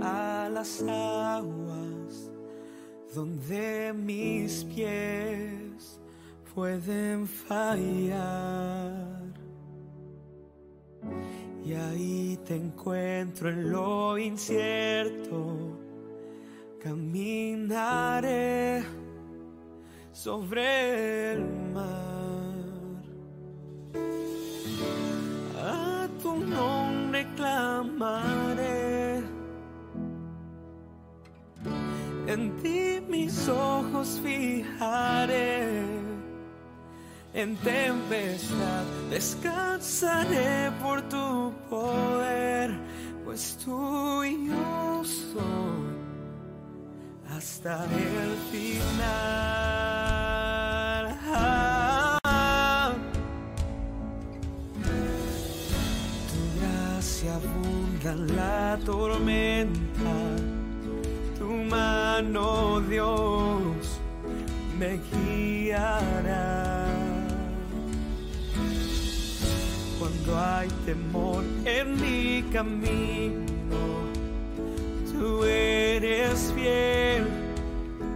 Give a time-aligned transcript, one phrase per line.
[0.00, 2.30] a las aguas
[3.14, 6.00] donde mis pies
[6.54, 9.22] pueden fallar.
[11.64, 15.78] Y ahí te encuentro en lo incierto,
[16.82, 18.82] caminaré
[20.12, 22.01] sobre el mar.
[33.42, 35.82] Mis ojos fijaré.
[37.34, 42.70] En tempestad descansaré por tu poder,
[43.24, 45.96] pues tú y yo soy
[47.34, 49.32] hasta el final.
[56.28, 59.91] Tu gracia abunda en la tormenta,
[61.72, 64.00] mano, Dios,
[64.78, 66.86] me guiará.
[69.98, 73.80] Cuando hay temor en mi camino,
[75.10, 77.24] tú eres fiel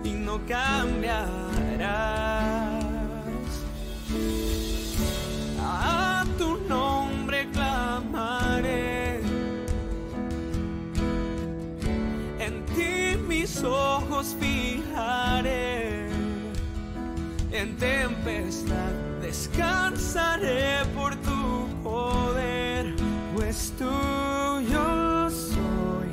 [0.04, 1.46] y no cambiarás.
[14.22, 16.08] Fijaré,
[17.52, 22.94] en tempestad descansaré por tu poder,
[23.34, 26.08] pues tuyo soy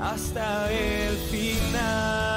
[0.00, 2.35] hasta el final.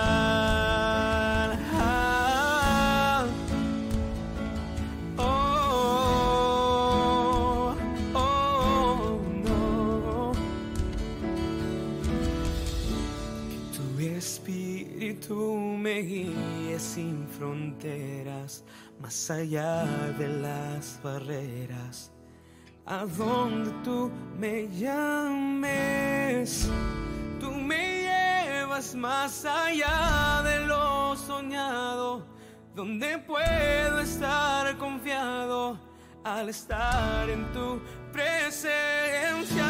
[19.01, 19.85] Más allá
[20.17, 22.11] de las barreras,
[22.85, 26.67] a donde tú me llames.
[27.39, 32.25] Tú me llevas más allá de lo soñado,
[32.75, 35.79] donde puedo estar confiado
[36.25, 37.79] al estar en tu
[38.11, 39.65] presencia.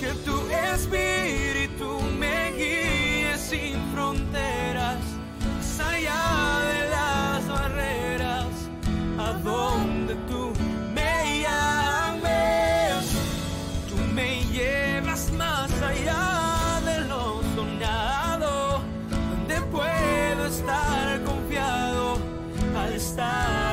[0.00, 5.00] Que tu espíritu me guíe sin fronteras,
[5.80, 6.77] allá de
[9.32, 10.52] donde tú
[10.94, 13.04] me llames.
[13.88, 18.80] Tú me llevas más allá de lo soñado,
[19.10, 22.18] donde puedo estar confiado
[22.76, 23.67] al estar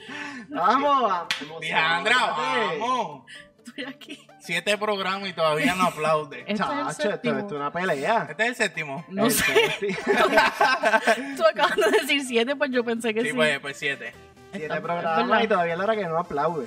[0.50, 1.28] Vamos,
[1.62, 2.80] Diandra, emocionante.
[2.80, 3.31] vamos.
[3.68, 4.28] Estoy aquí.
[4.39, 6.39] Siete programas y todavía no aplaude.
[6.39, 7.38] Este es el Chacho, esto, séptimo.
[7.38, 8.25] esto es una pelea.
[8.31, 9.06] Este es el séptimo.
[9.10, 9.44] No El sé.
[9.44, 9.95] séptimo.
[11.38, 13.28] Tú acabas de decir siete, pues yo pensé que sí.
[13.28, 14.16] Sí, pues, pues siete.
[14.54, 16.66] Siete programas y todavía es la hora que no aplaude.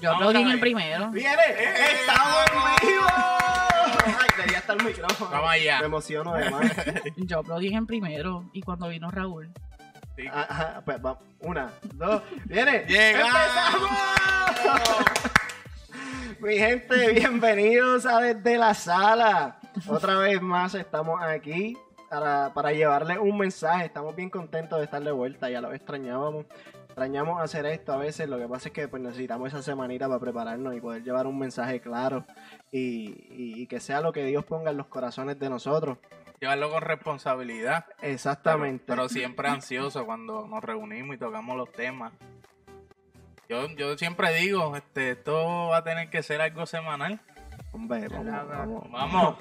[0.00, 1.08] Yo Vamos aplaudí en el primero.
[1.08, 1.42] ¡Viene!
[1.48, 3.06] ¡Estamos en vivo!
[4.06, 4.28] Ay,
[4.78, 5.30] el micrófono.
[5.30, 5.80] Vamos allá.
[5.80, 6.72] Me emociono de más.
[7.16, 8.44] Yo aplaudí en primero.
[8.52, 9.50] Y cuando vino Raúl.
[10.16, 10.24] Sí.
[10.32, 11.22] Ah, Ajá, pues vamos.
[11.40, 12.84] Una, dos, ¡viene!
[12.88, 13.34] ¡Llegamos!
[14.48, 15.34] ¡Empezamos!
[16.40, 19.58] Mi gente, bienvenidos a Desde la Sala.
[19.86, 21.76] Otra vez más estamos aquí
[22.08, 23.86] para, para llevarles un mensaje.
[23.86, 26.46] Estamos bien contentos de estar de vuelta, ya lo extrañábamos.
[26.94, 30.20] Extrañamos hacer esto a veces, lo que pasa es que pues, necesitamos esa semanita para
[30.20, 32.24] prepararnos y poder llevar un mensaje claro
[32.70, 35.98] y, y- y que sea lo que Dios ponga en los corazones de nosotros.
[36.38, 37.86] Llevarlo con responsabilidad.
[38.00, 38.84] pero- Exactamente.
[38.86, 42.12] Pero, siempre ansioso cuando nos reunimos y tocamos los temas.
[43.48, 47.20] Yo, yo siempre digo, este, esto va a tener que ser algo semanal.
[47.74, 48.90] Hombre, vamos, vamos.
[48.92, 49.36] Vamos.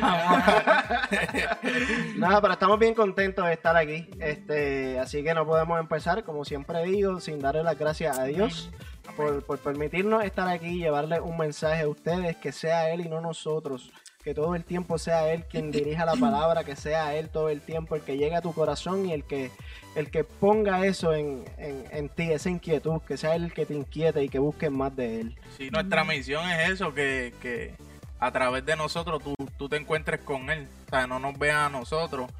[0.00, 0.42] Vamos.
[2.16, 4.10] Nada, pero estamos bien contentos de estar aquí.
[4.18, 8.72] Este, así que no podemos empezar, como siempre digo, sin darle las gracias a Dios
[9.16, 13.08] por, por permitirnos estar aquí y llevarle un mensaje a ustedes, que sea Él y
[13.08, 13.92] no nosotros.
[14.24, 17.60] Que todo el tiempo sea Él quien dirija la palabra, que sea Él todo el
[17.60, 19.50] tiempo el que llegue a tu corazón y el que,
[19.94, 23.66] el que ponga eso en, en, en ti, esa inquietud, que sea Él el que
[23.66, 25.36] te inquiete y que busques más de Él.
[25.56, 27.74] Sí, nuestra misión es eso, que, que
[28.18, 30.68] a través de nosotros tú, tú te encuentres con Él.
[30.86, 32.30] O sea, no nos veas a nosotros.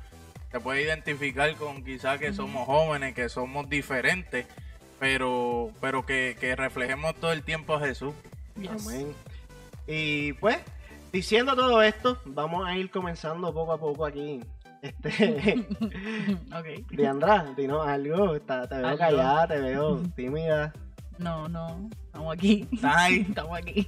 [0.52, 4.46] Te puedes identificar con quizás que somos jóvenes, que somos diferentes,
[4.98, 8.12] pero, pero que, que reflejemos todo el tiempo a Jesús.
[8.60, 8.86] Yes.
[8.86, 9.14] Amén.
[9.86, 10.58] Y pues,
[11.12, 14.40] diciendo todo esto, vamos a ir comenzando poco a poco aquí.
[14.82, 15.66] Este,
[16.56, 16.90] ok.
[16.90, 18.98] Diandra, dinos algo, está- te veo Algo.
[18.98, 20.72] callada, te veo tímida.
[21.18, 21.88] No, no.
[22.06, 22.66] Estamos aquí.
[22.72, 23.26] ¿Estás ahí?
[23.28, 23.86] Estamos aquí.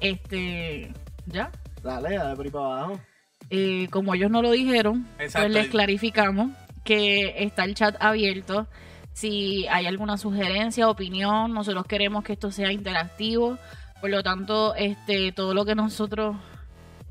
[0.00, 0.92] Este.
[1.26, 1.50] ¿Ya?
[1.82, 3.00] Dale, dale por ahí para abajo.
[3.48, 5.48] Eh, como ellos no lo dijeron, Exacto.
[5.48, 6.50] pues les clarificamos
[6.84, 8.66] que está el chat abierto.
[9.12, 13.58] Si hay alguna sugerencia, opinión, nosotros queremos que esto sea interactivo.
[14.00, 16.36] Por lo tanto, este, todo lo que nosotros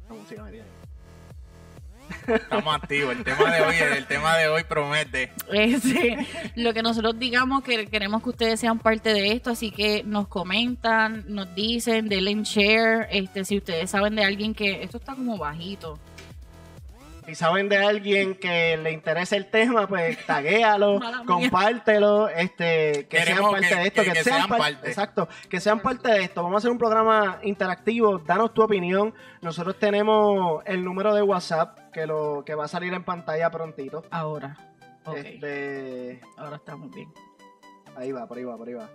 [0.07, 0.69] La música me tiene.
[2.27, 3.15] Estamos activos.
[3.15, 5.31] El tema de hoy, el tema de hoy promete.
[5.51, 10.03] Este, lo que nosotros digamos que queremos que ustedes sean parte de esto, así que
[10.03, 14.97] nos comentan, nos dicen, denle en share, este, si ustedes saben de alguien que esto
[14.97, 15.99] está como bajito.
[17.29, 23.37] Si saben de alguien que le interesa el tema, pues taguéalo, compártelo, este, que sean
[23.51, 24.87] parte que- de esto, que- que, que sean, sean par- parte.
[24.87, 26.41] Exacto, que sean parte de esto.
[26.41, 29.13] Vamos a hacer un programa interactivo, danos tu opinión.
[29.41, 34.03] Nosotros tenemos el número de WhatsApp que lo que va a salir en pantalla prontito.
[34.09, 34.57] Ahora.
[35.05, 37.09] Ok, Este, ahora estamos bien.
[37.99, 38.89] Ahí va, por ahí va, por ahí va.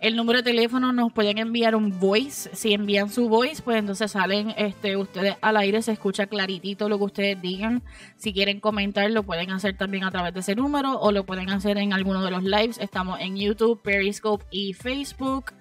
[0.00, 2.54] El número de teléfono nos pueden enviar un voice.
[2.54, 6.98] Si envían su voice, pues entonces salen este, ustedes al aire, se escucha claritito lo
[6.98, 7.82] que ustedes digan.
[8.16, 11.50] Si quieren comentar, lo pueden hacer también a través de ese número o lo pueden
[11.50, 12.78] hacer en alguno de los lives.
[12.78, 15.52] Estamos en YouTube, Periscope y Facebook.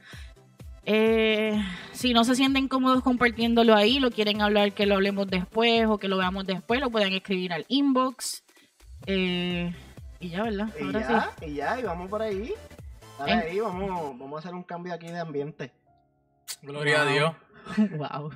[0.84, 5.86] Eh, si no se sienten cómodos compartiéndolo ahí, lo quieren hablar que lo hablemos después
[5.88, 8.44] o que lo veamos después, lo pueden escribir al inbox.
[9.06, 9.74] Eh,
[10.20, 10.70] y ya, ¿verdad?
[10.80, 12.54] Y Ahora ya, y ya, y vamos por ahí.
[13.26, 15.72] Dale ahí, vamos, vamos a hacer un cambio aquí de ambiente.
[16.62, 17.36] Gloria a Dios.
[17.98, 18.32] wow.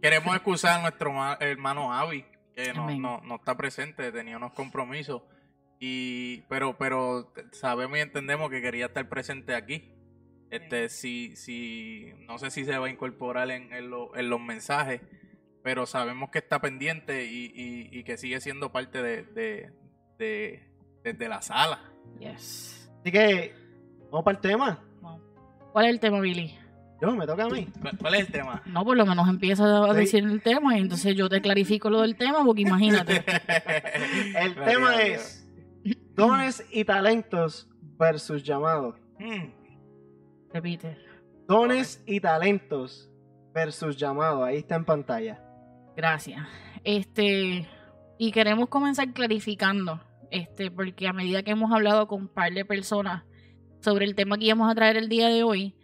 [0.00, 4.52] Queremos excusar a nuestro ma- hermano Avi, que no, no, no está presente, tenía unos
[4.52, 5.22] compromisos.
[5.80, 9.92] Y, pero, pero sabemos y entendemos que quería estar presente aquí.
[10.50, 14.40] Este, si, si, no sé si se va a incorporar en, en, lo- en los
[14.40, 15.02] mensajes,
[15.62, 19.72] pero sabemos que está pendiente y, y- y que sigue siendo parte de, de,
[20.18, 20.70] de-
[21.04, 21.92] desde la sala.
[22.18, 22.90] Yes.
[23.00, 23.54] Así que,
[24.10, 24.78] vamos para el tema.
[25.72, 26.54] ¿Cuál es el tema, Billy?
[27.00, 27.68] Yo, me toca a mí.
[28.00, 28.62] ¿Cuál, es el tema?
[28.66, 30.00] No, por lo menos empieza a Sí.
[30.00, 33.24] decir el tema y entonces yo te clarifico lo del tema porque imagínate.
[34.36, 35.48] El tema es
[36.14, 38.96] dones y talentos versus llamados.
[39.20, 39.50] Mm,
[40.52, 40.98] Repite.
[41.46, 43.08] Dones y talentos
[43.54, 44.42] versus llamados.
[44.44, 45.40] Ahí está en pantalla.
[45.96, 46.40] Gracias.
[46.82, 47.68] Este,
[48.18, 50.00] y queremos comenzar clarificando,
[50.30, 53.22] este, porque a medida que hemos hablado con un par de personas
[53.80, 55.74] sobre el tema que íbamos a traer el día de hoy,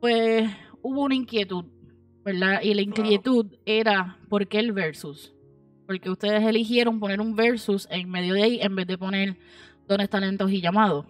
[0.00, 0.50] pues
[0.82, 1.64] hubo una inquietud,
[2.24, 2.60] ¿verdad?
[2.62, 5.32] Y la inquietud era, ¿por qué el versus?
[5.86, 9.36] Porque ustedes eligieron poner un versus en medio de ahí en vez de poner
[9.86, 11.06] dones, talentos y llamados.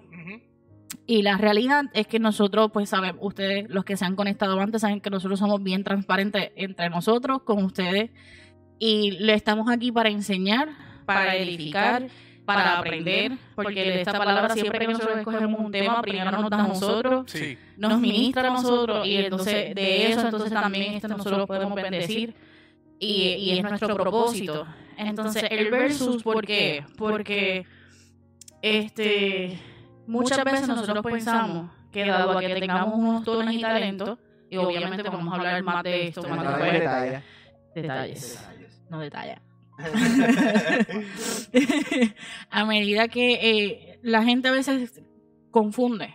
[1.07, 4.83] Y la realidad es que nosotros, pues saben, ustedes, los que se han conectado antes,
[4.83, 8.11] saben que nosotros somos bien transparentes entre nosotros, con ustedes.
[8.79, 10.71] Y le estamos aquí para enseñar,
[11.07, 12.09] para edificar,
[12.45, 16.69] para aprender, porque esta palabra siempre que nosotros escogemos un tema, primero nos da a
[16.69, 17.57] nosotros, Sí.
[17.77, 22.35] nos ministra a nosotros y entonces de eso entonces también este, nosotros podemos bendecir
[22.99, 24.67] y, y es nuestro propósito.
[24.97, 26.85] Entonces el versus, ¿por qué?
[26.97, 27.65] Porque
[28.61, 29.59] este
[30.07, 34.19] muchas veces nosotros pensamos que dado a que tengamos unos dones y talentos,
[34.51, 37.23] y obviamente vamos a hablar más de esto, más detalles,
[37.75, 38.49] Detalles.
[38.91, 39.39] no detalles.
[42.51, 45.03] a medida que eh, la gente a veces
[45.51, 46.15] confunde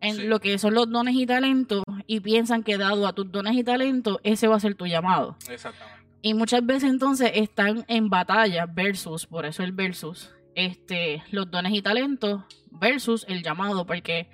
[0.00, 0.22] en Sí.
[0.24, 3.64] lo que son los dones y talentos y piensan que dado a tus dones y
[3.64, 5.36] talentos, ese va a ser tu llamado.
[5.50, 5.96] Exactamente.
[6.22, 11.72] Y muchas veces entonces están en batalla versus, por eso el versus, este, los dones
[11.72, 14.28] y talentos versus el llamado, porque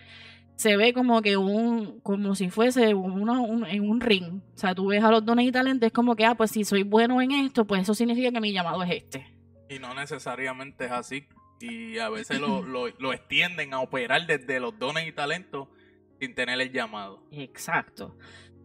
[0.56, 4.40] se ve como que un, como si fuese uno, un- en un ring.
[4.54, 6.64] O sea, tú ves a los dones y talentos, es como que, ah, pues si
[6.64, 9.26] soy bueno en esto, pues eso significa que mi llamado es este.
[9.68, 11.25] Y no necesariamente es así.
[11.61, 15.68] Y a veces lo, lo, lo extienden a operar desde los dones y talentos
[16.21, 17.23] sin tener el llamado.
[17.30, 18.16] Exacto.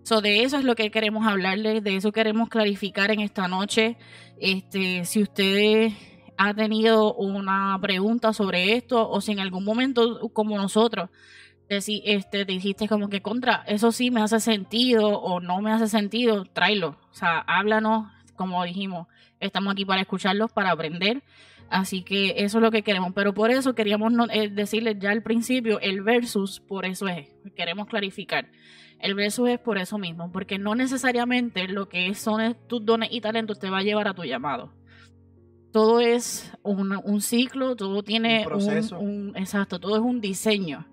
[0.03, 3.98] So, de eso es lo que queremos hablarles, de eso queremos clarificar en esta noche.
[4.39, 5.89] Este, si usted
[6.38, 11.10] ha tenido una pregunta sobre esto o si en algún momento, como nosotros,
[11.69, 15.88] deci- este, dijiste como que contra, eso sí me hace sentido o no me hace
[15.88, 16.97] sentido, tráelo.
[17.12, 19.07] O sea, háblanos, como dijimos,
[19.39, 21.24] estamos aquí para escucharlos, para aprender.
[21.69, 23.12] Así que eso es lo que queremos.
[23.13, 27.27] Pero por eso queríamos no- eh, decirles ya al principio, el versus, por eso es,
[27.55, 28.50] queremos clarificar.
[29.00, 33.21] El versus es por eso mismo, porque no necesariamente lo que son tus dones y
[33.21, 34.71] talentos te va a llevar a tu llamado.
[35.71, 38.97] Todo es un, un ciclo, todo tiene Un proceso.
[39.00, 40.88] un- exacto, todo es un diseño,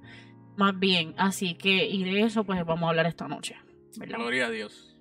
[0.56, 1.14] más bien.
[1.18, 3.56] Así que, y de eso pues vamos a hablar esta noche.
[3.98, 4.18] ¿verdad?
[4.18, 4.96] Gloria a Dios.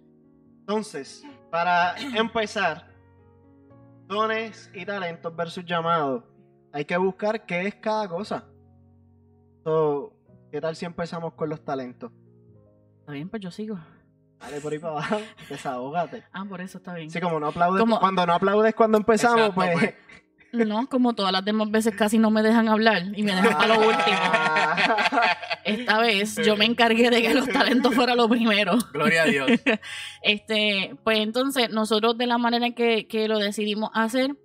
[0.59, 2.87] Entonces, para empezar,
[4.07, 6.23] dones y talentos versus llamados,
[6.71, 8.45] hay que buscar qué es cada cosa.
[9.63, 10.13] So,
[10.51, 12.11] ¿Qué tal si empezamos con los talentos?
[12.99, 13.79] Está bien, pues yo sigo.
[14.39, 15.17] Dale por ahí para abajo,
[15.49, 16.23] desahógate.
[16.31, 17.09] Ah, por eso está bien.
[17.09, 19.95] Sí, como no aplaudes, Como- cuando no aplaudes cuando empezamos, Exacto, pues...
[20.51, 20.67] pues.
[20.67, 23.67] No, como todas las demás veces casi no me dejan hablar y me dejan para
[23.75, 23.97] lo último.
[25.65, 28.77] Esta vez yo me encargué de que los talentos fueran lo primero.
[28.93, 29.51] Gloria a Dios.
[30.21, 34.35] Este, pues entonces nosotros de la manera que, que lo decidimos hacer,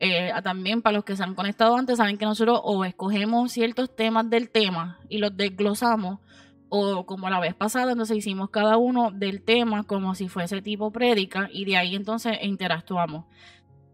[0.00, 3.94] eh, también para los que se han conectado antes, saben que nosotros o escogemos ciertos
[3.94, 6.20] temas del tema y los desglosamos,
[6.68, 10.90] o como la vez pasada, entonces hicimos cada uno del tema como si fuese tipo
[10.90, 13.24] prédica y de ahí entonces interactuamos.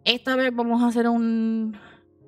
[0.04, 1.78] Esta vez vamos a hacer un,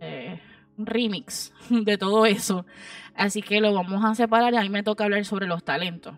[0.01, 2.67] eh, un remix de todo eso,
[3.15, 6.15] así que lo vamos a separar y a mí me toca hablar sobre los talentos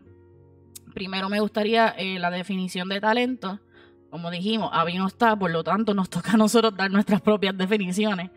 [0.99, 3.61] primero me gustaría eh, la definición de talento.
[4.11, 7.57] Como dijimos, Avi no está, por lo tanto nos toca a nosotros dar nuestras propias
[7.57, 8.33] definiciones.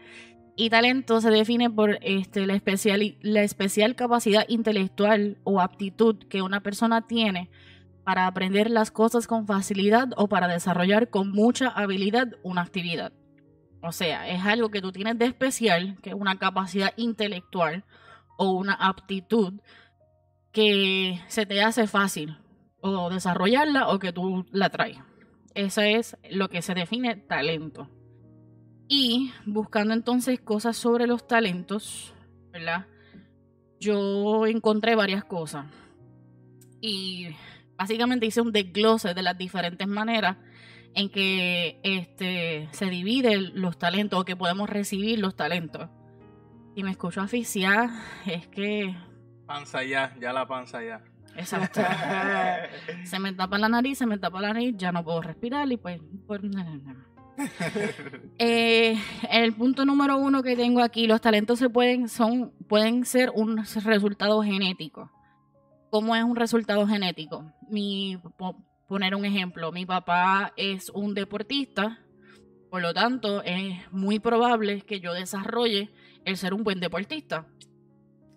[0.55, 6.43] Y talento se define por este, la, especial, la especial capacidad intelectual o aptitud que
[6.43, 7.49] una persona tiene
[8.03, 13.11] para aprender las cosas con facilidad o para desarrollar con mucha habilidad una actividad.
[13.81, 17.83] O sea, es algo que tú tienes de especial, que es una capacidad intelectual
[18.37, 19.53] o una aptitud
[20.51, 22.37] que se te hace fácil
[22.81, 24.97] o desarrollarla o que tú la traes.
[25.55, 27.89] Eso es lo que se define talento.
[28.87, 32.13] Y buscando entonces cosas sobre los talentos,
[32.51, 32.87] ¿verdad?
[33.79, 35.65] Yo encontré varias cosas.
[36.81, 37.29] Y
[37.77, 40.37] básicamente hice un desglose de las diferentes maneras
[40.93, 45.89] en que este, se dividen los talentos o que podemos recibir los talentos.
[46.75, 47.89] Y me escucho asfixiar,
[48.25, 48.95] es que
[49.51, 51.03] Panza ya, ya la panza ya.
[51.35, 51.81] Exacto.
[53.03, 55.75] se me tapa la nariz, se me tapa la nariz, ya no puedo respirar y
[55.75, 55.99] pues...
[56.25, 56.41] pues,
[58.37, 58.97] Eh,
[59.31, 63.63] el punto número uno que tengo aquí, los talentos se pueden, son, pueden ser un
[63.83, 65.11] resultado genético.
[65.89, 67.51] ¿Cómo es un resultado genético?
[67.69, 68.17] Mi,
[68.91, 72.05] poner un ejemplo, mi papá es un deportista,
[72.69, 75.91] por lo tanto es muy probable que yo desarrolle
[76.25, 77.47] el ser un buen deportista.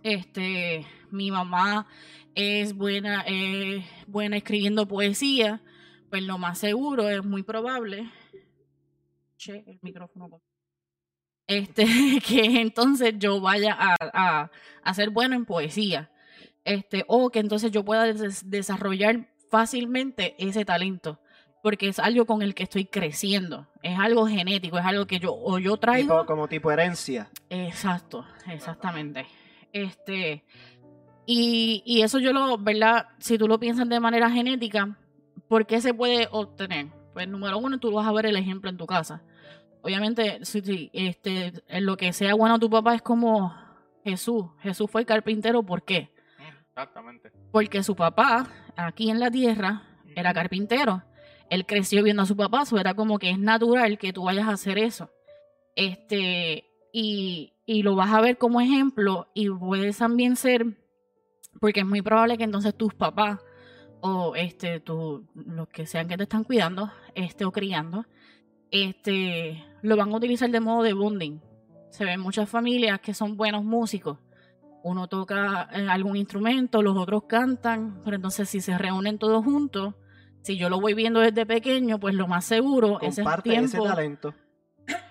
[0.05, 1.89] Este, mi mamá
[2.37, 5.61] es buena, es buena escribiendo poesía,
[6.09, 8.09] pues lo más seguro es muy probable.
[11.49, 11.85] Este,
[12.29, 14.51] que entonces yo vaya a, a,
[14.85, 16.13] a ser bueno en poesía.
[16.63, 21.21] Este, o que entonces yo pueda des- desarrollar fácilmente ese talento.
[21.63, 23.69] Porque es algo con el que estoy creciendo.
[23.83, 26.15] Es algo genético, es algo que yo o yo traigo.
[26.23, 27.29] Tipo- como tipo herencia.
[27.49, 29.27] Exacto, exactamente.
[29.73, 30.45] Este,
[31.25, 33.07] y, y eso yo lo, ¿verdad?
[33.19, 34.99] Si tú lo piensas de manera genética,
[35.49, 36.89] ¿por qué se puede obtener?
[37.13, 39.23] Pues número uno, tú vas a ver el ejemplo en tu casa.
[39.83, 43.55] obviamente, si, si, este, en lo que sea bueno tu papá es como
[44.05, 44.47] Jesús.
[44.61, 46.11] Jesús fue carpintero, ¿por qué?
[46.69, 47.31] Exactamente.
[47.53, 49.83] Porque su papá, aquí en la tierra,
[50.15, 51.03] era carpintero.
[51.51, 54.49] Él creció viendo a su papá, eso era como que es natural que tú vayas
[54.49, 55.11] a hacer eso.
[55.77, 60.67] Este, y, y lo vas a ver como ejemplo, y puedes también ser,
[61.61, 63.41] porque es muy probable que entonces tus papás,
[64.01, 68.07] o este, tu, los que sean que te están cuidando, este, o criando,
[68.71, 71.41] este, lo van a utilizar de modo de bonding.
[71.91, 74.19] Se ven muchas familias que son buenos músicos.
[74.85, 79.95] Uno toca eh, algún instrumento, los otros cantan, pero entonces si se reúnen todos juntos,
[80.43, 83.89] si yo lo voy viendo desde pequeño, pues lo más seguro es Comparte ese tiempo.
[83.89, 84.35] talento.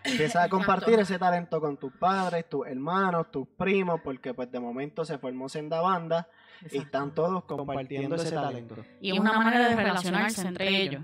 [0.04, 4.60] Empieza a compartir ese talento con tus padres, tus hermanos, tus primos, porque pues de
[4.60, 6.28] momento se formó senda banda
[6.70, 8.76] y están todos compartiendo ese talento.
[9.02, 11.04] y es una manera de relacionarse entre ellos.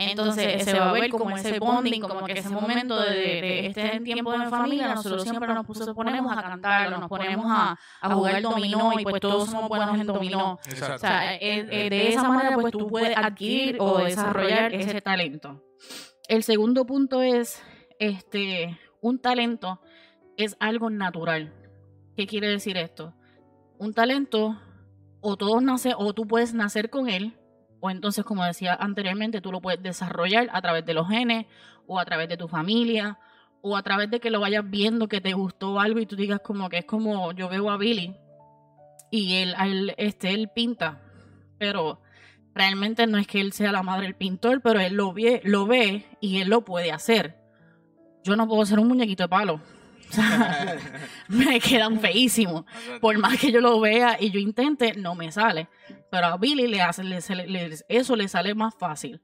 [0.00, 4.00] Entonces se va a ver como ese bonding, como que ese momento de, de este
[4.00, 8.40] tiempo de familia, nosotros siempre nos puso- ponemos a cantar, nos ponemos a, a jugar
[8.42, 10.52] dominó y pues todos somos buenos en dominó.
[10.54, 11.38] O sea, eh,
[11.70, 15.64] eh, de esa manera pues tú puedes adquirir o desarrollar ese talento.
[16.28, 17.60] El segundo punto es,
[17.98, 19.80] este, un talento
[20.36, 21.54] es algo natural.
[22.16, 23.14] ¿Qué quiere decir esto?
[23.78, 24.60] Un talento,
[25.20, 27.37] o todos nace, o tú puedes nacer con él,
[27.80, 31.46] o entonces, como decía anteriormente, tú lo puedes desarrollar a través de los genes,
[31.86, 33.18] o a través de tu familia,
[33.60, 36.40] o a través de que lo vayas viendo que te gustó algo y tú digas
[36.44, 38.16] como que es como yo veo a Billy
[39.10, 41.00] y él, él, este, él pinta,
[41.58, 42.00] pero
[42.54, 45.66] realmente no es que él sea la madre del pintor, pero él lo ve, lo
[45.66, 47.38] ve y él lo puede hacer.
[48.22, 49.60] Yo no puedo ser un muñequito de palo.
[50.10, 50.76] O sea,
[51.28, 52.64] me quedan feísimos.
[53.00, 55.68] Por más que yo lo vea y yo intente, no me sale.
[56.10, 59.20] Pero a Billy le hace, le- le- eso le sale más fácil.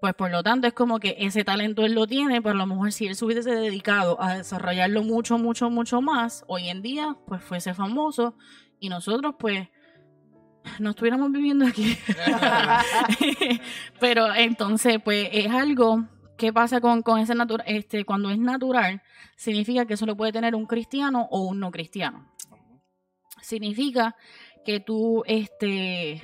[0.00, 2.66] Pues por lo tanto es como que ese talento él lo tiene, pero a lo
[2.66, 7.16] mejor si él se hubiese dedicado a desarrollarlo mucho, mucho, mucho más, hoy en día
[7.26, 8.34] pues fuese famoso
[8.80, 9.68] y nosotros pues
[10.80, 11.96] no estuviéramos viviendo aquí.
[14.00, 16.04] pero entonces pues es algo
[16.42, 19.02] que pasa con, con ese natural, este, cuando es natural,
[19.36, 22.32] significa que eso lo puede tener un cristiano o un no cristiano
[23.42, 24.16] significa
[24.64, 26.22] que tú, este,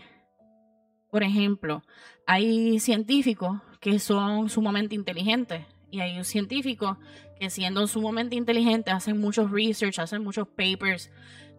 [1.11, 1.83] por ejemplo,
[2.27, 6.97] hay científicos que son sumamente inteligentes y hay científicos
[7.39, 11.11] que siendo sumamente inteligentes hacen muchos research, hacen muchos papers,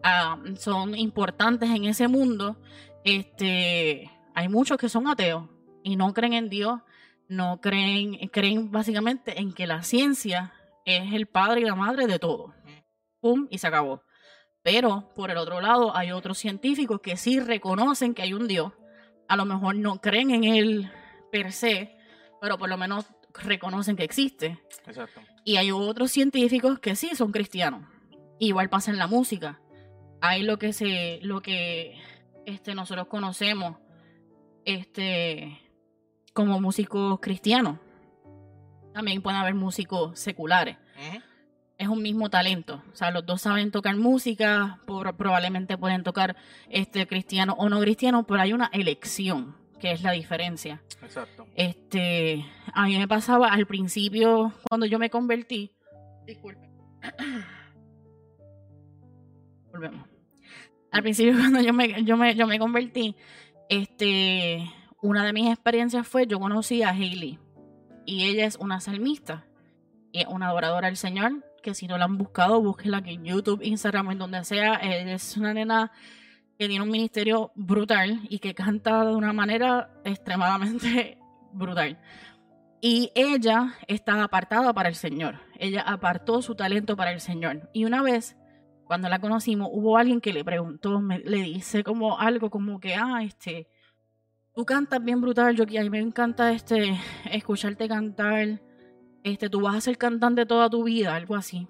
[0.02, 2.56] ah, son importantes en ese mundo.
[3.04, 5.44] Este, hay muchos que son ateos
[5.82, 6.80] y no creen en Dios,
[7.30, 10.52] no creen, creen básicamente en que la ciencia
[10.84, 12.52] es el padre y la madre de todo.
[13.20, 14.02] Pum, y se acabó.
[14.62, 18.72] Pero por el otro lado hay otros científicos que sí reconocen que hay un Dios.
[19.28, 20.90] A lo mejor no creen en él
[21.30, 21.96] per se,
[22.40, 24.58] pero por lo menos reconocen que existe.
[24.86, 25.20] Exacto.
[25.44, 27.88] Y hay otros científicos que sí son cristianos.
[28.40, 29.60] Igual pasa en la música.
[30.20, 31.96] Hay lo que se, lo que
[32.44, 33.76] este, nosotros conocemos
[34.64, 35.60] este,
[36.32, 37.78] como músicos cristianos.
[38.92, 40.76] También pueden haber músicos seculares
[41.78, 42.82] es un mismo talento.
[42.92, 46.36] O sea, los dos saben tocar música, por- probablemente pueden tocar
[46.68, 50.82] este cristiano o no cristiano, pero hay una elección, que es la diferencia.
[51.02, 51.46] Exacto.
[51.54, 55.74] Este, a mí me pasaba al principio, cuando yo me convertí.
[56.26, 56.68] Disculpe.
[59.72, 60.06] Volvemos.
[60.90, 63.16] Al principio, cuando yo me, yo me, yo me convertí,
[63.70, 64.70] este,
[65.02, 67.38] una de mis experiencias fue, yo conocí a Hailey.
[68.06, 69.46] Y ella es una salmista.
[70.12, 71.44] Y es una adoradora del Señor.
[71.62, 74.76] Que si no la han buscado, búsquenla aquí en YouTube, Instagram, en donde sea.
[74.82, 75.92] Ella es una nena
[76.58, 81.18] que tiene un ministerio brutal y que canta de una manera extremadamente
[81.52, 81.98] brutal.
[82.80, 85.36] Y ella está apartada para el Señor.
[85.58, 87.68] Ella apartó su talento para el Señor.
[87.74, 88.36] Y una vez,
[88.86, 92.94] cuando la conocimos, hubo alguien que le preguntó, me- le dice como algo como que,
[92.94, 93.68] ah, este,
[94.54, 96.98] tú cantas bien brutal, yo a mí me encanta este,
[97.30, 98.60] escucharte cantar,
[99.22, 101.68] este, tú vas a ser cantante toda tu vida, algo así.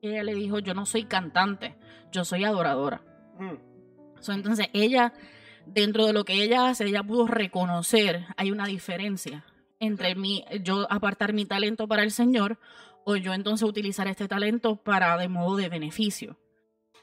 [0.00, 1.76] Y ella le dijo, yo no soy cantante,
[2.12, 3.02] yo soy adoradora.
[3.38, 4.20] Mm.
[4.20, 5.12] So, entonces ella,
[5.66, 9.44] dentro de lo que ella hace, ella pudo reconocer, hay una diferencia
[9.78, 12.58] entre mi, yo apartar mi talento para el Señor
[13.04, 16.38] o yo entonces utilizar este talento para de modo de beneficio.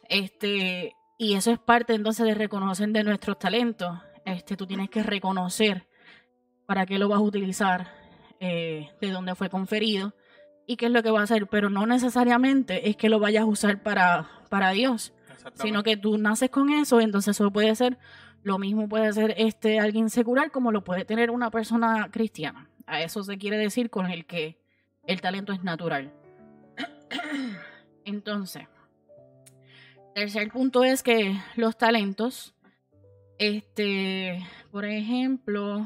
[0.09, 3.97] Este, y eso es parte entonces de reconocer de nuestros talentos.
[4.25, 5.87] Este, tú tienes que reconocer
[6.65, 7.91] para qué lo vas a utilizar,
[8.39, 10.13] eh, de dónde fue conferido
[10.65, 13.43] y qué es lo que va a hacer, pero no necesariamente es que lo vayas
[13.43, 15.13] a usar para, para Dios
[15.55, 17.97] sino que tú naces con eso, entonces eso puede ser,
[18.43, 22.69] lo mismo puede ser este alguien secular como lo puede tener una persona cristiana.
[22.85, 24.57] A eso se quiere decir con el que
[25.07, 26.11] el talento es natural.
[28.05, 28.67] Entonces,
[30.13, 32.52] tercer punto es que los talentos,
[33.37, 35.85] este, por ejemplo,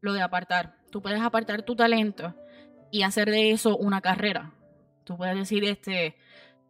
[0.00, 0.76] lo de apartar.
[0.90, 2.34] Tú puedes apartar tu talento
[2.90, 4.52] y hacer de eso una carrera.
[5.04, 6.16] Tú puedes decir, este,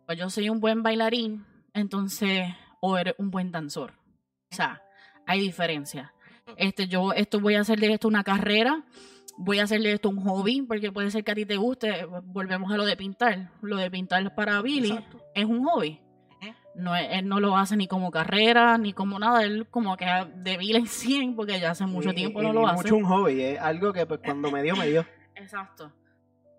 [0.06, 2.48] pues yo soy un buen bailarín, entonces,
[2.80, 3.92] o eres un buen danzor.
[4.50, 4.82] O sea,
[5.26, 6.12] hay diferencia.
[6.56, 8.84] Este, yo esto voy a hacer de esto una carrera,
[9.38, 12.04] voy a hacer de esto un hobby, porque puede ser que a ti te guste.
[12.24, 13.52] Volvemos a lo de pintar.
[13.62, 15.22] Lo de pintar para Billy Exacto.
[15.34, 16.00] es un hobby.
[16.74, 19.42] No, él no lo hace ni como carrera, ni como nada.
[19.44, 20.06] Él como que
[20.36, 22.76] de mil en 100, porque ya hace mucho Y- tiempo y- no y lo hace.
[22.82, 25.04] mucho un hobby, es algo que pues cuando me dio, me dio.
[25.34, 25.92] Exacto.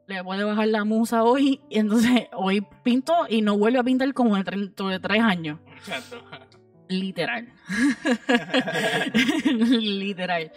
[0.08, 4.14] Le puede bajar la musa hoy, y entonces hoy pinto y no vuelve a pintar
[4.14, 5.60] como de, tre- de tres años.
[5.78, 6.18] Exacto.
[6.90, 7.48] Literal.
[9.54, 10.52] Literal.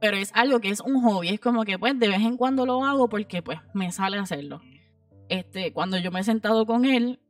[0.00, 1.28] Pero es algo que es un hobby.
[1.30, 4.60] Es como que pues de vez en cuando lo hago porque pues me sale hacerlo.
[5.28, 7.20] Este, cuando yo me he sentado con él,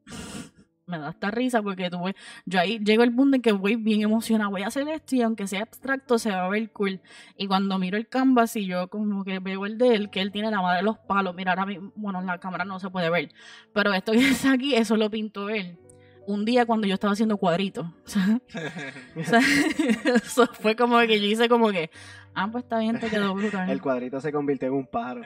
[0.91, 4.03] me da esta risa porque tuve, yo ahí llego al punto en que voy bien
[4.03, 7.01] emocionada, voy a hacer esto y aunque sea abstracto se va a ver cool.
[7.37, 10.33] Y cuando miro el canvas y yo como que veo el de él, que él
[10.33, 12.91] tiene la madre de los palos, mira ahora mismo, bueno, en la cámara no se
[12.91, 13.33] puede ver,
[13.73, 15.79] pero esto que está aquí, eso lo pintó él.
[16.27, 17.87] Un día cuando yo estaba haciendo cuadritos.
[19.17, 19.41] O sea,
[20.15, 21.91] eso fue como que yo hice como que,
[22.35, 23.69] ah, pues está bien, te quedó brutal.
[23.69, 25.23] El cuadrito se convirtió en un pájaro.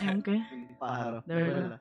[0.00, 0.42] ¿En qué?
[0.52, 1.22] Un pájaro.
[1.26, 1.80] De verdad.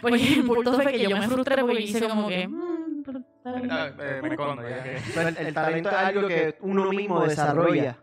[0.00, 5.36] Porque el punto fue que yo me frustré porque hice como que, me ya el,
[5.38, 7.96] el talento es algo que uno mismo desarrolla.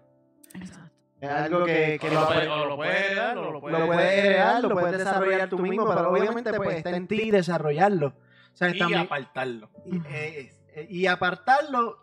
[0.53, 0.89] Exacto.
[1.21, 2.21] Es algo que, que O lo,
[2.61, 5.87] o lo puedes heredar o lo puedes- lo puedes heredar, lo puedes desarrollar tú mismo,
[5.87, 8.07] pero obviamente pues está en ti desarrollarlo.
[8.07, 9.69] O sea, y también- apartarlo.
[9.85, 11.97] y, eh, eh, y apartarlo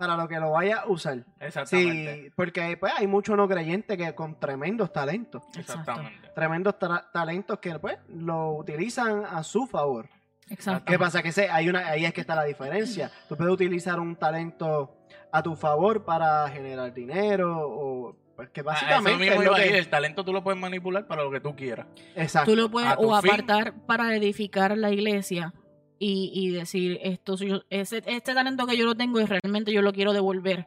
[0.00, 1.24] para lo que lo vaya a usar.
[1.38, 2.22] Exactamente.
[2.24, 6.30] Sí, porque pues, hay muchos no creyentes que con tremendos talentos, Exactamente.
[6.34, 10.08] tremendos tra- talentos que pues lo utilizan a su favor.
[10.48, 10.90] Exacto.
[10.90, 11.22] ¿Qué pasa?
[11.22, 13.10] Que se, hay una, ahí es que está la diferencia.
[13.28, 14.96] Tú puedes utilizar un talento
[15.30, 19.54] a tu favor para generar dinero o pues que Ah, básicamente eso mismo es lo
[19.54, 21.86] que- el talento tú lo puedes manipular para lo que tú quieras.
[22.16, 22.50] Exacto.
[22.50, 23.30] Tú lo puedes o fin.
[23.32, 25.52] apartar para edificar la iglesia
[26.00, 29.82] y, y decir, esto, yo- ese, este talento que yo lo tengo y realmente yo
[29.82, 30.66] lo quiero devolver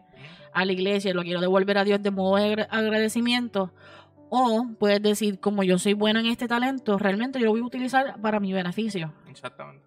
[0.53, 3.73] a la iglesia, lo quiero devolver a Dios de modo de agra- agradecimiento.
[4.29, 7.65] O puedes decir, como yo soy bueno en este talento, realmente yo lo voy a
[7.65, 9.11] utilizar para mi beneficio.
[9.27, 9.83] Exactamente.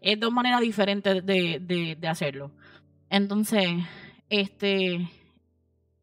[0.00, 2.50] Es dos maneras diferentes de, de, de hacerlo.
[3.10, 3.68] Entonces,
[4.28, 5.08] este,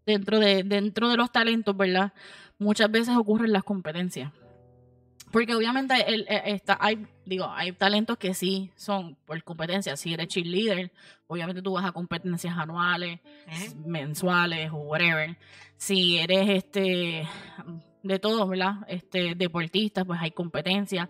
[0.06, 2.14] dentro de, dentro de los talentos, ¿verdad?
[2.58, 4.32] Muchas veces ocurren las competencias.
[5.36, 9.98] Porque obviamente el, eh, está, hay, digo, hay talentos que sí son por competencia.
[9.98, 10.94] Si eres cheerleader,
[11.28, 13.20] obviamente tú vas a competencias anuales,
[13.86, 15.38] mensuales o whatever.
[15.76, 17.28] Si eres este
[18.02, 18.76] de todo, ¿verdad?
[18.88, 21.10] Este deportista, pues hay competencias.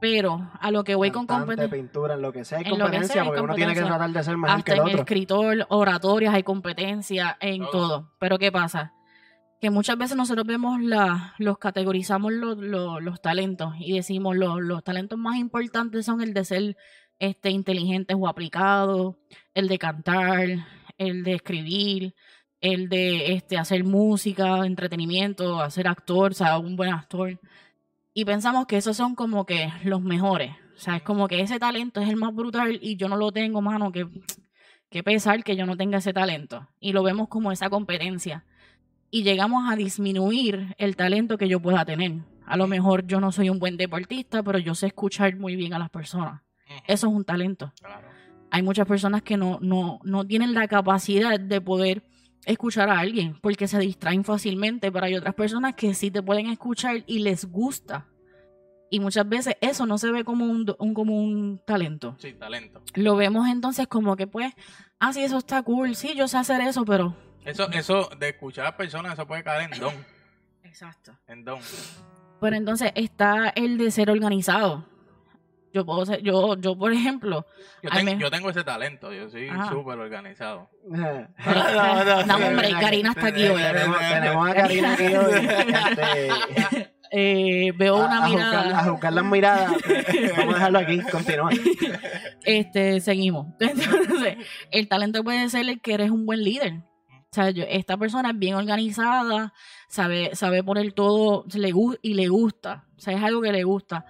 [0.00, 3.22] Pero a lo que voy con competencia, pintura, en lo que sea, hay competencia, sea
[3.22, 3.98] hay porque uno tiene que competencia.
[3.98, 4.98] tratar de ser mejor que el en otro.
[5.00, 7.70] escritor, oratorias, hay competencia en Todo.
[7.72, 8.12] todo.
[8.20, 8.92] Pero ¿qué pasa?
[9.60, 10.78] Que muchas veces nosotros vemos
[11.38, 16.76] los categorizamos los talentos y decimos los, los talentos más importantes son el de ser
[17.18, 19.16] este inteligentes o aplicados,
[19.54, 20.48] el de cantar,
[20.98, 22.14] el de escribir,
[22.60, 27.38] el de este hacer música, entretenimiento, hacer actor, o sea, un buen actor.
[28.14, 30.52] Y pensamos que esos son como que los mejores.
[30.76, 33.32] O sea, es como que ese talento es el más brutal y yo no lo
[33.32, 34.08] tengo, mano, que,
[34.90, 36.68] que pesar que yo no tenga ese talento.
[36.80, 38.44] Y lo vemos como esa competencia.
[39.14, 42.14] Y llegamos a disminuir el talento que yo pueda tener.
[42.46, 45.72] A lo mejor yo no soy un buen deportista, pero yo sé escuchar muy bien
[45.72, 46.42] a las personas.
[46.88, 47.72] Eso es un talento.
[47.80, 48.08] Claro.
[48.50, 52.02] Hay muchas personas que no, no, no tienen la capacidad de poder
[52.44, 56.46] escuchar a alguien porque se distraen fácilmente, pero hay otras personas que sí te pueden
[56.48, 58.08] escuchar y les gusta.
[58.90, 62.16] Y muchas veces eso no se ve como un- como un talento.
[62.18, 62.82] Sí, talento.
[62.94, 64.52] Lo vemos entonces como que pues,
[64.98, 67.14] ah, sí, eso está cool, sí, yo sé hacer eso, pero...
[67.44, 69.94] Eso, eso de escuchar a personas, eso puede caer en don.
[70.62, 71.12] Exacto.
[71.28, 71.60] En don.
[72.40, 74.86] Pero entonces está el de ser organizado.
[75.72, 77.44] Yo puedo ser, yo, yo por ejemplo,
[77.82, 80.70] Yo, tengo- me- yo tengo ese talento, yo soy súper organizado.
[80.88, 83.60] Dame un break, Karina está aquí hoy.
[83.60, 85.32] tenemos, a Karina aquí hoy.
[85.34, 86.28] este,
[87.10, 88.78] eh, veo a- una a juzgar- mirada.
[88.78, 89.72] a juzgar las miradas.
[90.36, 91.50] Vamos a dejarlo aquí, continúa.
[92.44, 93.48] este, seguimos.
[93.58, 94.36] Entonces,
[94.70, 96.82] el talento puede ser el que eres un buen líder.
[97.34, 99.52] O sea, yo- esta persona es bien organizada,
[99.88, 102.84] sabe, sabe poner todo le y le gusta.
[102.96, 104.06] O sea, es algo que le gusta.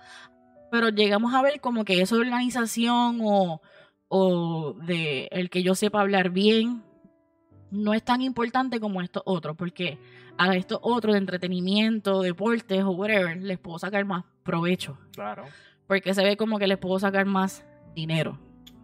[0.70, 3.62] Pero llegamos a ver como que eso de organización o,
[4.08, 6.82] o de el que yo sepa hablar bien,
[7.70, 9.96] no es tan importante como estos otros, porque
[10.36, 15.44] a estos otros de entretenimiento, deportes o whatever, les puedo sacar más provecho, Claro.
[15.86, 18.38] porque se ve como que les puedo sacar más dinero.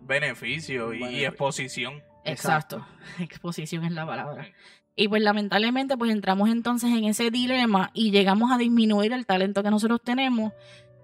[0.06, 1.28] Beneficio y, y Beneficio.
[1.28, 2.02] exposición.
[2.24, 2.86] Exacto.
[3.18, 4.48] Exposición es la palabra.
[4.96, 9.62] Y pues lamentablemente pues entramos entonces en ese dilema y llegamos a disminuir el talento
[9.62, 10.52] que nosotros tenemos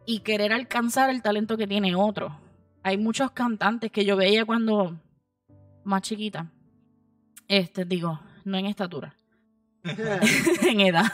[0.04, 2.38] y querer alcanzar el talento que tiene otro.
[2.82, 4.96] Hay muchos cantantes que yo veía cuando
[5.84, 6.50] más chiquita.
[7.48, 9.14] Este, digo, no en estatura,
[10.62, 11.12] en edad.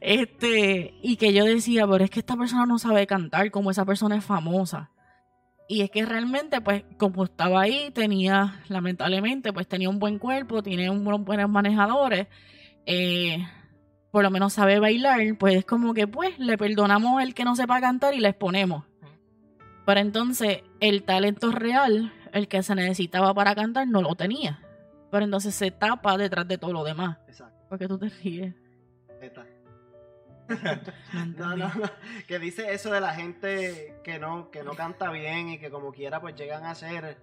[0.00, 3.84] Este, y que yo decía, pero es que esta persona no sabe cantar como esa
[3.84, 4.90] persona es famosa.
[5.68, 10.62] Y es que realmente, pues, como estaba ahí, tenía, lamentablemente, pues tenía un buen cuerpo,
[10.62, 12.26] tiene unos buenos manejadores,
[12.84, 13.38] eh,
[14.10, 17.56] por lo menos sabe bailar, pues es como que, pues, le perdonamos el que no
[17.56, 18.84] sepa cantar y le exponemos.
[19.86, 24.60] Pero entonces, el talento real, el que se necesitaba para cantar, no lo tenía.
[25.10, 27.18] Pero entonces se tapa detrás de todo lo demás.
[27.28, 27.64] Exacto.
[27.68, 28.54] Porque tú te ríes.
[31.36, 31.70] No No, no.
[32.26, 35.92] Que dice eso de la gente que no, que no canta bien y que como
[35.92, 37.16] quiera pues llegan a ser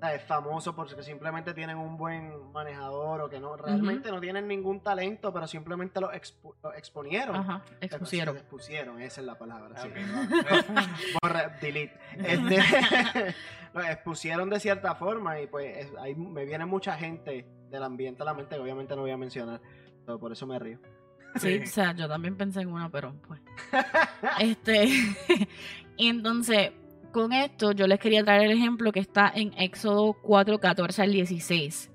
[0.00, 0.22] ¿sabes?
[0.24, 5.32] famosos porque simplemente tienen un buen manejador o que no realmente no tienen ningún talento,
[5.32, 7.36] pero simplemente lo, expu- lo exponieron.
[7.36, 8.36] Ajá, expusieron.
[8.36, 9.80] Expusieron, esa es la palabra.
[9.80, 9.88] sí.
[9.88, 9.94] Ok.
[11.22, 11.98] Borra- delete.
[12.18, 12.58] Este,
[13.74, 18.22] lo expusieron de cierta forma y pues es- ahí me viene mucha gente del ambiente
[18.22, 19.60] a la mente que obviamente no voy a mencionar.
[20.04, 20.78] pero por eso me río.
[21.36, 23.40] Sí, o sea, yo también pensé en una, pero pues.
[24.40, 24.86] Este.
[25.96, 26.70] y entonces,
[27.12, 31.12] con esto, yo les quería traer el ejemplo que está en Éxodo 4, 14 al
[31.12, 31.90] 16.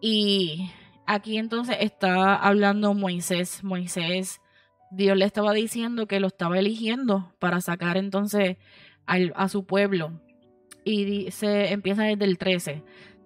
[0.00, 0.70] Y
[1.06, 3.62] aquí entonces está hablando Moisés.
[3.64, 4.40] Moisés,
[4.90, 8.56] Dios le estaba diciendo que lo estaba eligiendo para sacar entonces
[9.06, 10.20] al- a su pueblo.
[10.84, 12.82] Y dice, empieza desde el 13.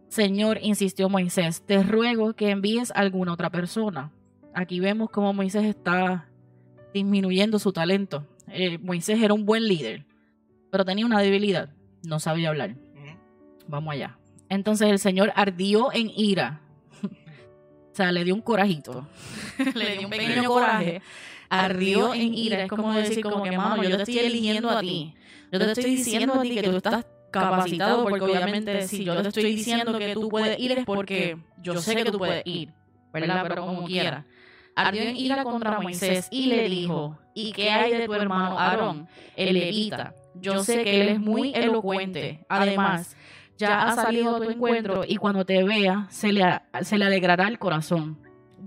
[0.09, 4.13] Señor, insistió Moisés, te ruego que envíes a alguna otra persona.
[4.57, 6.31] Aquí vemos cómo Moisés está
[6.95, 8.27] disminuyendo su talento.
[8.49, 10.07] Eh, Moisés era un buen líder,
[10.71, 11.69] pero tenía una debilidad.
[12.03, 12.75] No sabía hablar.
[13.69, 14.17] Vamos allá.
[14.49, 16.63] Entonces el Señor ardió en ira.
[17.03, 19.07] o sea, le dio un corajito.
[19.75, 21.03] le dio un pequeño coraje.
[21.51, 22.63] Ardió en ira.
[22.63, 25.13] Es como decir, como que, mano, yo te estoy eligiendo a ti.
[25.53, 29.29] Yo te estoy diciendo a ti que tú estás capacitado porque obviamente si yo te
[29.29, 32.73] estoy diciendo que tú puedes ir es porque yo sé que tú puedes ir.
[33.13, 33.45] ¿Verdad?
[33.47, 34.25] Pero como quiera.
[34.77, 39.55] Ardió en contra Moisés y le dijo, ¿y qué hay de tu hermano Aarón, el
[39.55, 40.15] levita?
[40.35, 42.45] Yo sé que él es muy elocuente.
[42.49, 43.17] Además,
[43.57, 46.45] ya ha salido tu encuentro y cuando te vea se le,
[46.83, 48.19] se le alegrará el corazón.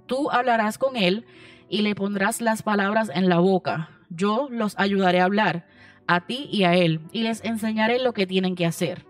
[0.08, 1.26] Tú hablarás con él
[1.70, 3.92] y le pondrás las palabras en la boca.
[4.10, 5.68] Yo los ayudaré a hablar,
[6.08, 9.06] a ti y a él, y les enseñaré lo que tienen que hacer.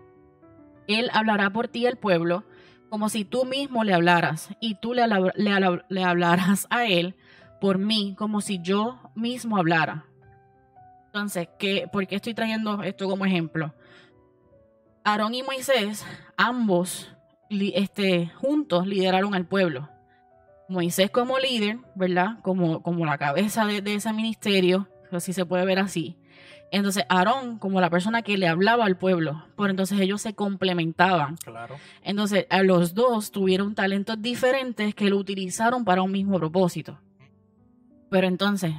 [0.86, 2.44] Él hablará por ti al pueblo
[2.90, 5.04] como si tú mismo le hablaras, y tú le,
[5.88, 7.16] le hablarás a él
[7.60, 10.06] por mí como si yo mismo hablara.
[11.06, 13.74] Entonces, ¿qué, ¿por qué estoy trayendo esto como ejemplo?
[15.04, 16.04] Aarón y Moisés,
[16.36, 17.12] ambos
[17.50, 19.88] este, juntos lideraron al pueblo.
[20.68, 22.38] Moisés como líder, ¿verdad?
[22.42, 26.16] Como, como la cabeza de, de ese ministerio, así se puede ver así.
[26.70, 29.44] Entonces Aarón como la persona que le hablaba al pueblo.
[29.56, 31.36] Por entonces ellos se complementaban.
[31.36, 31.76] Claro.
[32.02, 36.98] Entonces a los dos tuvieron talentos diferentes que lo utilizaron para un mismo propósito.
[38.10, 38.74] Pero entonces,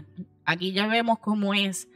[0.45, 1.87] aquí ya vemos cómo es.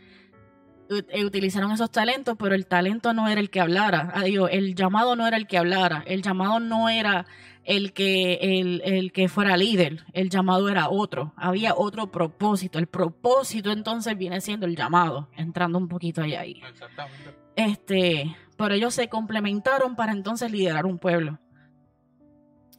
[0.89, 4.11] Eh, Utilizaron esos talentos, pero el talento no era el que hablara.
[4.13, 6.03] Ah, digo, el llamado no era el que hablara.
[6.05, 7.25] El llamado no era
[7.63, 10.05] el que, el, el que fuera líder.
[10.13, 11.33] El llamado era otro.
[11.35, 12.79] Había otro propósito.
[12.79, 15.29] El propósito entonces viene siendo el llamado.
[15.35, 16.61] Entrando un poquito allá ahí.
[16.69, 17.35] Exactamente.
[17.55, 21.39] Este, pero ellos se complementaron para entonces liderar un pueblo.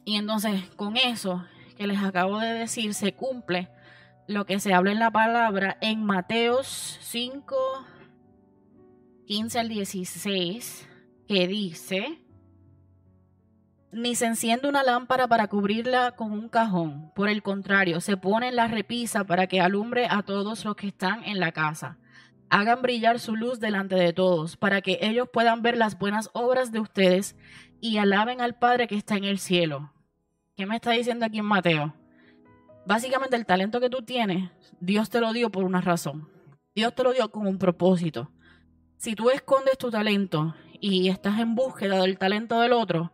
[0.05, 1.43] Y entonces, con eso
[1.77, 3.69] que les acabo de decir, se cumple
[4.27, 7.55] lo que se habla en la palabra en Mateos 5,
[9.27, 10.87] 15 al 16,
[11.27, 12.21] que dice,
[13.91, 18.47] ni se enciende una lámpara para cubrirla con un cajón, por el contrario, se pone
[18.47, 21.99] en la repisa para que alumbre a todos los que están en la casa
[22.49, 26.71] hagan brillar su luz delante de todos, para que ellos puedan ver las buenas obras
[26.71, 27.35] de ustedes
[27.81, 29.91] y alaben al Padre que está en el cielo.
[30.55, 31.93] ¿Qué me está diciendo aquí en Mateo?
[32.85, 36.29] Básicamente el talento que tú tienes, Dios te lo dio por una razón.
[36.73, 38.31] Dios te lo dio con un propósito.
[38.97, 43.13] Si tú escondes tu talento y estás en búsqueda del talento del otro,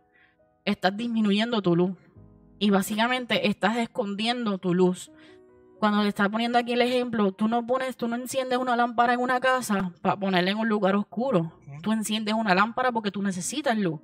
[0.64, 1.92] estás disminuyendo tu luz.
[2.58, 5.10] Y básicamente estás escondiendo tu luz
[5.78, 9.12] cuando le está poniendo aquí el ejemplo, tú no pones, tú no enciendes una lámpara
[9.12, 11.52] en una casa para ponerla en un lugar oscuro.
[11.82, 14.00] Tú enciendes una lámpara porque tú necesitas luz.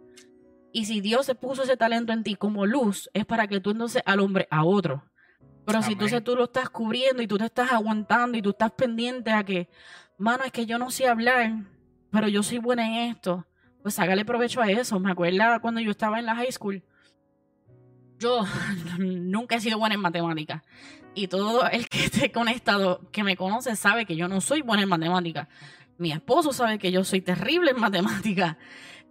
[0.73, 3.71] Y si Dios se puso ese talento en ti como luz, es para que tú
[3.71, 5.05] entonces alumbre a otro.
[5.65, 8.73] Pero si entonces tú lo estás cubriendo y tú te estás aguantando y tú estás
[8.73, 9.71] pendiente a que,
[10.21, 11.65] mano, es que yo no sé hablar,
[12.11, 13.47] pero yo soy buena en esto,
[13.83, 15.01] pues sácale provecho a eso.
[15.01, 16.85] Me acuerdo cuando yo estaba en la high school,
[18.19, 18.45] yo
[18.99, 20.63] nunca he sido buena en matemáticas.
[21.15, 24.85] Y todo el que esté conectado, que me conoce, sabe que yo no soy buena
[24.85, 25.49] en matemáticas.
[25.99, 28.57] Mi esposo sabe que yo soy terrible en matemáticas.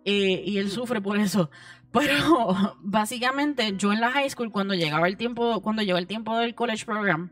[0.06, 1.50] eh, y él sufre por eso.
[1.92, 6.38] Pero básicamente yo en la high school, cuando llegaba el tiempo, cuando llegó el tiempo
[6.38, 7.32] del college program,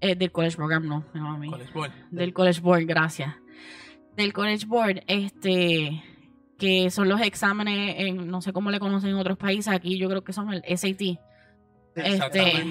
[0.00, 1.92] eh, del college program no, no, a mí College Board.
[2.10, 3.34] del College Board, gracias.
[4.16, 6.02] Del College Board, este,
[6.58, 10.08] que son los exámenes, en, no sé cómo le conocen en otros países, aquí yo
[10.08, 11.18] creo que son el SAT.
[11.94, 12.64] Este,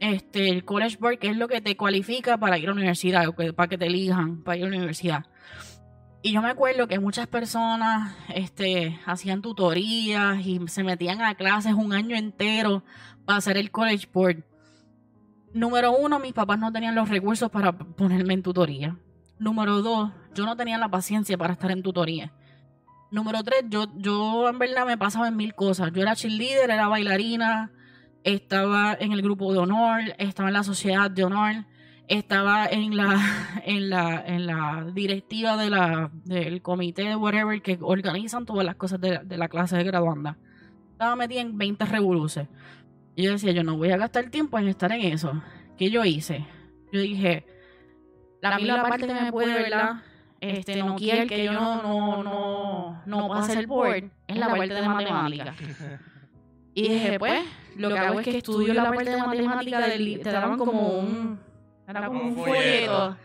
[0.00, 3.28] este, el College Board, que es lo que te cualifica para ir a la universidad,
[3.28, 5.24] o que- para que te elijan para ir a la universidad.
[6.22, 11.74] Y yo me acuerdo que muchas personas este, hacían tutorías y se metían a clases
[11.74, 12.82] un año entero
[13.26, 14.42] para hacer el College Board.
[15.54, 18.96] Número uno, mis papás no tenían los recursos para ponerme en tutoría.
[19.38, 22.32] Número dos, yo no tenía la paciencia para estar en tutoría.
[23.12, 25.92] Número tres, yo, yo en verdad me pasaba en mil cosas.
[25.92, 27.70] Yo era cheerleader, era bailarina,
[28.24, 31.66] estaba en el grupo de honor, estaba en la sociedad de honor,
[32.08, 33.14] estaba en la,
[33.64, 39.20] en la, en la directiva de del comité, whatever, que organizan todas las cosas de,
[39.20, 40.36] de la clase de graduanda.
[40.90, 42.48] Estaba metida en 20 revoluces.
[43.16, 45.40] Y yo decía, yo no voy a gastar tiempo en estar en eso.
[45.78, 46.46] ¿Qué yo hice?
[46.92, 47.44] Yo dije,
[48.40, 50.02] la misma parte que me puede, ¿verdad?
[50.40, 54.74] Este, no quiere que yo no, no, no, no pase el board, es la parte
[54.74, 55.54] de matemática.
[56.76, 57.40] Y dije, pues,
[57.76, 61.38] lo que hago es que estudio la parte de matemática del te daban como un,
[61.86, 63.16] era como un folleto.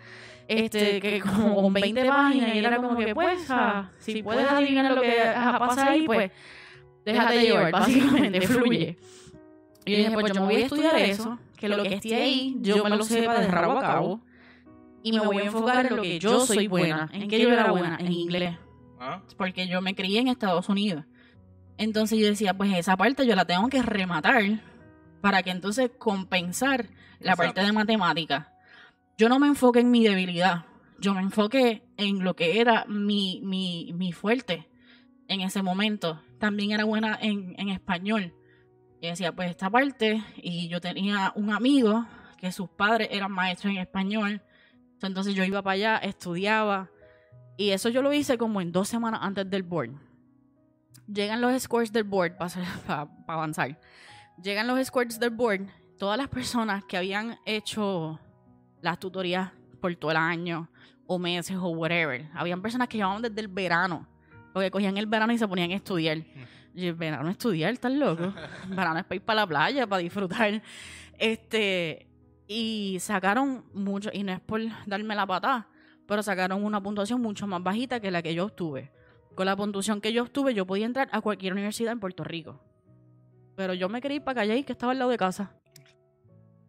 [0.48, 4.92] este, que como con 20 páginas, y era como que, pues, ah, si puedes adivinar
[4.92, 6.32] lo que pasa ahí, pues,
[7.04, 8.98] déjate llevar, básicamente, fluye.
[9.86, 12.58] Y yo dije, pues yo me voy a estudiar eso, que lo que esté ahí,
[12.62, 14.22] yo me lo sepa de rabo a cabo,
[15.02, 17.72] y me voy a enfocar en lo que yo soy buena, en que yo era
[17.72, 18.58] buena, en inglés
[19.02, 21.06] Ah, porque yo me crié en Estados Unidos.
[21.78, 24.44] Entonces yo decía, pues esa parte yo la tengo que rematar
[25.22, 26.90] para que entonces compensar
[27.20, 27.38] la Exacto.
[27.38, 28.54] parte de matemática.
[29.18, 30.66] Yo no me enfoqué en mi debilidad,
[31.00, 34.68] yo me enfoqué en lo que era mi, mi, mi fuerte
[35.30, 36.22] en ese momento.
[36.40, 38.34] También era buena en, en español.
[39.02, 42.06] Y decía, pues esta parte, y yo tenía un amigo
[42.38, 44.42] que sus padres eran maestros en español.
[45.02, 46.90] Entonces yo iba para allá, estudiaba.
[47.58, 49.92] Y eso yo lo hice como en dos semanas antes del board.
[51.08, 53.80] Llegan los scores del board para avanzar.
[54.42, 55.68] Llegan los scores del board.
[55.98, 58.20] Todas las personas que habían hecho
[58.82, 60.70] las tutorías por todo el año
[61.08, 62.30] o meses o whatever.
[62.34, 64.08] Habían personas que llevaban desde el verano.
[64.54, 66.24] Porque cogían el verano y se ponían a estudiar.
[66.74, 68.34] Y verano estudiar, ¿estás loco?
[68.70, 70.62] Verano es para ir para la playa, para disfrutar.
[71.18, 72.08] Este,
[72.48, 75.68] y sacaron mucho, y no es por darme la patada,
[76.08, 78.92] pero sacaron una puntuación mucho más bajita que la que yo obtuve.
[79.36, 82.60] Con la puntuación que yo obtuve, yo podía entrar a cualquier universidad en Puerto Rico.
[83.56, 85.52] Pero yo me quería ir para Calle, que estaba al lado de casa.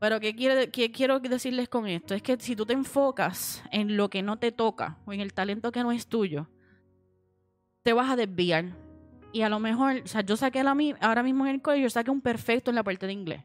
[0.00, 2.14] Pero ¿qué, quiere, qué quiero decirles con esto?
[2.14, 5.34] Es que si tú te enfocas en lo que no te toca o en el
[5.34, 6.48] talento que no es tuyo,
[7.82, 8.76] te vas a desviar.
[9.32, 11.90] Y a lo mejor, o sea, yo saqué la ahora mismo en el colegio, yo
[11.90, 13.44] saqué un perfecto en la parte de inglés.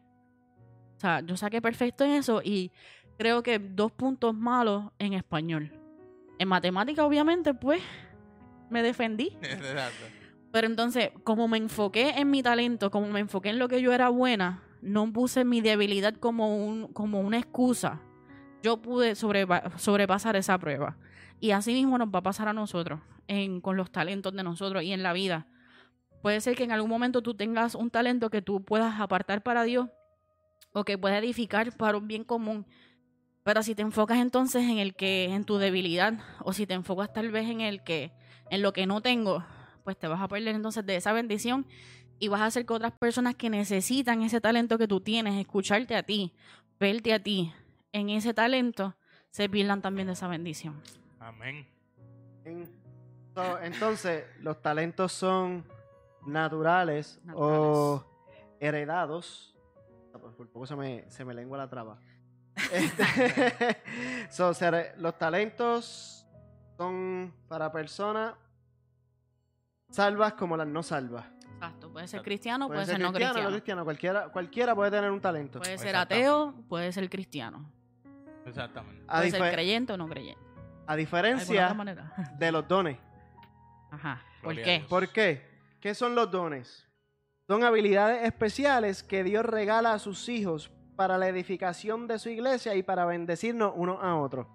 [0.97, 2.71] O sea, yo saqué perfecto en eso y
[3.17, 5.71] creo que dos puntos malos en español.
[6.39, 7.81] En matemática, obviamente, pues,
[8.69, 9.37] me defendí.
[10.51, 13.91] Pero entonces, como me enfoqué en mi talento, como me enfoqué en lo que yo
[13.93, 18.01] era buena, no puse mi debilidad como, un, como una excusa.
[18.63, 20.97] Yo pude sobreva- sobrepasar esa prueba.
[21.41, 24.81] Y así mismo nos va a pasar a nosotros, en, con los talentos de nosotros
[24.83, 25.45] y en la vida.
[26.25, 29.61] Puede ser que en algún momento tú tengas un talento que tú puedas apartar para
[29.61, 29.89] Dios
[30.73, 32.65] o que pueda edificar para un bien común.
[33.43, 37.13] Pero si te enfocas entonces en el que, en tu debilidad, o si te enfocas
[37.13, 38.11] tal vez en el que,
[38.49, 39.45] en lo que no tengo,
[39.83, 41.67] pues te vas a perder entonces de esa bendición
[42.17, 45.95] y vas a hacer que otras personas que necesitan ese talento que tú tienes, escucharte
[45.95, 46.33] a ti,
[46.79, 47.53] verte a ti
[47.91, 48.95] en ese talento,
[49.29, 50.81] se pierdan también de esa bendición.
[51.19, 51.67] Amén.
[53.61, 55.63] Entonces, los talentos son
[56.25, 58.03] naturales, o
[58.59, 59.55] heredados.
[60.37, 61.99] Por poco se me, se me lengua la traba.
[62.71, 63.03] Este,
[64.29, 66.25] so, ser- los talentos
[66.77, 68.33] son para personas
[69.89, 71.25] salvas como las no salvas.
[71.53, 73.49] Exacto, puede ser cristiano, puede, Puede ser, ser no cristiano, cristiano.
[73.49, 75.59] no cristiano, cualquiera, cualquiera puede tener un talento.
[75.59, 77.69] Puede ser ateo, puede ser cristiano.
[78.45, 79.03] Exactamente.
[79.07, 80.39] A, Puede ser creyente o no creyente.
[80.41, 81.75] a ¿Alguna otra diferencia
[82.37, 82.97] de los dones.
[83.91, 84.21] Ajá.
[84.43, 84.85] ¿Por qué?
[84.87, 85.54] ¿Por qué?
[85.85, 86.89] ¿Qué son los dones?
[87.47, 92.73] Son habilidades especiales que Dios regala a sus hijos para la edificación de su iglesia
[92.73, 94.47] y para bendecirnos unos a otros.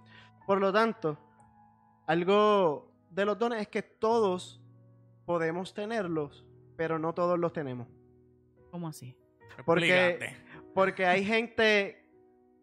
[0.44, 1.16] Por lo tanto,
[2.08, 4.60] algo de los dones es que todos
[5.24, 6.44] podemos tenerlos,
[6.76, 7.86] pero no todos los tenemos.
[8.72, 9.16] ¿Cómo así?
[9.64, 10.18] Porque,
[10.74, 12.10] porque hay gente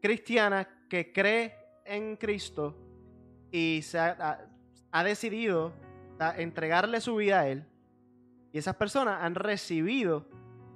[0.01, 1.55] cristiana que cree
[1.85, 2.75] en Cristo
[3.49, 4.39] y se ha, ha-
[4.91, 5.71] ha decidido
[6.19, 7.65] a- entregarle su vida a Él.
[8.57, 10.25] Y esas personas han recibido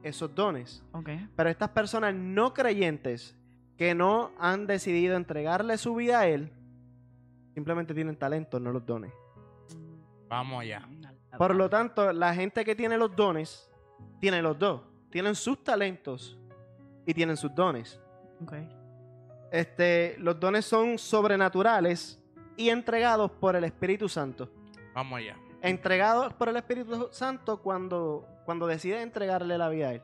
[0.04, 0.84] esos dones.
[0.92, 1.10] Ok.
[1.36, 3.36] Pero estas personas no creyentes
[3.76, 6.52] que no han decidido entregarle su vida a Él,
[7.56, 9.12] simplemente tienen talento, no los dones.
[10.30, 10.88] Vamos allá.
[11.40, 13.68] Por lo tanto, la gente que tiene los dones,
[14.20, 14.84] tiene los dos.
[15.10, 16.38] Tienen sus talentos
[17.08, 18.00] y tienen sus dones.
[19.52, 22.22] Este, los dones son sobrenaturales
[22.56, 24.52] y entregados por el Espíritu Santo.
[24.94, 25.36] Vamos allá.
[25.62, 30.02] Entregados por el Espíritu Santo cuando, cuando decide entregarle la vida a Él.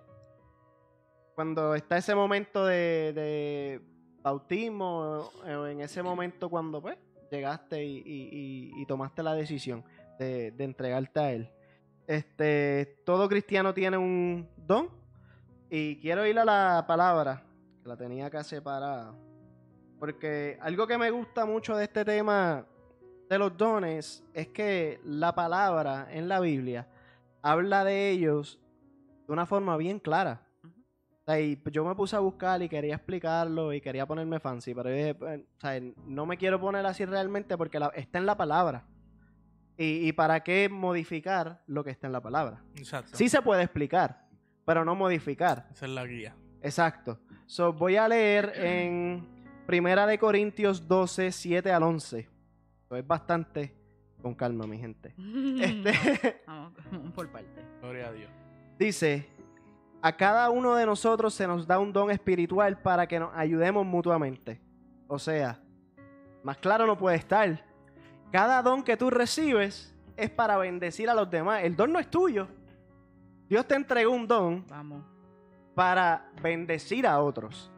[1.35, 3.81] Cuando está ese momento de, de
[4.21, 6.97] bautismo, o en ese momento cuando pues
[7.31, 9.83] llegaste y tomaste la decisión
[10.17, 11.51] de, de entregarte a Él.
[12.07, 14.89] Este, todo cristiano tiene un don
[15.69, 17.43] y quiero ir a la palabra,
[17.83, 19.13] que la tenía acá separada.
[19.99, 22.65] Porque algo que me gusta mucho de este tema
[23.29, 26.87] de los dones es que la palabra en la Biblia
[27.41, 28.59] habla de ellos
[29.27, 30.41] de una forma bien clara.
[30.63, 34.73] O sea, y yo me puse a buscar y quería explicarlo y quería ponerme fancy,
[34.73, 38.17] pero yo dije, pues, o sea, no me quiero poner así realmente porque la- está
[38.19, 38.85] en la palabra.
[39.77, 42.63] Y, y para qué modificar lo que está en la palabra.
[42.75, 43.11] Exacto.
[43.15, 44.25] Sí se puede explicar,
[44.65, 45.67] pero no modificar.
[45.71, 46.35] Esa es la guía.
[46.61, 47.19] Exacto.
[47.45, 49.27] So, voy a leer en
[49.67, 52.27] Primera de Corintios 12, 7 al 11.
[52.91, 53.73] Es bastante
[54.21, 55.13] con calma, mi gente.
[55.61, 56.73] Este, Vamos,
[57.15, 57.61] por parte.
[57.81, 58.29] Gloria a Dios.
[58.79, 59.27] dice,
[60.01, 63.85] a cada uno de nosotros se nos da un don espiritual para que nos ayudemos
[63.85, 64.61] mutuamente.
[65.07, 65.59] O sea,
[66.43, 67.63] más claro no puede estar.
[68.31, 71.63] Cada don que tú recibes es para bendecir a los demás.
[71.63, 72.47] El don no es tuyo.
[73.49, 75.03] Dios te entregó un don Vamos.
[75.73, 77.71] para bendecir a otros.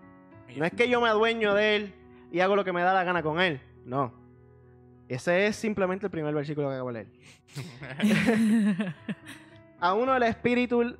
[0.57, 1.93] No es que yo me adueño de él
[2.31, 3.61] y hago lo que me da la gana con él.
[3.85, 4.11] No.
[5.09, 7.09] Ese es simplemente el primer versículo que acabo de leer.
[9.81, 10.95] A uno el espíritu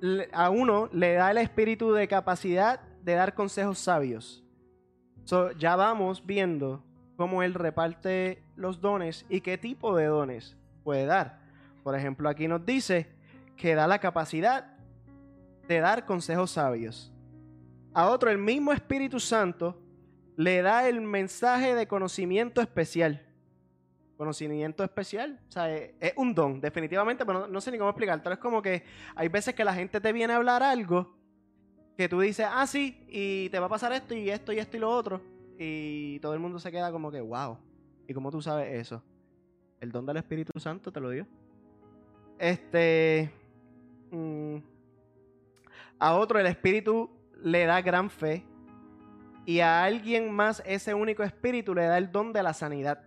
[0.00, 4.44] le- a uno le da el espíritu de capacidad de dar consejos sabios.
[5.24, 6.84] So, ya vamos viendo
[7.16, 11.40] cómo él reparte los dones y qué tipo de dones puede dar.
[11.82, 13.08] Por ejemplo, aquí nos dice
[13.56, 14.76] que da la capacidad
[15.66, 17.10] de dar consejos sabios.
[17.94, 19.80] A otro, el mismo Espíritu Santo
[20.36, 23.24] le da el mensaje de conocimiento especial.
[24.16, 28.34] Conocimiento especial, o sea, es, es un don, definitivamente, pero no, sé ni cómo explicártelo.
[28.34, 28.84] Es como que
[29.16, 31.16] hay veces que la gente te viene a hablar algo
[31.96, 34.76] que tú dices, ah, sí, y te va a pasar esto y esto y esto
[34.76, 35.20] y lo otro.
[35.58, 37.58] Y todo el mundo se queda como que, wow.
[38.06, 39.02] ¿Y cómo tú sabes eso?
[39.80, 41.26] El don del Espíritu Santo te lo dio.
[42.38, 43.30] Este.
[44.10, 44.56] mm,
[45.98, 47.10] a otro el Espíritu
[47.42, 48.44] le da gran fe.
[49.46, 53.02] Y a alguien más ese único Espíritu le da el don de la sanidad.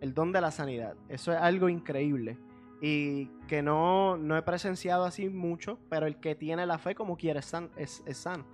[0.00, 0.96] El don de la sanidad.
[1.08, 2.38] Eso es algo increíble.
[2.80, 7.16] Y que no, no he presenciado así mucho, pero el que tiene la fe como
[7.16, 8.44] quiere es, san- es- es sano.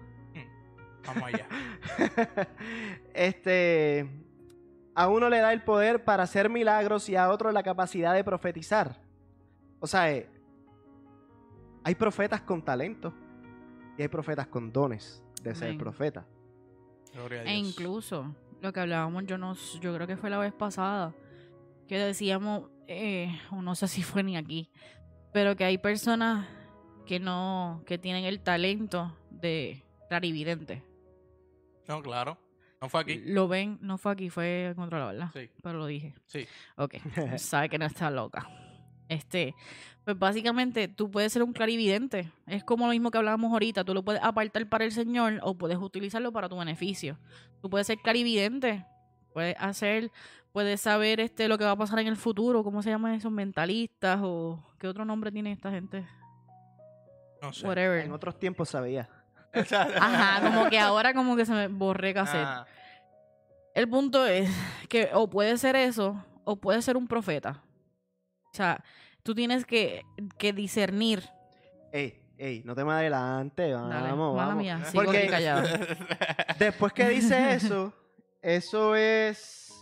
[1.06, 1.46] Vamos allá.
[3.14, 4.08] este.
[4.94, 8.22] A uno le da el poder para hacer milagros y a otro la capacidad de
[8.22, 9.00] profetizar.
[9.80, 10.30] O sea, eh,
[11.82, 13.12] hay profetas con talento
[13.98, 15.78] y hay profetas con dones de ser Amén.
[15.78, 16.24] profeta.
[17.14, 20.52] Gloria a E incluso lo que hablábamos, yo no, yo creo que fue la vez
[20.52, 21.14] pasada,
[21.86, 24.70] que decíamos, eh, o no sé si fue ni aquí,
[25.32, 26.46] pero que hay personas
[27.06, 30.82] que no, que tienen el talento de clarividente.
[31.86, 32.38] No, claro.
[32.80, 33.22] No fue aquí.
[33.24, 35.30] Lo ven, no fue aquí, fue otro lado, ¿verdad?
[35.32, 36.14] Sí, Pero lo dije.
[36.26, 36.46] sí.
[36.76, 36.94] Ok,
[37.38, 38.48] sabe que no está loca.
[39.08, 39.54] Este,
[40.04, 42.30] pues básicamente tú puedes ser un clarividente.
[42.46, 43.84] Es como lo mismo que hablábamos ahorita.
[43.84, 47.18] Tú lo puedes apartar para el Señor o puedes utilizarlo para tu beneficio.
[47.62, 48.84] Tú puedes ser clarividente.
[49.32, 50.12] Puedes hacer,
[50.52, 52.62] puedes saber este lo que va a pasar en el futuro.
[52.62, 54.20] ¿Cómo se llaman esos mentalistas?
[54.22, 56.06] o qué otro nombre tiene esta gente?
[57.42, 57.66] No sé.
[57.66, 58.04] Whatever.
[58.04, 59.08] En otros tiempos sabía.
[59.54, 62.44] Ajá, como que ahora como que se me borré cassette.
[62.46, 62.66] Ah,
[63.74, 64.50] El punto es
[64.88, 67.63] que o puede ser eso o puede ser un profeta.
[68.54, 68.84] O sea,
[69.24, 70.02] tú tienes que,
[70.38, 71.24] que discernir.
[71.92, 74.36] Ey, ey, no te me adelante, vamos, Dale, vamos.
[74.36, 75.68] mala mía, sigo Porque- aquí callada.
[76.60, 77.92] Después que dice eso,
[78.42, 79.72] eso es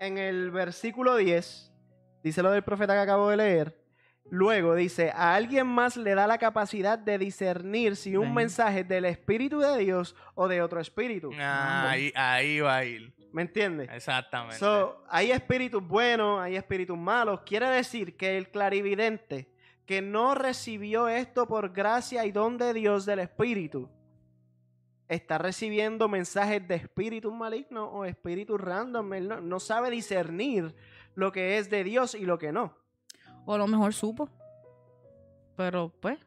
[0.00, 1.70] en el versículo 10,
[2.22, 3.84] dice lo del profeta que acabo de leer,
[4.30, 8.34] Luego dice, a alguien más le da la capacidad de discernir si un Ven.
[8.34, 11.30] mensaje es del Espíritu de Dios o de otro espíritu.
[11.38, 13.12] Ah, ahí, ahí va a ir.
[13.34, 13.90] ¿Me entiendes?
[13.90, 14.58] Exactamente.
[14.58, 17.40] So, hay espíritus buenos, hay espíritus malos.
[17.40, 19.52] Quiere decir que el clarividente
[19.86, 23.90] que no recibió esto por gracia y don de Dios del Espíritu,
[25.08, 29.12] está recibiendo mensajes de espíritus malignos o espíritus random.
[29.14, 30.72] Él no, no sabe discernir
[31.16, 32.76] lo que es de Dios y lo que no.
[33.46, 34.30] O a lo mejor supo.
[35.56, 36.20] Pero pues,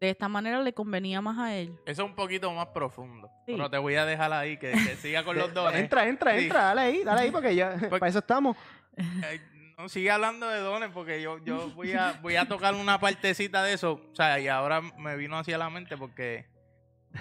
[0.00, 1.72] de esta manera le convenía más a él.
[1.86, 3.28] Eso es un poquito más profundo.
[3.46, 3.52] Sí.
[3.52, 5.80] Pero te voy a dejar ahí, que, que siga con los dones.
[5.80, 6.44] Entra, entra, Sí.
[6.44, 8.56] entra, dale ahí, dale ahí, porque ya, Pues- para eso estamos.
[8.96, 9.40] Eh,
[9.76, 13.62] no sigue hablando de dones porque yo, yo voy a voy a tocar una partecita
[13.62, 14.00] de eso.
[14.12, 16.46] O sea, y ahora me vino hacia la mente porque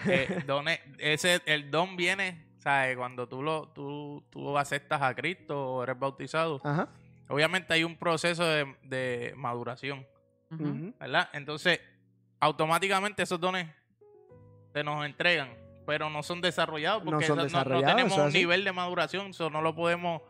[0.08, 2.98] eh, dones, ese, el don viene, ¿sabes?
[2.98, 6.90] Cuando tú lo, tú, tú aceptas a Cristo o eres bautizado, Ajá.
[7.30, 10.06] obviamente hay un proceso de, de maduración.
[10.50, 11.30] ¿verdad?
[11.34, 11.80] Entonces,
[12.40, 13.68] automáticamente esos dones
[14.74, 15.50] se nos entregan,
[15.86, 18.38] pero no son desarrollados No porque son no- tenemos un así.
[18.40, 20.22] nivel de maduración, eso no lo podemos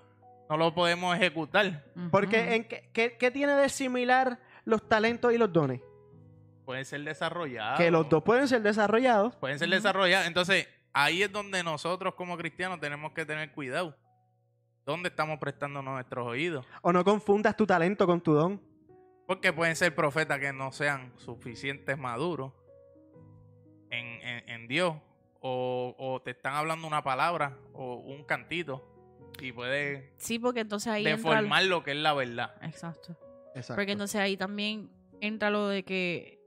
[0.49, 1.83] no lo podemos ejecutar.
[2.09, 5.81] Porque ¿en qué, qué- qué tiene de similar los talentos y los dones?
[6.63, 7.77] Pueden ser desarrollados.
[7.77, 9.35] Que los dos pueden ser desarrollados.
[9.35, 10.25] pueden ser desarrollados.
[10.25, 13.93] Entonces, ahí es donde nosotros como cristianos tenemos que tener cuidado.
[14.85, 16.65] ¿Dónde estamos prestando nuestros oídos?
[16.81, 18.61] O no confundas tu talento con tu don.
[19.27, 22.53] Porque pueden ser profetas que no sean suficientes maduros
[23.89, 24.95] en, en- en Dios.
[25.39, 28.83] O, o te están hablando una palabra o un cantito.
[29.39, 31.17] Y puede Sí, porque entonces ahí entra...
[31.31, 32.55] deformar lo que es la verdad.
[32.63, 33.15] Exacto.
[33.53, 33.75] Exacto.
[33.75, 34.89] Porque entonces ahí también
[35.21, 36.39] entra lo de que...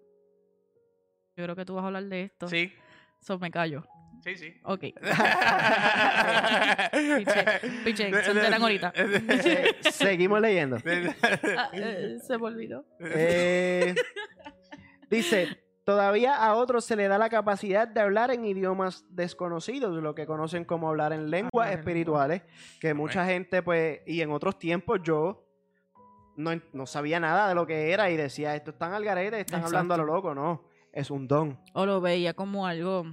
[1.36, 2.48] Yo creo que tú vas a hablar de esto.
[2.48, 2.72] Sí,
[3.20, 3.84] So me callo.
[4.22, 4.54] Sí, sí.
[4.64, 4.80] Ok.
[6.92, 7.44] Piche,
[7.84, 8.92] piche, se enteran ahorita.
[8.94, 10.76] Se- seguimos leyendo.
[11.56, 12.84] Ah, eh, se me olvidó.
[13.00, 13.94] Eh,
[15.10, 15.48] dice,
[15.84, 20.26] todavía a otros se le da la capacidad de hablar en idiomas desconocidos, lo que
[20.26, 22.42] conocen como hablar en lenguas espirituales,
[22.80, 25.46] que mucha gente, pues, y en otros tiempos yo
[26.36, 29.64] no, no sabía nada de lo que era y decía, esto están al garete, están
[29.64, 31.58] hablando a lo loco, no, es un don.
[31.74, 33.06] O lo veía como algo,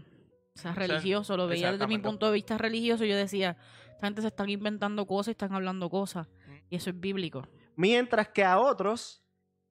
[0.57, 1.37] o sea, religioso.
[1.37, 3.05] Lo veía desde mi punto de vista religioso.
[3.05, 3.57] Yo decía,
[3.91, 6.27] esta gente se están inventando cosas y están hablando cosas.
[6.69, 7.47] Y eso es bíblico.
[7.75, 9.23] Mientras que a otros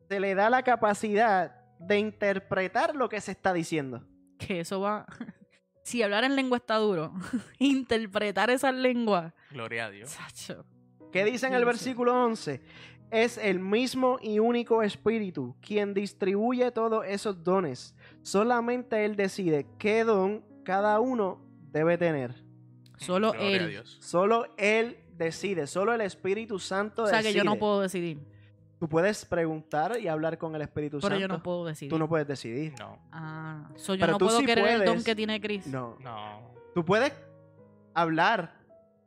[0.09, 4.07] se le da la capacidad de interpretar lo que se está diciendo.
[4.39, 5.07] Que eso va...
[5.83, 7.13] si hablar en lengua está duro,
[7.59, 9.33] interpretar esas lenguas...
[9.51, 10.11] Gloria a Dios.
[10.11, 10.65] Sacho.
[11.13, 11.67] ¿Qué dice en el Sí, sí.
[11.67, 12.61] versículo 11?
[13.11, 17.95] Es el mismo y único Espíritu quien distribuye todos esos dones.
[18.23, 21.41] Solamente Él decide qué don cada uno
[21.71, 22.35] debe tener.
[22.99, 23.69] Solo Gloria él.
[23.71, 23.99] Dios.
[24.01, 27.33] Solo Él decide, solo el Espíritu Santo O sea decide.
[27.35, 28.19] que yo no puedo decidir.
[28.81, 31.21] Tú puedes preguntar y hablar con el Espíritu Pero Santo.
[31.21, 31.91] yo no puedo decidir.
[31.91, 32.75] Tú no puedes decidir.
[32.81, 35.05] No, Ah, so yo Pero no tú puedo sí querer el don puedes.
[35.05, 35.67] que tiene Chris.
[35.69, 35.97] No.
[36.01, 36.51] no.
[36.75, 37.13] Tú puedes
[37.95, 38.55] hablar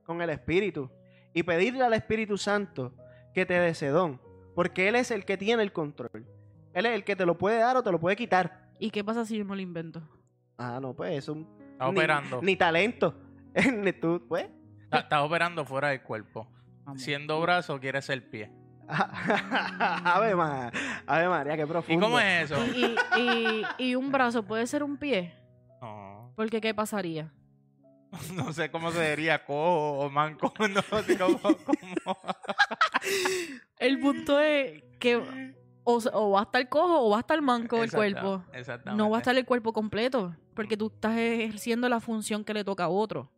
[0.06, 0.90] con el Espíritu
[1.34, 2.94] y pedirle al Espíritu Santo
[3.34, 4.20] que te dé ese don,
[4.56, 6.26] porque Él es el que tiene el control.
[6.74, 8.70] Él es el que te lo puede dar o te lo puede quitar.
[8.80, 10.02] ¿Y qué pasa si yo no lo invento?
[10.60, 11.36] Ah, no, pues eso.
[11.72, 12.42] Está ni, operando.
[12.44, 13.16] Ni talento.
[13.74, 14.48] ni tú, pues.
[14.84, 16.48] Está, está operando fuera del cuerpo.
[16.84, 17.02] Vamos.
[17.02, 18.52] Siendo brazo, quiere ser pie.
[18.90, 20.72] Ave María,
[21.06, 22.06] Ave María, qué ¿Y profundo.
[22.08, 22.66] cómo es eso?
[22.76, 25.34] Y, y- y un brazo puede ser un pie.
[25.82, 27.32] No, Porque ¿qué pasaría?
[28.34, 30.52] no sé cómo se diría cojo o manco.
[30.60, 31.40] No sé cómo.
[31.40, 32.18] cómo-
[33.78, 35.16] El punto es que
[35.84, 38.44] o, o va a estar cojo o va a estar manco el Exacta- cuerpo.
[38.54, 38.98] Exactamente.
[38.98, 40.36] No va a estar el cuerpo completo.
[40.60, 43.32] Porque tú estás ejerciendo la función que le toca a otro.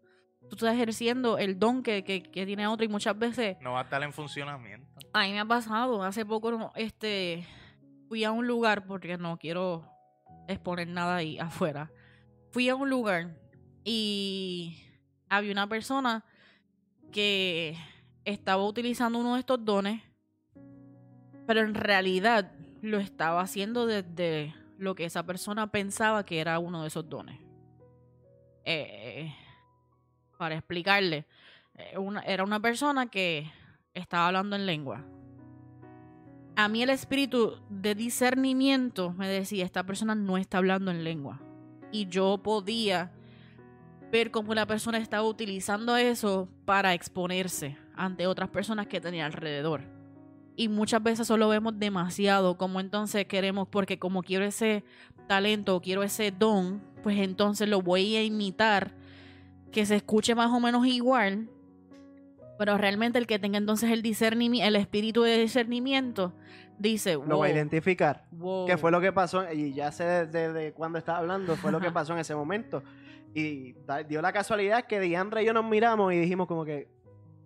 [0.49, 2.83] Tú estás ejerciendo el don que, que, que tiene otro.
[2.83, 4.87] Y muchas veces No va a estar en funcionamiento.
[5.13, 7.45] A mí me ha pasado, hace poco este
[8.09, 9.87] fui a un lugar porque no quiero
[10.47, 11.91] exponer nada ahí afuera.
[12.49, 13.37] Fui a un lugar
[13.83, 14.81] y
[15.29, 16.25] había una persona
[17.11, 17.77] que
[18.25, 20.01] estaba utilizando uno de estos dones,
[21.45, 22.51] pero en realidad
[22.81, 27.39] lo estaba haciendo desde lo que esa persona pensaba que era uno de esos dones.
[28.65, 29.31] Eh,
[30.39, 31.27] para explicarle,
[31.77, 33.47] eh, era una persona que
[33.93, 35.05] estaba hablando en lengua.
[36.55, 41.39] A mí el espíritu de discernimiento me decía, esta persona no está hablando en lengua.
[41.91, 43.11] Y yo podía
[44.11, 50.00] ver cómo la persona estaba utilizando eso para exponerse ante otras personas que tenía alrededor.
[50.55, 54.83] Y muchas veces solo vemos demasiado, como entonces queremos, porque como quiero ese
[55.27, 58.91] talento o quiero ese don, pues entonces lo voy a imitar,
[59.71, 61.49] que se escuche más o menos igual,
[62.59, 66.33] pero realmente el que tenga entonces el discernimiento, el espíritu de discernimiento,
[66.77, 68.25] dice, lo va a identificar.
[68.31, 68.67] wow.
[68.67, 71.79] Que fue lo que pasó, y ya sé desde de cuando estaba hablando, fue lo
[71.79, 72.83] que pasó en ese momento.
[73.33, 73.75] Y
[74.09, 76.89] dio la casualidad que Diandra y yo nos miramos y dijimos como que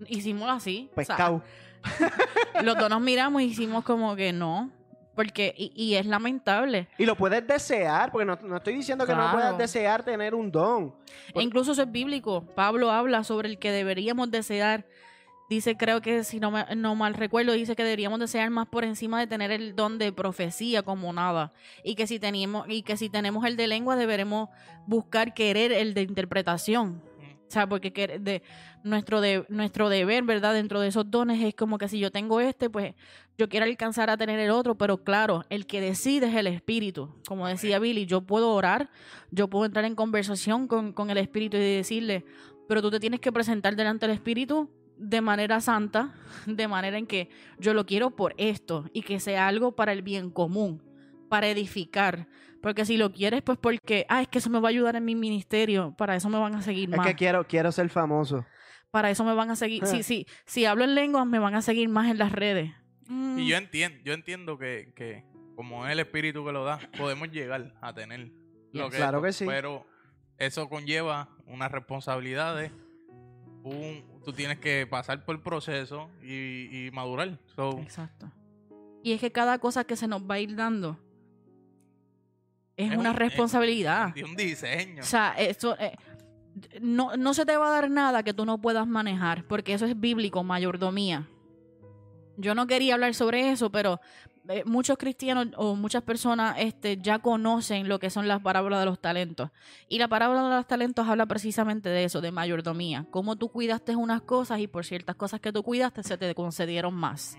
[0.08, 0.90] Hicimos así.
[0.92, 1.44] o sea, pescado.
[2.64, 4.70] los dos nos miramos y hicimos como que no.
[5.16, 6.90] Porque, y, y es lamentable.
[6.98, 10.52] Y lo puedes desear, porque no, no estoy diciendo que no puedas desear tener un
[10.52, 10.94] don.
[11.34, 12.44] E incluso eso es bíblico.
[12.54, 14.86] Pablo habla sobre el que deberíamos desear.
[15.50, 18.84] Dice, creo que si no, me- no mal recuerdo, dice que deberíamos desear más por
[18.84, 21.54] encima de tener el don de profecía como nada.
[21.84, 24.50] Y que si tenemos, y que si tenemos el de lengua, deberemos
[24.86, 27.02] buscar querer el de interpretación.
[27.48, 28.42] O sea, porque que- de,
[28.84, 30.54] nuestro, de, nuestro deber, ¿verdad?
[30.54, 32.96] Dentro de esos dones es como que si yo tengo este, pues
[33.38, 37.14] yo quiero alcanzar a tener el otro, pero claro, el que decide es el espíritu.
[37.28, 38.90] Como decía Billy, yo puedo orar,
[39.32, 42.26] yo puedo entrar en conversación con, con el espíritu y decirle,
[42.68, 46.16] pero tú te tienes que presentar delante del espíritu de manera santa,
[46.46, 47.30] de manera en que
[47.60, 50.82] yo lo quiero por esto y que sea algo para el bien común,
[51.30, 52.28] para edificar.
[52.66, 55.06] Porque si lo quieres, pues porque, ah, es que eso me va a ayudar en
[55.06, 57.06] mi ministerio, para eso me van a seguir Es más.
[57.06, 58.44] que quiero, quiero ser famoso.
[58.90, 59.84] Para eso me van a seguir.
[59.84, 59.86] Ah.
[59.86, 62.72] Si, si, si hablo en lenguas, me van a seguir más en las redes.
[63.06, 65.24] Mm, Y yo entiendo, yo entiendo que, que
[65.56, 68.32] como es el espíritu que lo da, podemos llegar a tener
[68.72, 69.46] lo que Claro que sí.
[69.46, 69.86] Pero
[70.40, 72.72] eso conlleva unas responsabilidades.
[73.62, 77.38] Un, tú tienes que pasar por el proceso y, y madurar.
[77.56, 78.32] So, Exacto.
[79.04, 81.00] Y es que cada cosa que se nos va a ir dando
[82.78, 84.14] es, Es una un- responsabilidad.
[84.14, 85.02] de un diseño.
[85.02, 85.96] O sea, eso eh,
[86.82, 89.86] no, no se te va a dar nada que tú no puedas manejar, porque eso
[89.86, 91.28] es bíblico, mayordomía.
[92.38, 94.02] Yo no quería hablar sobre eso, pero
[94.50, 98.86] eh, muchos cristianos o muchas personas este, ya conocen lo que son las parábolas de
[98.86, 99.52] los talentos.
[99.88, 103.06] Y la parábola de los talentos habla precisamente de eso, de mayordomía.
[103.10, 106.94] Cómo tú cuidaste unas cosas y por ciertas cosas que tú cuidaste se te concedieron
[106.94, 107.38] más.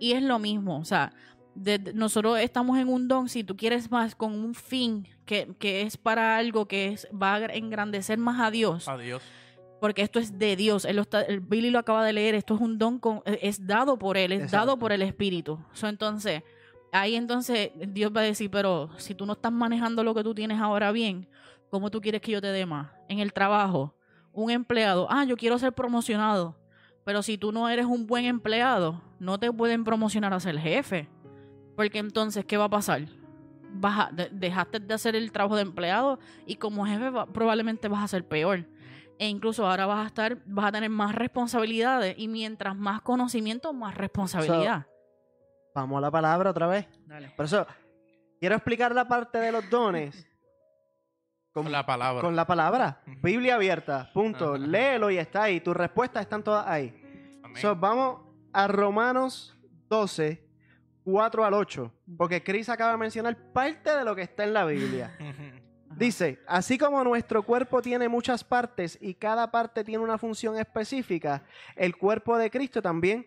[0.00, 1.12] Y es lo mismo, o sea,
[1.54, 5.82] de- nosotros estamos en un don, si tú quieres más con un fin que, que
[5.82, 9.22] es para algo que es, va a engrandecer más a Dios, Adiós.
[9.80, 12.54] porque esto es de Dios, él lo está, el Billy lo acaba de leer, esto
[12.54, 14.56] es un don, con, eh, es dado por él, es Exacto.
[14.66, 15.58] dado por el Espíritu.
[15.72, 16.42] So, entonces,
[16.92, 20.34] ahí entonces Dios va a decir, pero si tú no estás manejando lo que tú
[20.34, 21.28] tienes ahora bien,
[21.70, 22.90] ¿cómo tú quieres que yo te dé más?
[23.08, 23.94] En el trabajo,
[24.32, 26.56] un empleado, ah, yo quiero ser promocionado,
[27.04, 31.08] pero si tú no eres un buen empleado, no te pueden promocionar a ser jefe.
[31.76, 33.02] Porque entonces, ¿qué va a pasar?
[33.74, 37.88] Vas a- de- dejaste de hacer el trabajo de empleado y como jefe va- probablemente
[37.88, 38.66] vas a ser peor.
[39.18, 43.72] E incluso ahora vas a estar, vas a tener más responsabilidades y mientras más conocimiento,
[43.72, 44.86] más responsabilidad.
[45.74, 46.86] Vamos a la palabra otra vez.
[47.06, 47.30] Dale.
[47.36, 47.66] Por eso,
[48.40, 50.26] quiero explicar la parte de los dones
[51.52, 52.20] con, Con la palabra.
[52.20, 53.02] con la palabra.
[53.22, 54.56] Biblia abierta, punto.
[54.58, 55.60] Léelo y está ahí.
[55.60, 56.92] Tus respuestas están todas ahí.
[57.56, 58.20] So, vamos
[58.52, 59.56] a Romanos
[59.88, 60.42] 12,
[61.04, 61.92] 4 al 8.
[62.16, 65.16] Porque Chris acaba de mencionar parte de lo que está en la Biblia.
[65.96, 71.42] Dice, así como nuestro cuerpo tiene muchas partes y cada parte tiene una función específica,
[71.76, 73.26] el cuerpo de Cristo también.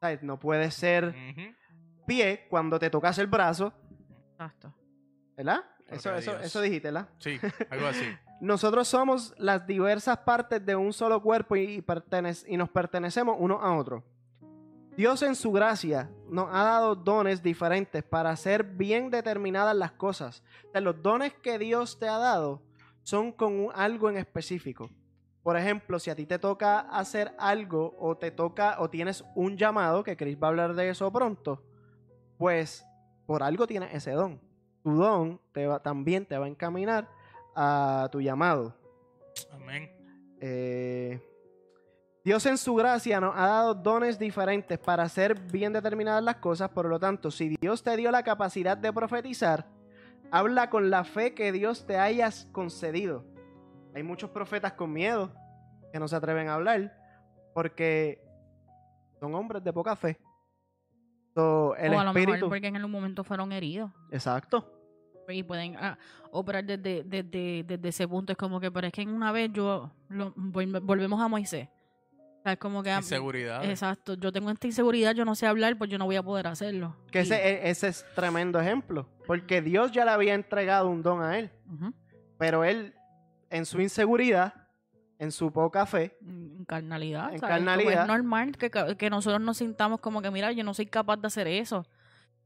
[0.00, 0.22] ¿sabes?
[0.22, 1.14] No puede ser
[2.06, 3.72] pie cuando te tocas el brazo,
[4.32, 4.72] Exacto.
[5.36, 5.64] ¿verdad?
[5.88, 7.08] Eso, eso, eso dijiste, ¿verdad?
[7.18, 7.38] Sí,
[7.70, 8.04] algo así.
[8.40, 11.84] Nosotros somos las diversas partes de un solo cuerpo y
[12.50, 14.04] nos pertenecemos uno a otro.
[14.98, 20.42] Dios en su gracia nos ha dado dones diferentes para hacer bien determinadas las cosas.
[20.66, 22.62] O sea, los dones que Dios te ha dado
[23.04, 24.90] son con un- algo en específico.
[25.44, 29.56] Por ejemplo, si a ti te toca hacer algo o te toca o tienes un
[29.56, 31.62] llamado, que Chris va a hablar de eso pronto,
[32.36, 32.84] pues
[33.24, 34.40] por algo tienes ese don.
[34.82, 37.08] Tu don te va, también te va a encaminar
[37.54, 38.74] a tu llamado.
[39.52, 39.92] Amén.
[40.40, 41.20] Eh,
[42.24, 46.68] Dios en su gracia nos ha dado dones diferentes para hacer bien determinadas las cosas,
[46.70, 49.66] por lo tanto, si Dios te dio la capacidad de profetizar,
[50.30, 53.24] habla con la fe que Dios te hayas concedido.
[53.94, 55.32] Hay muchos profetas con miedo
[55.92, 56.92] que no se atreven a hablar
[57.54, 58.22] porque
[59.20, 60.18] son hombres de poca fe.
[61.34, 62.48] So, el o a lo mejor espíritu.
[62.48, 63.90] porque en algún momento fueron heridos.
[64.10, 64.74] Exacto.
[65.28, 65.96] y pueden ah,
[66.32, 68.32] operar desde, desde, desde ese punto.
[68.32, 71.68] Es como que, pero es que en una vez yo lo- volvemos a Moisés.
[72.52, 72.90] Es como que.
[72.90, 73.64] ah, Inseguridad.
[73.64, 76.46] Exacto, yo tengo esta inseguridad, yo no sé hablar, pues yo no voy a poder
[76.46, 76.96] hacerlo.
[77.10, 79.08] Que Y- ese, ese es tremendo ejemplo.
[79.26, 81.50] Porque Dios ya le había entregado un don a él.
[82.38, 82.94] Pero él,
[83.50, 84.54] en su inseguridad,
[85.18, 87.32] en su poca fe, En carnalidad.
[87.32, 87.40] En ¿sabes?
[87.40, 88.02] Como carnalidad.
[88.02, 91.26] Es normal que, que nosotros nos sintamos como que, mira, yo no soy capaz de
[91.26, 91.86] hacer eso.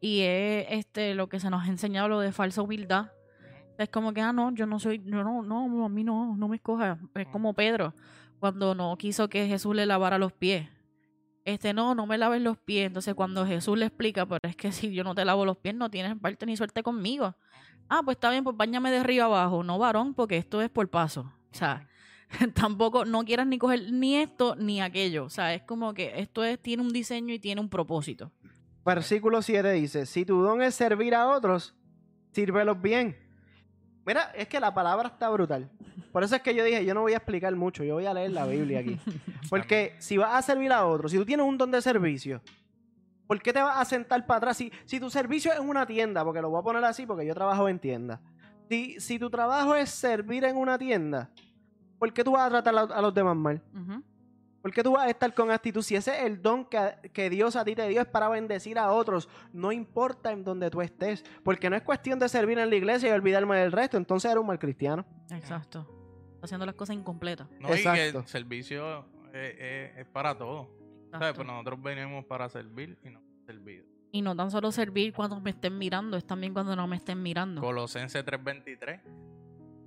[0.01, 3.13] Y es este lo que se nos ha enseñado lo de falsa humildad.
[3.79, 6.49] Es como que, ah, no, yo no soy, no, no, no, a mí no, no
[6.49, 6.99] me escoja.
[7.15, 7.95] Es como Pedro,
[8.43, 10.69] cuando no quiso que Jesús le lavara los pies.
[11.45, 12.89] este, no, no me laves los pies.
[12.89, 15.77] Entonces cuando Jesús le explica, pero es que si yo no te lavo los pies,
[15.77, 17.37] no tienes parte ni suerte conmigo.
[17.89, 19.63] Ah, pues está bien, pues bañame de arriba abajo.
[19.63, 21.33] No, varón, porque esto es por paso.
[21.53, 21.89] O sea,
[22.55, 25.25] tampoco, no quieras ni coger ni esto ni aquello.
[25.25, 28.33] O sea, es como que esto es, tiene un diseño y tiene un propósito.
[28.85, 31.77] Versículo 7 dice, si tu don es servir a otros,
[32.33, 33.17] sírvelos bien.
[34.05, 35.71] Mira, es que la palabra está brutal.
[36.11, 38.15] Por eso es que yo dije, yo no voy a explicar mucho, yo voy a
[38.15, 38.99] leer la Biblia aquí.
[39.51, 42.43] Porque si vas a servir a otros, si tú tienes un don de servicio,
[43.27, 44.57] ¿por qué te vas a sentar para atrás?
[44.57, 47.35] Si, si tu servicio es una tienda, porque lo voy a poner así porque yo
[47.35, 48.21] trabajo en tienda.
[48.69, 51.31] Si, si tu trabajo es servir en una tienda,
[51.99, 53.63] ¿por qué tú vas a tratar a, a los demás mal?
[53.75, 54.03] Ujú.
[54.63, 55.83] ¿Por qué tú vas a estar con actitud?
[55.83, 56.79] Si ese es el don que,
[57.13, 60.71] que Dios a ti te dio es para bendecir a otros, no importa en donde
[60.71, 61.25] tú estés.
[61.43, 64.41] Porque no es cuestión de servir en la iglesia y olvidarme del resto, entonces eres
[64.41, 65.05] un mal cristiano.
[65.31, 65.81] Exacto.
[66.35, 67.49] Está haciendo las cosas incompletas.
[67.61, 68.19] No, y que Exacto.
[68.21, 69.01] el servicio
[69.33, 70.69] es, es- es para todo.
[71.11, 71.29] ¿Sabes?
[71.31, 71.35] Exacto.
[71.37, 73.85] Pues nosotros venimos para servir y no servir.
[74.13, 77.21] Y no tan solo servir cuando me estén mirando, es también cuando no me estén
[77.23, 77.61] mirando.
[77.63, 79.01] Colosenses 3.23.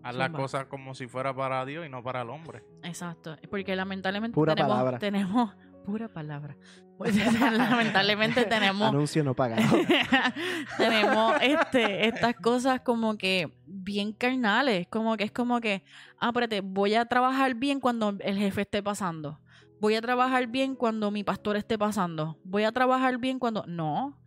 [0.06, 2.64] Haz las cosas como si fuera para Dios y no para el hombre.
[2.84, 3.36] Exacto.
[3.50, 5.00] Porque lamentablemente Pura tenemos, palabra.
[5.00, 6.56] tenemos pura palabra.
[6.98, 9.64] Pues, lamentablemente tenemos Anuncio no pagado.
[10.78, 15.84] tenemos este estas cosas como que bien carnales, como que es como que,
[16.20, 19.40] ah, espérate, voy a trabajar bien cuando el jefe esté pasando.
[19.80, 22.38] Voy a trabajar bien cuando mi pastor esté pasando.
[22.44, 24.20] Voy a trabajar bien cuando no,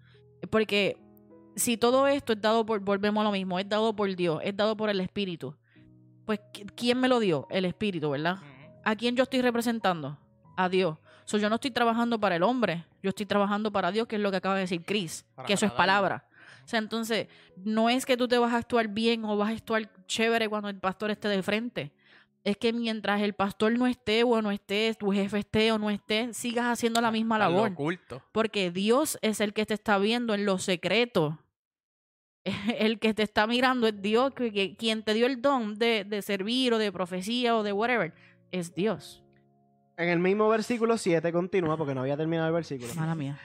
[0.50, 0.96] porque
[1.56, 4.56] si todo esto es dado por volvemos a lo mismo, es dado por Dios, es
[4.56, 5.56] dado por el espíritu.
[6.28, 7.46] Pues ¿qui- ¿quién me lo dio?
[7.48, 8.36] El espíritu, ¿verdad?
[8.84, 10.18] ¿A quién yo estoy representando?
[10.58, 10.98] A Dios.
[11.24, 14.20] So, yo no estoy trabajando para el hombre, yo estoy trabajando para Dios, que es
[14.22, 16.28] lo que acaba de decir Chris, Para que eso es palabra.
[16.66, 19.52] O sea, entonces, no es que tú te vas a actuar bien o vas a
[19.52, 21.92] actuar chévere cuando el pastor esté de frente.
[22.44, 25.88] Es que mientras el pastor no esté o no esté, tu jefe esté o no
[25.88, 27.70] esté, sigas haciendo la misma labor.
[27.72, 28.22] oculto.
[28.32, 31.38] Porque Dios es el que te está viendo en lo secreto.
[32.78, 36.04] El que te está mirando es Dios, que, que- quien te dio el don de,
[36.04, 38.12] de servir o de profecía o de whatever,
[38.50, 39.22] es Dios.
[39.96, 42.94] En el mismo versículo 7 continúa, porque no había terminado el versículo.
[42.94, 43.36] Mala mía.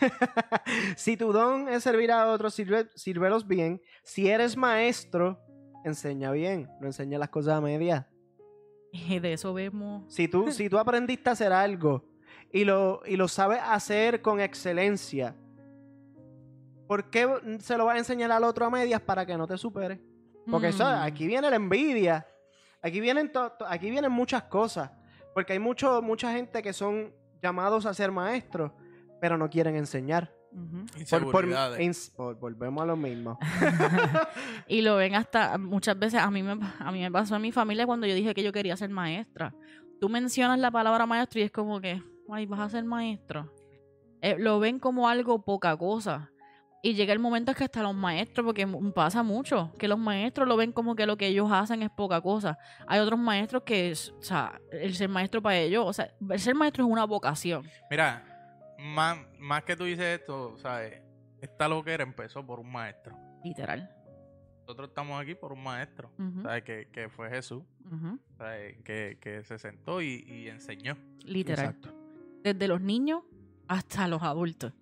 [0.96, 3.80] si tu don es servir a otros, sirve, sírvelos bien.
[4.02, 5.40] Si eres maestro,
[5.84, 8.04] enseña bien, no enseña las cosas a medias.
[8.92, 10.04] Y de eso vemos.
[10.14, 12.04] Si tú, si tú aprendiste a hacer algo
[12.52, 15.34] y lo, y lo sabes hacer con excelencia,
[16.92, 17.26] ¿por qué
[17.60, 19.98] se lo vas a enseñar al otro a medias para que no te supere?
[20.50, 21.02] Porque eso, Mm.
[21.02, 22.26] aquí viene la envidia.
[22.82, 24.90] Aquí vienen, to- to- aquí vienen muchas cosas.
[25.32, 27.10] Porque hay mucho, mucha gente que son
[27.42, 28.72] llamados a ser maestros,
[29.22, 30.34] pero no quieren enseñar.
[30.52, 30.84] Ujú.
[31.08, 31.80] Por- por- Inseguridades.
[31.80, 33.38] ins- por- volvemos a lo mismo.
[34.68, 36.20] y lo ven hasta muchas veces.
[36.20, 38.52] A mí, me, a mí me pasó en mi familia cuando yo dije que yo
[38.52, 39.54] quería ser maestra.
[39.98, 43.50] Tú mencionas la palabra maestro y es como que, ay, vas a ser maestro.
[44.20, 46.28] Eh, lo ven como algo poca cosa.
[46.84, 50.56] Y llega el momento que hasta los maestros, porque pasa mucho, que los maestros lo
[50.56, 52.58] ven como que lo que ellos hacen es poca cosa.
[52.88, 56.56] Hay otros maestros que, o sea, el ser maestro para ellos, o sea, el ser
[56.56, 57.64] maestro es una vocación.
[57.88, 61.00] Mira, más, más que tú dices esto, ¿sabes?
[61.40, 63.16] Esta loquera empezó por un maestro.
[63.44, 63.88] Literal.
[64.62, 66.62] Nosotros estamos aquí por un maestro, Ujú, ¿sabes?
[66.64, 67.62] Que, que fue Jesús.
[68.38, 68.78] ¿sabes?
[68.82, 70.96] Que, que se sentó y, y enseñó.
[71.24, 71.66] Literal.
[71.66, 71.94] Exacto.
[72.42, 73.22] desde los niños
[73.68, 74.72] hasta los adultos,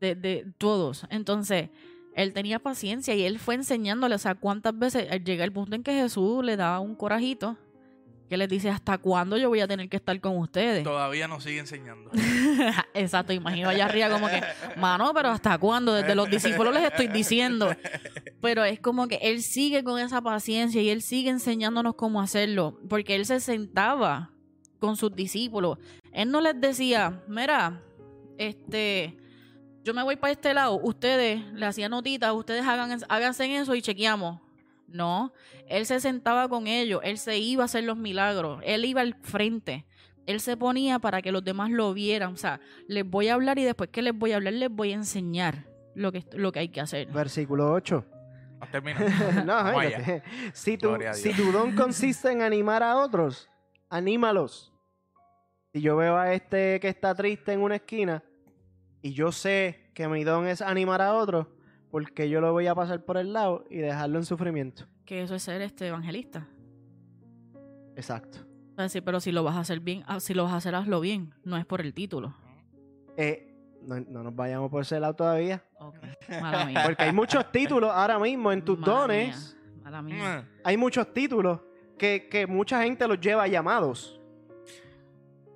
[0.00, 1.06] de, de todos.
[1.10, 1.70] Entonces,
[2.14, 5.76] él tenía paciencia y él fue enseñándole, o sea, cuántas veces eh, llega el punto
[5.76, 7.56] en que Jesús le da un corajito
[8.28, 10.84] que les dice, ¿hasta cuándo yo voy a tener que estar con ustedes?
[10.84, 12.10] Todavía nos sigue enseñando.
[12.94, 14.42] Exacto, imagino allá arriba como que,
[14.76, 15.94] mano, pero ¿hasta cuándo?
[15.94, 17.74] Desde los discípulos les estoy diciendo.
[18.40, 22.78] Pero es como que él sigue con esa paciencia y él sigue enseñándonos cómo hacerlo,
[22.88, 24.32] porque él se sentaba
[24.78, 25.78] con sus discípulos.
[26.12, 27.82] Él no les decía, mira,
[28.36, 29.16] este,
[29.88, 33.80] yo me voy para este lado, ustedes le hacían notitas, ustedes hagan, háganse eso y
[33.80, 34.38] chequeamos.
[34.86, 35.32] No,
[35.66, 39.14] él se sentaba con ellos, él se iba a hacer los milagros, él iba al
[39.22, 39.86] frente,
[40.26, 42.34] él se ponía para que los demás lo vieran.
[42.34, 44.92] O sea, les voy a hablar y después que les voy a hablar, les voy
[44.92, 45.64] a enseñar
[45.94, 47.08] lo que, lo que hay que hacer.
[47.08, 48.04] Versículo 8.
[48.60, 49.06] Has terminado.
[49.46, 50.22] no, allá.
[50.52, 53.48] si, tu, si tu don consiste en animar a otros,
[53.88, 54.70] anímalos.
[55.72, 58.22] Si yo veo a este que está triste en una esquina
[59.02, 61.46] y yo sé que mi don es animar a otros,
[61.90, 64.84] porque yo lo voy a pasar por el lado y dejarlo en sufrimiento.
[65.04, 66.46] Que eso es ser este evangelista.
[67.96, 68.38] Exacto.
[68.88, 71.00] Sí, pero si lo vas a hacer bien, ah, si lo vas a hacer, hazlo
[71.00, 71.34] bien.
[71.42, 72.32] No es por el título.
[73.16, 75.64] Eh, no, no nos vayamos por ese lado todavía.
[75.80, 75.96] Ok,
[76.40, 76.82] Mala mía.
[76.84, 79.56] Porque hay muchos títulos ahora mismo en tus Mala dones.
[79.56, 80.48] mía, Mala mía.
[80.62, 81.60] Hay muchos títulos
[81.98, 84.17] que, que mucha gente los lleva a llamados.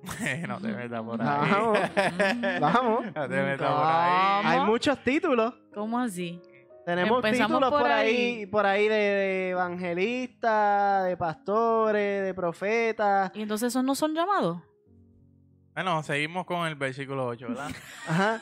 [0.47, 1.27] no te metas por ahí.
[1.51, 1.79] Vamos,
[2.61, 3.05] vamos.
[3.15, 4.41] No te metas por ahí.
[4.45, 5.53] Hay muchos títulos.
[5.73, 6.41] ¿Cómo así?
[6.85, 8.45] Tenemos Empezamos títulos por, por ahí, ahí.
[8.45, 13.31] por ahí de, de evangelistas, de pastores, de profetas.
[13.33, 14.61] ¿Y entonces esos no son llamados?
[15.73, 17.71] Bueno, seguimos con el versículo 8, ¿verdad?
[18.07, 18.41] Ajá.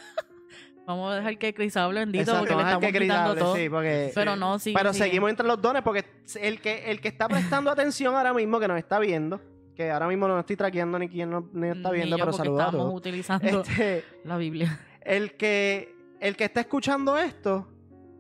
[0.88, 3.56] Vamos a dejar que Cris hable bendito Exacto, porque le estamos que quitando hable, todo.
[3.56, 4.74] sí, porque- Pero no, sí.
[4.76, 6.04] Pero seguimos entre los dones porque
[6.42, 9.40] el que, el que está prestando atención ahora mismo, que nos está viendo,
[9.76, 12.34] que ahora mismo no estoy traqueando ni quién no, ni está Ni viendo, yo, pero
[12.34, 12.94] saludos a todos.
[12.94, 14.80] utilizando Este, la Biblia.
[15.02, 17.68] el, que, el que está escuchando esto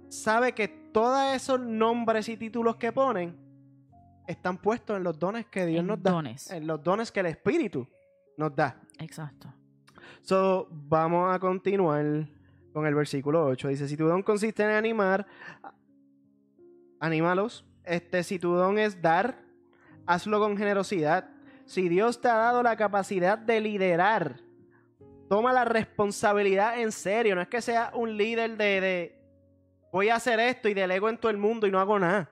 [0.10, 3.38] sabe que todos esos nombres y títulos que ponen
[4.28, 6.12] están puestos en los dones que Dios En nos da.
[6.12, 6.50] dones.
[6.52, 7.88] En los dones que el Espíritu
[8.38, 8.80] nos da.
[9.00, 9.54] Exacto.
[10.22, 12.28] So, vamos a continuar
[12.74, 13.68] con el versículo 8.
[13.70, 15.26] Dice, si tu don consiste en animar,
[17.00, 17.66] anímalos.
[17.84, 19.44] Este, si tu don es dar,
[20.06, 21.30] hazlo con generosidad.
[21.72, 24.42] Si Dios te ha dado la capacidad de liderar,
[25.30, 27.34] toma la responsabilidad en serio.
[27.34, 29.22] No es que sea un líder de, de
[29.90, 32.30] voy a hacer esto y delego en todo el mundo y no hago nada.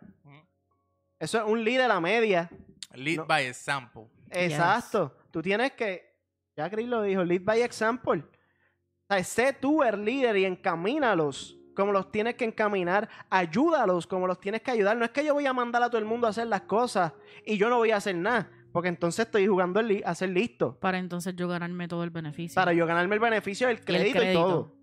[1.18, 2.50] Eso es un líder a media.
[2.94, 3.26] Lead No.
[3.26, 4.08] by example.
[4.30, 5.16] Exacto.
[5.32, 6.18] Tú tienes que,
[6.58, 8.20] ya Chris lo dijo, lead by example.
[8.20, 13.08] O sea, sé tú el líder y encamínalos como los tienes que encaminar.
[13.30, 14.98] Ayúdalos como los tienes que ayudar.
[14.98, 17.14] No es que yo voy a mandar a todo el mundo a hacer las cosas
[17.46, 18.52] y yo no voy a hacer nada.
[18.72, 20.78] Porque entonces estoy jugando a ser listo.
[20.80, 22.56] Para entonces yo ganarme todo el beneficio.
[22.56, 24.42] Para yo ganarme el beneficio del Y el crédito y, crédito.
[24.42, 24.76] todo.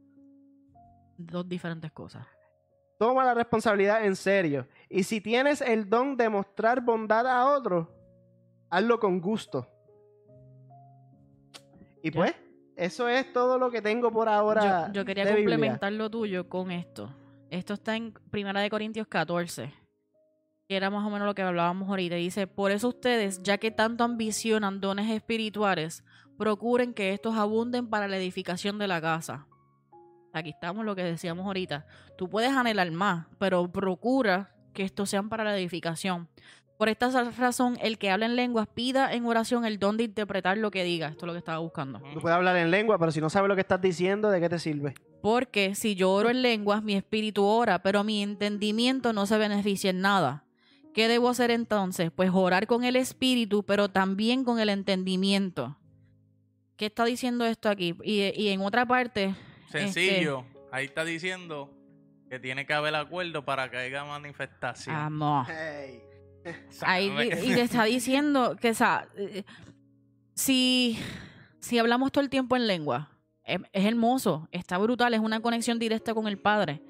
[1.18, 2.26] Dos diferentes cosas.
[2.98, 4.66] Toma la responsabilidad en serio.
[4.88, 7.94] Y si tienes el don de mostrar bondad a otro,
[8.70, 9.68] hazlo con gusto.
[12.02, 12.16] Y Ya.
[12.16, 12.34] pues,
[12.76, 14.88] eso es todo lo que tengo por ahora.
[14.88, 15.56] Yo, yo quería de Biblia.
[15.56, 17.12] complementar lo tuyo con esto.
[17.50, 19.72] Esto está en Primera de Corintios 14.
[20.68, 22.16] Que era más o menos lo que hablábamos ahorita.
[22.16, 26.04] Dice, por eso ustedes, ya que tanto ambicionan dones espirituales,
[26.36, 29.46] procuren que estos abunden para la edificación de la casa.
[30.32, 31.86] Aquí estamos lo que decíamos ahorita.
[32.18, 36.28] Tú puedes anhelar más, pero procura que estos sean para la edificación.
[36.78, 40.58] Por esta razón, el que habla en lenguas pida en oración el don de interpretar
[40.58, 41.08] lo que diga.
[41.08, 42.00] Esto es lo que estaba buscando.
[42.12, 44.50] Tú puedes hablar en lengua, pero si no sabes lo que estás diciendo, ¿de qué
[44.50, 44.94] te sirve?
[45.22, 49.88] Porque si yo oro en lenguas, mi espíritu ora, pero mi entendimiento no se beneficia
[49.88, 50.44] en nada.
[50.96, 52.10] ¿Qué debo hacer entonces?
[52.10, 55.76] Pues orar con el espíritu, pero también con el entendimiento.
[56.78, 57.94] ¿Qué está diciendo esto aquí?
[58.02, 59.34] Y, y en otra parte...
[59.70, 60.46] Sencillo.
[60.72, 61.70] Ahí está diciendo
[62.30, 64.96] que tiene que haber acuerdo para que haya manifestación.
[64.96, 65.46] Este, amor.
[65.50, 66.00] Hey.
[66.80, 67.12] Ahí
[67.44, 69.44] y te está diciendo que, o sea, eh,
[70.32, 70.98] si,
[71.60, 73.10] si hablamos todo el tiempo en lengua,
[73.44, 76.80] es, es hermoso, está brutal, es una conexión directa con el Padre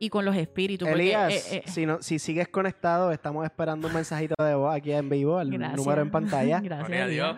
[0.00, 0.88] y con los espíritus.
[0.88, 4.74] porque, Elías, eh, eh, si, no, si sigues conectado, estamos esperando un mensajito de voz
[4.74, 5.76] aquí en vivo, el gracias.
[5.78, 6.60] número en pantalla.
[6.62, 7.36] Gracias a Dios.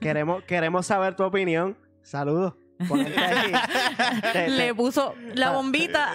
[0.00, 1.76] Queremos, queremos saber tu opinión.
[2.02, 2.54] Saludos.
[2.80, 3.52] Ahí.
[4.32, 6.14] Te- Le puso la bombita.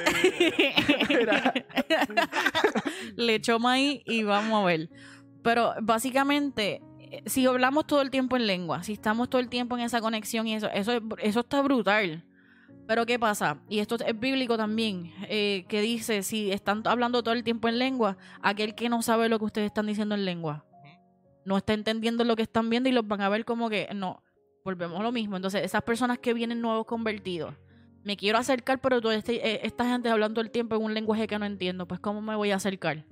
[1.09, 1.53] Mira.
[3.15, 4.89] Le echó maíz y vamos a ver.
[5.43, 9.77] Pero básicamente, eh, si hablamos todo el tiempo en lengua, si estamos todo el tiempo
[9.77, 12.25] en esa conexión y eso, eso, es- eso está brutal.
[12.87, 13.59] Pero ¿qué pasa?
[13.69, 17.77] Y esto es bíblico también, eh, que dice, si están hablando todo el tiempo en
[17.77, 20.65] lengua, aquel que no sabe lo que ustedes están diciendo en lengua,
[21.43, 24.23] no está entendiendo lo que están viendo y los van a ver como que, no,
[24.63, 25.35] volvemos a lo mismo.
[25.35, 27.53] Entonces, esas personas que vienen nuevos convertidos,
[28.03, 30.93] me quiero acercar, pero toda este- eh, esta gente hablando todo el tiempo en un
[30.93, 33.05] lenguaje que no entiendo, pues ¿cómo me voy a acercar?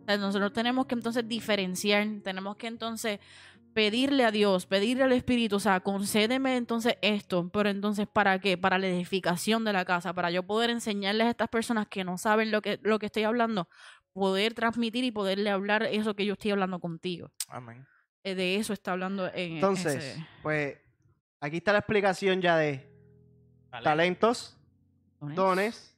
[0.00, 3.20] O sea, nosotros tenemos que entonces diferenciar, tenemos que entonces
[3.74, 8.58] pedirle a Dios, pedirle al Espíritu, o sea, concédeme entonces esto, pero entonces ¿para qué?
[8.58, 12.18] Para la edificación de la casa, para yo poder enseñarles a estas personas que no
[12.18, 13.68] saben lo que, lo que estoy hablando,
[14.12, 17.30] poder transmitir y poderle hablar eso que yo estoy hablando contigo.
[17.48, 17.86] Amén.
[18.24, 20.76] Eh, De eso está hablando en Entonces, ese- pues,
[21.40, 22.84] aquí está la explicación ya de
[23.82, 24.56] talentos,
[25.20, 25.94] dones.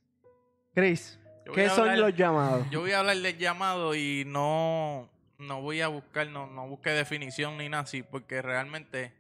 [0.75, 2.67] Chris, Yo voy ¿qué son hablar- los llamados?
[2.71, 5.09] Yo voy a hablar del llamado y no,
[5.41, 9.13] no voy a buscar, no, no busque definición ni nada así, porque realmente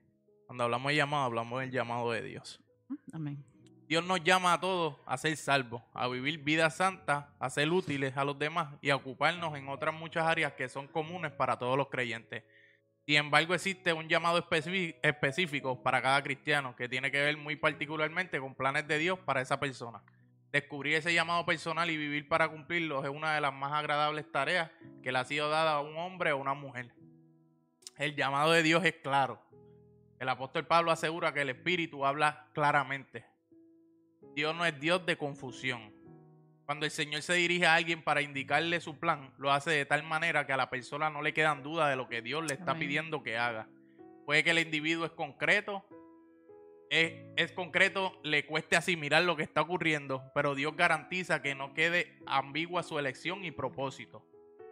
[0.47, 2.61] cuando hablamos de llamado, hablamos del llamado de Dios.
[3.13, 3.45] Amén.
[3.91, 8.17] Dios nos llama a todos a ser salvos, a vivir vidas santas, a ser útiles
[8.17, 11.77] a los demás y a ocuparnos en otras muchas áreas que son comunes para todos
[11.77, 12.45] los creyentes.
[13.05, 18.39] Sin embargo, existe un llamado específico para cada cristiano que tiene que ver muy particularmente
[18.39, 20.03] con planes de Dios para esa persona.
[20.53, 24.71] Descubrir ese llamado personal y vivir para cumplirlo es una de las más agradables tareas
[25.03, 26.93] que le ha sido dada a un hombre o una mujer.
[27.97, 29.41] El llamado de Dios es claro.
[30.19, 33.25] El apóstol Pablo asegura que el Espíritu habla claramente.
[34.35, 35.93] Dios no es Dios de confusión.
[36.67, 40.03] Cuando el Señor se dirige a alguien para indicarle su plan, lo hace de tal
[40.03, 42.73] manera que a la persona no le quedan dudas de lo que Dios le está
[42.73, 42.87] Amén.
[42.87, 43.69] pidiendo que haga.
[44.27, 45.85] Puede que el individuo es concreto,
[46.91, 51.73] es, es concreto, le cueste asimilar lo que está ocurriendo, pero Dios garantiza que no
[51.73, 54.27] quede ambigua su elección y propósito.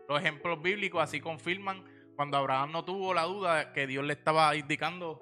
[0.09, 1.85] Los ejemplos bíblicos así confirman
[2.17, 5.21] cuando Abraham no tuvo la duda que Dios le estaba indicando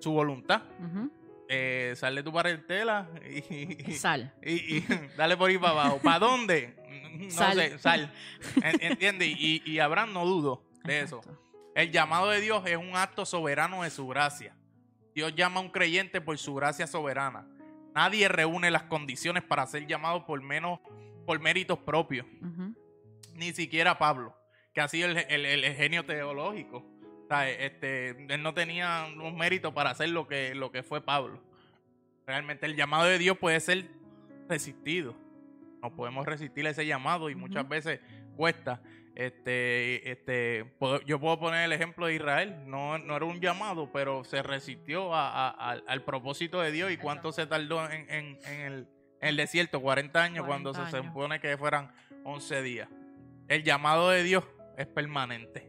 [0.00, 0.62] su voluntad.
[1.50, 4.34] Eh, sal de tu parentela y, Sal.
[4.44, 4.86] y, y
[5.16, 5.98] dale por ahí para abajo.
[6.02, 6.76] ¿Para dónde?
[7.18, 7.56] No Sal.
[7.56, 8.12] sé, sal.
[8.62, 9.28] En- ¿Entiendes?
[9.30, 11.20] Y, y Abraham no dudo de eso.
[11.74, 14.54] El llamado de Dios es un acto soberano de su gracia.
[15.18, 17.44] Dios llama a un creyente por su gracia soberana.
[17.92, 20.78] Nadie reúne las condiciones para ser llamado por menos
[21.26, 22.24] por méritos propios.
[23.34, 24.32] Ni siquiera Pablo,
[24.72, 26.86] que ha sido el, el- el genio teológico.
[27.24, 31.00] O sea, este, él no tenía un mérito para hacer lo que, lo que fue
[31.00, 31.42] Pablo.
[32.24, 33.86] Realmente el llamado de Dios puede ser
[34.48, 35.16] resistido.
[35.82, 37.98] No podemos resistir ese llamado y muchas veces
[38.36, 38.80] cuesta.
[39.18, 40.64] Este, este,
[41.04, 42.54] yo puedo poner el ejemplo de Israel.
[42.66, 46.92] No, no era un llamado, pero se resistió a- a- al- al propósito de Dios.
[46.92, 48.74] ¿Y cuánto se tardó en, en- en el,
[49.20, 49.80] en el desierto?
[49.82, 51.92] 40 años, cuando 40 se supone que fueran
[52.22, 52.88] 11 días.
[53.48, 54.44] El llamado de Dios
[54.76, 55.68] es permanente.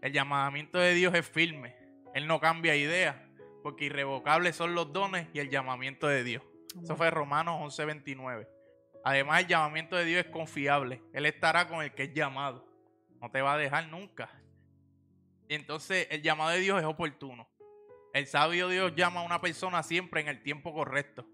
[0.00, 1.74] El llamamiento de Dios es firme.
[2.14, 3.28] Él no cambia idea,
[3.64, 6.44] porque irrevocables son los dones y el llamamiento de Dios.
[6.80, 8.46] Eso fue Romanos 11:29.
[9.04, 11.02] Además, el llamamiento de Dios es confiable.
[11.12, 12.66] Él estará con el que es llamado.
[13.20, 14.30] No te va a dejar nunca.
[15.48, 17.48] Y entonces, el llamado de Dios es oportuno.
[18.12, 21.26] El sabio Dios llama a una persona siempre en el tiempo correcto.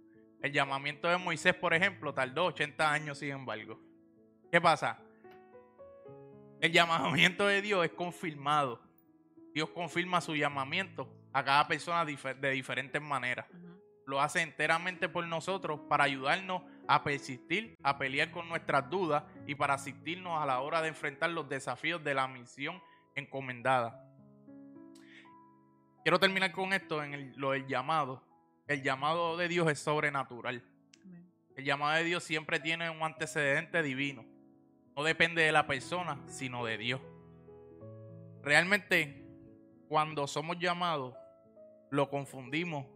[0.43, 3.81] El llamamiento de Moisés, por ejemplo, tardó 80 años, sin embargo.
[4.53, 4.99] ¿Qué pasa?
[6.61, 8.81] El llamamiento de Dios es confirmado.
[9.55, 13.47] Dios confirma su llamamiento a cada persona de diferentes maneras
[14.07, 19.55] lo hace enteramente por nosotros para ayudarnos a persistir, a pelear con nuestras dudas y
[19.55, 22.81] para asistirnos a la hora de enfrentar los desafíos de la misión
[23.15, 24.03] encomendada.
[26.03, 28.23] Quiero terminar con esto en el- lo del llamado.
[28.69, 30.63] El llamado de Dios es sobrenatural.
[31.03, 31.33] Amén.
[31.57, 34.25] El llamado de Dios siempre tiene un antecedente divino.
[34.97, 37.01] No depende de la persona, sino de Dios.
[38.43, 39.25] Realmente,
[39.89, 41.15] cuando somos llamados,
[41.91, 42.87] lo confundimos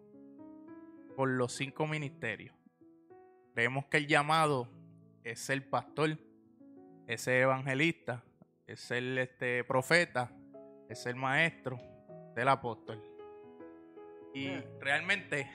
[1.17, 2.55] por los cinco ministerios.
[3.55, 4.69] Creemos que el llamado
[5.25, 6.19] es ser pastor,
[7.07, 8.23] es ser evangelista,
[8.67, 10.31] es ser este profeta,
[10.89, 11.79] es ser maestro,
[12.35, 13.03] ser apóstol.
[14.33, 14.49] Y
[14.81, 15.51] realmente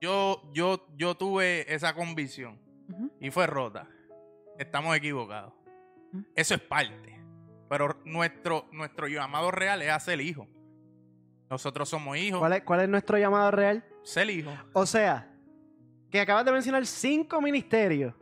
[0.00, 2.58] yo, yo, yo tuve esa convicción
[3.20, 3.88] y fue rota.
[4.58, 5.52] Estamos equivocados.
[6.34, 7.20] Eso es parte.
[7.68, 10.46] Pero nuestro, nuestro llamado real es a ser hijo.
[11.48, 12.38] Nosotros somos hijos.
[12.38, 13.84] ¿Cuál es, ¿Cuál es nuestro llamado real?
[14.02, 14.50] Ser hijo.
[14.72, 15.31] O sea,
[16.12, 18.12] que acabas de mencionar cinco ministerios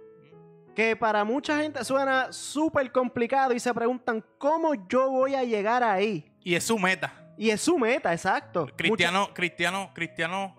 [0.77, 5.83] que para mucha gente suena súper complicado y se preguntan cómo yo voy a llegar
[5.83, 6.33] ahí.
[6.45, 7.35] Y es su meta.
[7.37, 8.69] Y es su meta, exacto.
[8.77, 10.53] Cristianos, cristianos, cristianos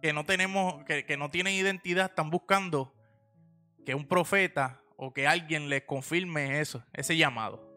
[0.00, 2.94] que no tenemos, que, que no tienen identidad, están buscando
[3.84, 7.68] que un profeta o que alguien les confirme eso, ese llamado.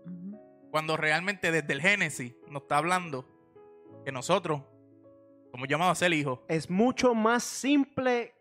[0.69, 3.27] Cuando realmente desde el Génesis nos está hablando
[4.05, 4.61] que nosotros
[5.51, 6.41] somos llamados a ser hijos.
[6.47, 8.36] Es mucho más simple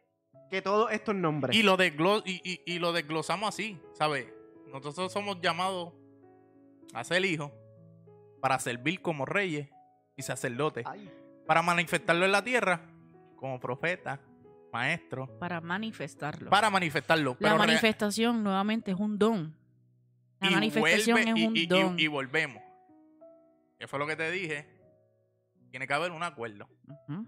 [0.50, 1.56] que todos estos nombres.
[1.56, 4.26] Y lo, desglo- y, y- y lo desglosamos así, ¿sabes?
[4.68, 5.92] Nosotros somos llamados
[6.94, 7.50] a ser hijos
[8.40, 9.68] para servir como reyes
[10.16, 11.10] y sacerdotes, Ay,
[11.46, 12.80] para manifestarlo en la tierra
[13.36, 14.20] como profeta,
[14.72, 16.50] maestro, Para manifestarlo.
[16.50, 17.32] para manifestarlo.
[17.32, 19.56] la pero manifestación nuevamente es un don.
[20.40, 21.98] La y manifestación vuelve- es y- un y- y- don.
[21.98, 22.62] y volvemos.
[23.78, 24.66] Que fue lo que te dije.
[25.70, 26.68] Tiene que haber un acuerdo.
[27.08, 27.26] Ujú.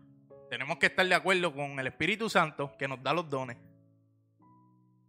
[0.51, 3.57] Tenemos que estar de acuerdo con el Espíritu Santo que nos da los dones.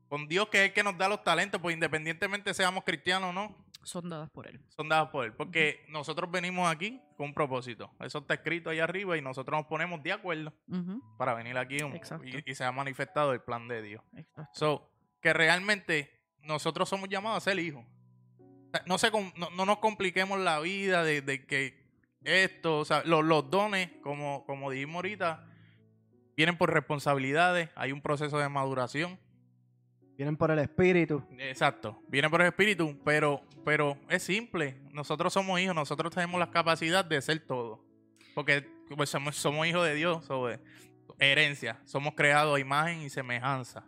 [0.08, 3.34] Con Dios que es el que nos da los talentos, pues independientemente seamos cristianos o
[3.34, 4.60] no, Son dadas por él.
[4.70, 5.34] son dados por Él.
[5.34, 7.92] Porque nosotros venimos aquí con un propósito.
[8.00, 10.52] Eso está escrito ahí arriba y nosotros nos ponemos de acuerdo
[11.18, 11.96] para venir aquí un-
[12.46, 14.04] y, y se ha manifestado el plan de Dios.
[14.18, 14.52] Exacto.
[14.54, 16.12] So, que realmente
[16.42, 17.86] nosotros somos llamados a ser hijos.
[18.88, 21.79] No, se, no, no nos compliquemos la vida de, de que
[22.24, 25.46] esto, o sea, los, los dones, como, como dijimos ahorita,
[26.36, 29.20] vienen por responsabilidades, hay un proceso de maduración.
[30.18, 31.24] Vienen por el espíritu.
[31.38, 34.76] Exacto, viene por el espíritu, pero, pero es simple.
[34.92, 37.84] Nosotros somos hijos, nosotros tenemos la capacidad de ser todo.
[38.36, 40.60] Porque pues, somos, somos hijos de Dios, sobre
[41.20, 41.80] herencia.
[41.86, 43.86] Somos creados a imagen y semejanza.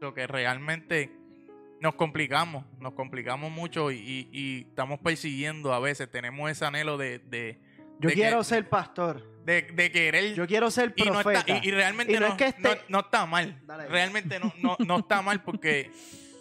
[0.00, 1.19] Lo que realmente
[1.80, 6.96] nos complicamos, nos complicamos mucho y, y- y estamos persiguiendo a veces, tenemos ese anhelo
[6.98, 7.58] de, de,
[7.98, 9.26] Yo De quiero que- ser pastor.
[9.44, 11.40] de, de querer Yo quiero ser y, no profeta.
[11.40, 13.60] está- y- y realmente Y no no, es que esté- no- no está mal.
[13.66, 13.86] Dale.
[13.88, 15.90] Realmente no, no, no está mal porque,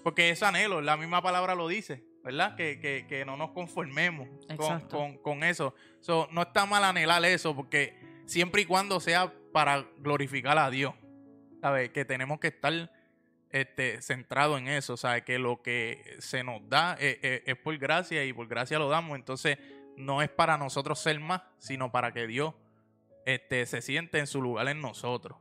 [0.03, 0.81] porque es anhelo.
[0.81, 2.03] La misma palabra lo dice.
[2.21, 2.57] ¿verdad?
[2.57, 4.27] Que, que, que no nos conformemos
[4.57, 5.73] con, con, con eso.
[6.01, 10.93] So, no está mal anhelar eso, porque siempre y cuando sea para glorificar a Dios,
[11.61, 11.89] ¿sabes?
[11.91, 12.91] Que tenemos que estar
[13.51, 15.23] este, centrados en eso, ¿sabes?
[15.23, 18.89] Que lo que se nos da eh, eh, es por gracia y por gracia lo
[18.89, 19.17] damos.
[19.17, 19.57] Entonces,
[19.97, 22.53] no es para nosotros ser más, sino para que Dios
[23.25, 25.37] este, se siente en su lugar en nosotros.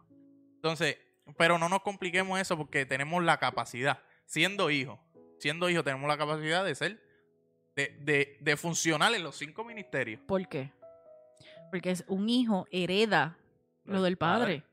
[0.57, 0.99] Entonces,
[1.37, 4.99] pero no nos compliquemos eso porque tenemos la capacidad, siendo hijos,
[5.39, 7.03] siendo hijos tenemos la capacidad de ser,
[7.77, 10.21] de, de, de funcionar en los cinco ministerios.
[10.27, 10.73] ¿Por qué?
[11.71, 13.39] Porque es un hijo hereda
[13.85, 14.65] lo del padre.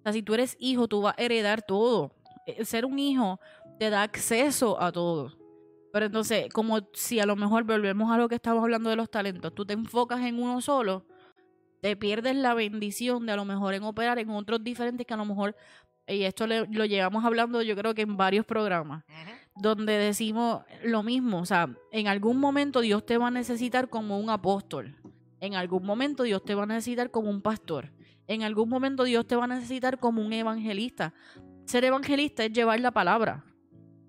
[0.00, 2.14] O sea, si tú eres hijo, tú vas a heredar todo.
[2.48, 3.38] Eh, Ser un hijo
[3.78, 5.32] te da acceso a todo.
[5.92, 9.10] Pero entonces, como si a lo mejor volvemos a lo que estamos hablando de los
[9.10, 11.06] talentos, tú te enfocas en uno solo,
[11.80, 15.16] te pierdes la bendición de a lo mejor en operar en otros diferentes que a
[15.16, 15.56] lo mejor,
[16.06, 19.04] y esto le- lo llevamos hablando yo creo que en varios programas,
[19.54, 24.18] donde decimos lo mismo, o sea, en algún momento Dios te va a necesitar como
[24.18, 24.94] un apóstol,
[25.40, 27.92] en algún momento Dios te va a necesitar como un pastor,
[28.26, 31.14] en algún momento Dios te va a necesitar como un evangelista.
[31.68, 33.44] Ser evangelista es llevar la palabra.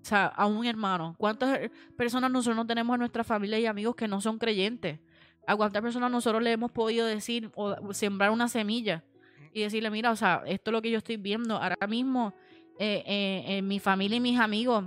[0.00, 1.14] O sea, a un hermano.
[1.18, 1.58] ¿Cuántas
[1.94, 4.98] personas nosotros no tenemos en nuestra familia y amigos que no son creyentes?
[5.46, 9.04] ¿A cuántas personas nosotros le hemos podido decir o sembrar una semilla
[9.52, 11.56] y decirle, mira, o sea, esto es lo que yo estoy viendo.
[11.56, 12.32] Ahora mismo,
[12.78, 14.86] eh, eh, en mi familia y mis amigos,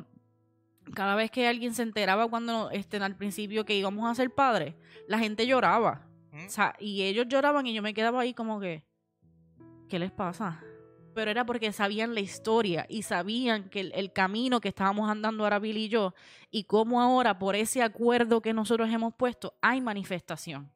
[0.96, 4.74] cada vez que alguien se enteraba cuando este, al principio que íbamos a ser padres,
[5.08, 6.08] la gente lloraba.
[6.34, 8.84] O sea, y ellos lloraban y yo me quedaba ahí como que,
[9.90, 10.60] ¿qué les pasa?
[11.14, 15.44] Pero era porque sabían la historia y sabían que el, el camino que estábamos andando
[15.44, 16.14] ahora Bill y yo
[16.52, 20.72] y cómo ahora por ese acuerdo que nosotros hemos puesto hay manifestación.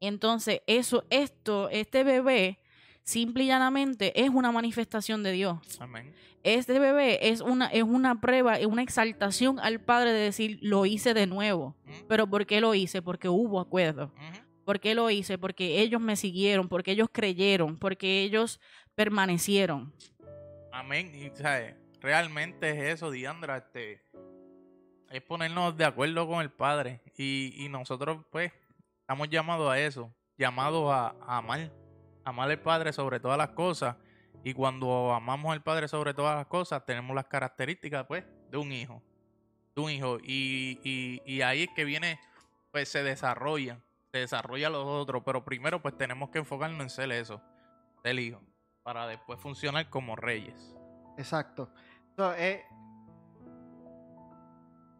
[0.00, 2.58] Entonces, eso, esto, este bebé,
[3.04, 5.58] simple y llanamente, es una manifestación de Dios.
[5.80, 6.12] Amén.
[6.42, 10.86] Este bebé es una, es una prueba, es una exaltación al Padre de decir, lo
[10.86, 11.76] hice de nuevo.
[12.08, 13.00] Pero ¿por qué lo hice?
[13.00, 14.12] Porque hubo acuerdo.
[14.64, 15.38] ¿Por qué lo hice?
[15.38, 18.60] Porque ellos me siguieron, porque ellos creyeron, porque ellos
[18.94, 19.92] permanecieron.
[20.72, 21.12] Amén.
[21.14, 21.74] Y, ¿sabes?
[22.00, 23.58] Realmente es eso, Diandra.
[23.58, 24.02] Este,
[25.10, 27.00] es ponernos de acuerdo con el Padre.
[27.16, 28.52] Y, y nosotros, pues,
[29.00, 30.12] estamos llamados a eso.
[30.38, 31.70] Llamados a, amar.
[32.24, 33.96] Amar al Padre sobre todas las cosas.
[34.44, 38.72] Y cuando amamos al Padre sobre todas las cosas, tenemos las características, pues, de un
[38.72, 39.02] hijo.
[39.76, 40.18] De un hijo.
[40.22, 42.18] Y, y, y ahí es que viene,
[42.70, 43.78] pues, se desarrolla.
[44.10, 45.22] Se desarrolla los otros.
[45.24, 47.40] Pero primero, pues, tenemos que enfocarnos en ser eso.
[48.02, 48.40] Del hijo.
[48.82, 50.74] Para después funcionar como reyes.
[51.16, 51.70] Exacto.
[52.16, 52.64] So, eh,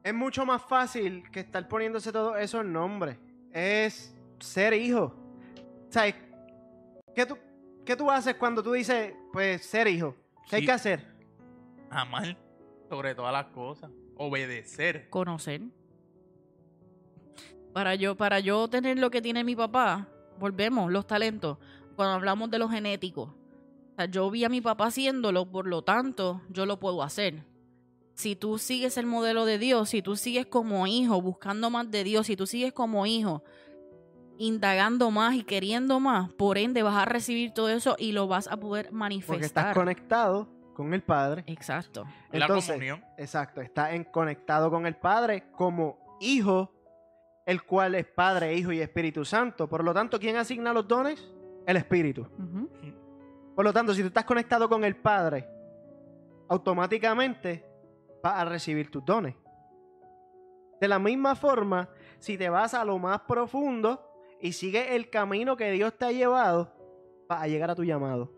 [0.05, 3.19] es mucho más fácil que estar poniéndose todos esos nombres.
[3.53, 5.15] Es ser hijo.
[5.89, 6.13] O sea,
[7.15, 7.37] ¿qué tú,
[7.85, 10.15] qué tú haces cuando tú dices, pues, ser hijo?
[10.49, 11.13] ¿Qué hay que hacer?
[11.93, 12.37] amar
[12.89, 15.09] sobre todas las cosas, obedecer.
[15.11, 15.63] Conocer.
[17.73, 21.59] Para yo, para yo tener lo que tiene mi papá, volvemos, los talentos.
[21.97, 23.35] Cuando hablamos de lo genético.
[23.93, 27.45] O sea, yo vi a mi papá haciéndolo, por lo tanto, yo lo puedo hacer.
[28.15, 32.05] Si tú sigues el modelo de Dios, si tú sigues como hijo, buscando más de
[32.05, 33.43] Dios, si tú sigues como hijo,
[34.39, 38.49] indagando más y queriendo más, por ende vas a recibir todo eso y lo vas
[38.49, 39.43] a poder Porque manifestar.
[39.45, 41.45] estás conectado con el Padre.
[41.47, 42.05] Exacto.
[42.33, 43.05] la Entonces, comunión.
[43.19, 46.73] Exacto, está en conectado con el Padre como hijo,
[47.47, 49.69] el cual es Padre, Hijo y Espíritu Santo.
[49.69, 51.23] Por lo tanto, ¿quién asigna los dones?
[51.67, 52.23] El Espíritu.
[52.39, 52.71] Ujú.
[53.55, 55.49] Por lo tanto, si tú estás conectado con el Padre,
[56.49, 57.65] automáticamente
[58.23, 59.35] vas a recibir tus dones.
[60.81, 61.89] De la misma forma,
[62.19, 64.05] si te vas a lo más profundo
[64.41, 66.75] y sigues el camino que Dios te ha llevado,
[67.29, 68.33] vas a llegar a tu llamado.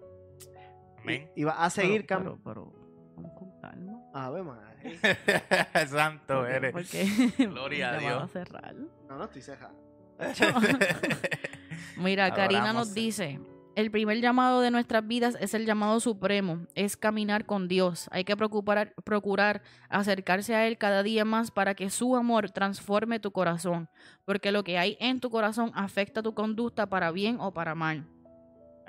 [1.01, 1.31] Amén.
[1.37, 2.39] Y vas a seguir caminando.
[2.45, 3.93] pero, pero, vamos con calma.
[4.13, 4.99] Ave madre.
[5.89, 6.73] Santo Porque- eres.
[6.73, 7.07] porque
[7.47, 8.31] Gloria a Dios.
[8.31, 8.75] cerrar.
[8.75, 9.81] No, no estoy cejando.
[11.97, 13.41] Mira, Karina nos dice,
[13.77, 18.09] el primer llamado de nuestras vidas es el llamado supremo, es caminar con Dios.
[18.11, 23.21] Hay que procurar, procurar acercarse a Él cada día más para que su amor transforme
[23.21, 23.89] tu corazón,
[24.25, 28.07] porque lo que hay en tu corazón afecta tu conducta para bien o para mal.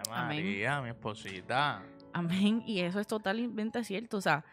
[0.09, 1.83] María, mi esposita.
[2.13, 2.63] Amén.
[2.65, 4.17] Y eso es totalmente cierto.
[4.17, 4.45] O sea,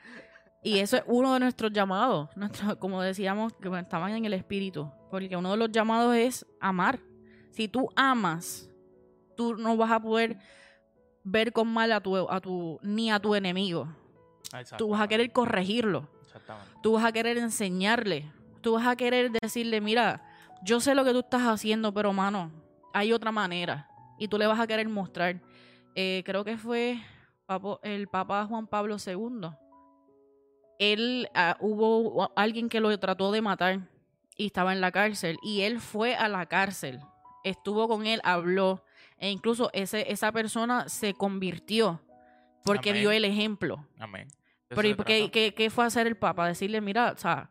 [0.62, 2.28] y eso es uno de nuestros llamados.
[2.36, 4.90] Nuestro, como decíamos, que estaban en el espíritu.
[5.10, 7.00] Porque uno de los llamados es amar.
[7.50, 8.70] Si tú amas,
[9.36, 10.38] tú no vas a poder
[11.24, 13.88] ver con mal a tu, a tu ni a tu enemigo.
[14.76, 16.08] Tú vas a querer corregirlo.
[16.22, 16.72] Exactamente.
[16.82, 18.30] Tú vas a querer enseñarle.
[18.60, 20.22] Tú vas a querer decirle, mira,
[20.62, 22.50] yo sé lo que tú estás haciendo, pero mano,
[22.92, 23.88] hay otra manera.
[24.18, 25.40] Y tú le vas a querer mostrar.
[25.94, 27.00] Eh, creo que fue
[27.82, 29.50] el Papa Juan Pablo II.
[30.78, 33.88] Él, ah, hubo alguien que lo trató de matar.
[34.36, 37.00] y estaba en la cárcel y él fue a la cárcel,
[37.44, 38.82] estuvo con él, habló
[39.22, 42.02] e incluso ese, esa persona se convirtió
[42.64, 43.02] porque Amén.
[43.02, 43.86] vio el ejemplo.
[43.98, 44.26] Amén.
[44.68, 46.46] Pero eso ¿y se qué, qué- qué fue a hacer el Papa?
[46.48, 47.50] Decirle, mira, o sea,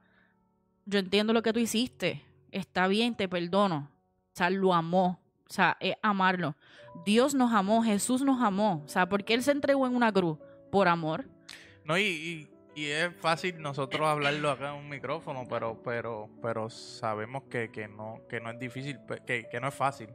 [0.86, 3.90] yo entiendo lo que tú hiciste, está bien, te perdono.
[4.34, 6.56] O sea, lo amó, o sea, es amarlo.
[7.06, 10.38] Dios nos amó, Jesús nos amó, o sea, porque Él se entregó en una cruz
[10.72, 11.26] por amor.
[11.86, 16.70] No, y, y, y es fácil nosotros hablarlo acá en un micrófono, pero, pero, pero
[16.70, 20.10] sabemos que, que no, que no es difícil, que, que no es fácil.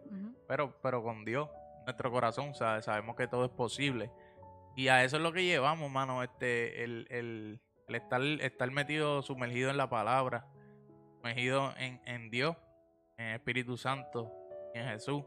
[0.49, 1.51] Pero, pero con Dios,
[1.85, 4.11] nuestro corazón, sabe, sabemos que todo es posible.
[4.75, 9.23] Y a eso es lo que llevamos, mano, este, el, el, el estar, estar metido,
[9.23, 10.47] sumergido en la palabra,
[11.17, 12.57] sumergido en, en Dios,
[13.19, 14.33] en el Espíritu Santo,
[14.75, 15.25] en Jesús,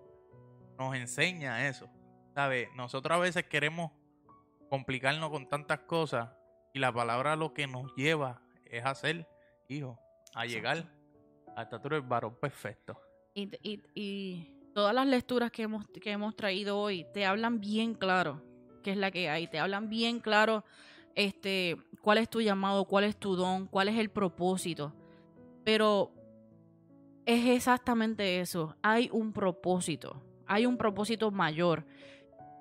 [0.80, 1.89] nos enseña eso.
[2.34, 2.69] ¿Sabe?
[2.76, 3.91] Nosotros a veces queremos
[4.69, 6.30] complicarnos con tantas cosas
[6.73, 9.27] y la palabra lo que nos lleva es a ser,
[9.67, 9.97] hijo,
[10.33, 10.85] a llegar
[11.55, 12.97] hasta tú eres varón perfecto.
[13.33, 17.93] Y, y- y todas las lecturas que hemos, que hemos traído hoy te hablan bien
[17.93, 18.41] claro
[18.83, 20.63] qué es la que hay, te hablan bien claro
[21.15, 24.93] este, cuál es tu llamado, cuál es tu don, cuál es el propósito.
[25.65, 26.11] Pero
[27.25, 31.85] es exactamente eso, hay un propósito, hay un propósito mayor.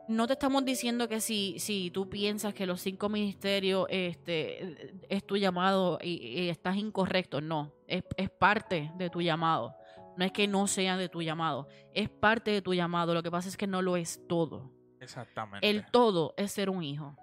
[0.08, 5.24] No te estamos diciendo que si, si tú piensas que los cinco ministerios este, es
[5.26, 9.76] tu llamado y, y estás incorrecto, no, es, es parte de tu llamado.
[10.16, 13.14] No es que no sea de tu llamado, es parte de tu llamado.
[13.14, 14.72] Lo que pasa es que no lo es todo.
[15.00, 15.68] Exactamente.
[15.68, 17.16] El todo es ser un hijo.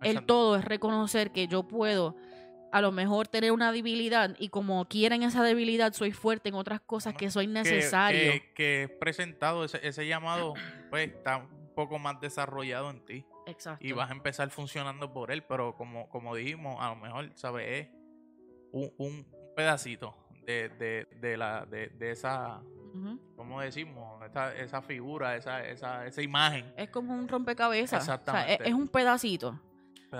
[0.00, 2.16] El todo es reconocer que yo puedo
[2.70, 6.54] a lo mejor tener una debilidad y como quiera en esa debilidad soy fuerte en
[6.54, 8.32] otras cosas que soy necesario.
[8.32, 10.54] Que, que es presentado, ese, ese llamado,
[10.90, 11.46] pues está
[11.78, 13.24] poco más desarrollado en ti.
[13.46, 13.86] Exacto.
[13.86, 17.68] Y vas a empezar funcionando por él, pero como, como dijimos, a lo mejor, ¿sabes?
[17.68, 17.88] Es
[18.72, 20.12] un, un pedacito
[20.44, 23.20] de, de, de, la, de, de esa, Ujú.
[23.36, 24.20] ¿cómo decimos?
[24.26, 26.74] Esa, esa figura, esa, esa, esa imagen.
[26.76, 28.02] Es como un rompecabezas.
[28.08, 29.60] O sea, es, un pedacito.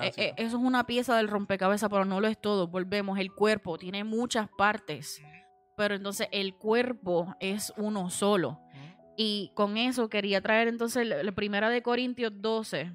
[0.00, 2.68] Eh, eh, eso es una pieza del rompecabezas, pero no lo es todo.
[2.68, 5.20] Volvemos, el cuerpo tiene muchas partes,
[5.76, 8.60] pero entonces el cuerpo es uno solo.
[9.20, 12.92] Y con eso quería traer entonces la primera de Corintios 12.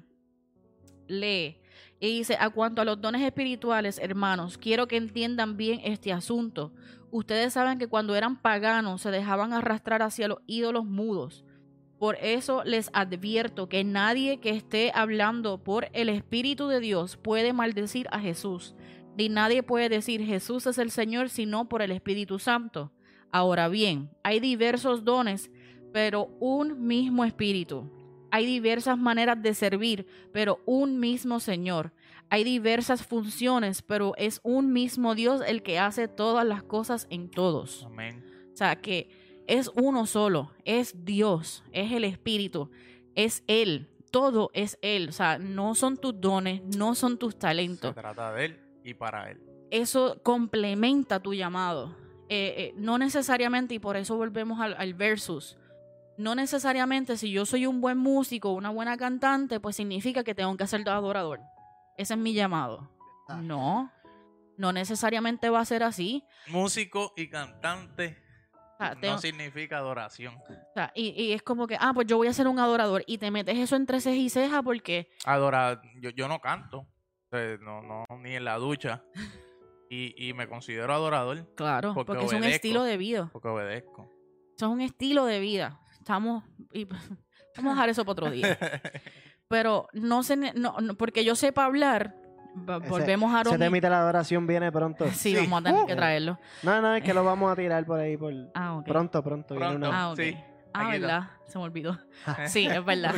[1.06, 1.58] Lee.
[2.00, 6.72] Y dice, a cuanto a los dones espirituales, hermanos, quiero que entiendan bien este asunto.
[7.10, 11.44] Ustedes saben que cuando eran paganos se dejaban arrastrar hacia los ídolos mudos.
[11.98, 17.52] Por eso les advierto que nadie que esté hablando por el Espíritu de Dios puede
[17.52, 18.74] maldecir a Jesús.
[19.18, 22.92] Ni nadie puede decir Jesús es el Señor sino por el Espíritu Santo.
[23.30, 25.50] Ahora bien, hay diversos dones,
[25.94, 27.88] pero un mismo Espíritu.
[28.32, 31.92] Hay diversas maneras de servir, pero un mismo Señor.
[32.30, 37.30] Hay diversas funciones, pero es un mismo Dios el que hace todas las cosas en
[37.30, 37.84] todos.
[37.86, 38.24] Amén.
[38.52, 39.08] O sea, que
[39.46, 42.72] es uno solo, es Dios, es el Espíritu,
[43.14, 45.10] es Él, todo es Él.
[45.10, 47.94] O sea, no son tus dones, no son tus Se talentos.
[47.94, 49.38] trata de él y para él.
[49.70, 51.94] Eso complementa tu llamado.
[52.28, 55.56] Eh, eh, no necesariamente, y por eso volvemos al, al versus,
[56.18, 60.56] no necesariamente si yo soy un buen músico, una buena cantante, pues significa que tengo
[60.56, 61.40] que ser adorador.
[61.96, 62.90] Ese es mi llamado.
[63.42, 63.90] No,
[64.56, 66.24] no necesariamente va a ser así.
[66.48, 68.18] Músico y cantante
[68.74, 70.34] O sea, tengo- no significa adoración.
[70.36, 73.02] O sea, y, y es como que, ah, pues yo voy a ser un adorador
[73.06, 76.86] y te metes eso entre ceja y ceja porque, Adora, yo, yo no canto,
[77.60, 79.02] no, no, ni en la ducha.
[79.90, 83.28] Y, y me considero adorador claro, Porque porque, es un estilo de vida.
[83.32, 84.10] porque obedezco.
[84.56, 85.80] Eso es un estilo de vida.
[86.04, 86.84] Estamos, y,
[87.56, 88.58] vamos a dejar eso para otro día.
[89.48, 92.14] Pero no sé, no, no, porque yo sepa hablar,
[92.54, 95.06] volvemos a Ese temita de la adoración viene pronto.
[95.08, 95.36] Sí, Sí.
[95.36, 95.96] vamos a tener que Uh.
[95.96, 96.38] traerlo.
[96.62, 98.84] No, no, es que lo vamos a tirar por ahí por Ah, ok.
[98.86, 99.54] pronto, pronto.
[99.54, 99.88] viene Pronto.
[99.88, 100.16] una- Ah, ok.
[100.18, 100.36] Sí,
[100.74, 100.90] Ah.
[100.90, 101.30] ¿verdad?
[101.46, 101.98] Se me olvidó.
[102.48, 103.14] Sí, es verdad.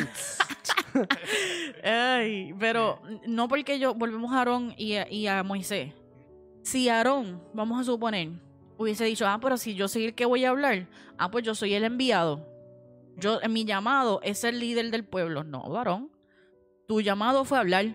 [1.82, 5.92] Ay, pero no porque yo volvemos a Aarón y a, y a Moisés.
[6.62, 8.28] Si Aarón, vamos a suponer,
[8.78, 10.86] hubiese dicho, ah, pero si yo soy el que voy a hablar,
[11.18, 12.46] ah, pues yo soy el enviado.
[13.16, 15.42] Yo, mi llamado es ser líder del pueblo.
[15.44, 16.10] No, Aarón.
[16.86, 17.86] Tu llamado fue hablar.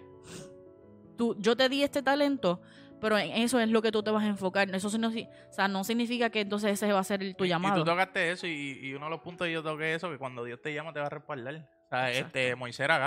[1.18, 2.62] Tú, yo te di este talento,
[3.00, 4.74] pero en eso es lo que tú te vas a enfocar.
[4.74, 7.76] Eso no, o sea, no significa que entonces ese va a ser tu Y- llamado.
[7.76, 10.18] Y tú tocaste eso y, y uno de los puntos que yo toqué eso, que
[10.18, 11.56] cuando Dios te llama te va a respaldar.
[11.56, 12.28] O sea, Exacto.
[12.40, 12.98] este, Moisés era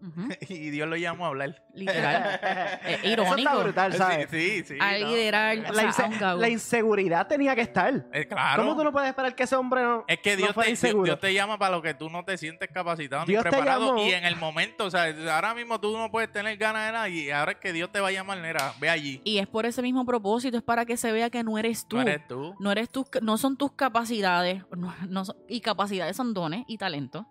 [0.48, 1.62] y Dios lo llamó a hablar.
[1.74, 2.40] Literal.
[2.86, 3.36] Es Eso irónico.
[3.36, 4.28] está brutal, ¿sabes?
[4.30, 4.78] Sí, sí, sí.
[4.80, 5.08] a no.
[5.08, 8.06] liderar La, inse- inseguridad tenía que estar.
[8.12, 8.62] Eh, claro.
[8.62, 11.04] ¿Cómo tú no puedes esperar que ese hombre no, Es que no Dios, te, inseguro?
[11.04, 13.96] Dios te llama para lo que tú no te sientes capacitado Dios ni preparado.
[13.98, 17.08] Y en el momento, o sea, ahora mismo tú no puedes tener ganas de nada.
[17.08, 19.20] Y ahora es que Dios te va a llamar, mira, ve allí.
[19.24, 21.96] Y es por ese mismo propósito, es para que se vea que no eres tú.
[21.96, 22.54] Tú eres tú.
[22.58, 26.78] No eres tus, no son tus capacidades, no, no son- y capacidades son dones y
[26.78, 27.24] talentos.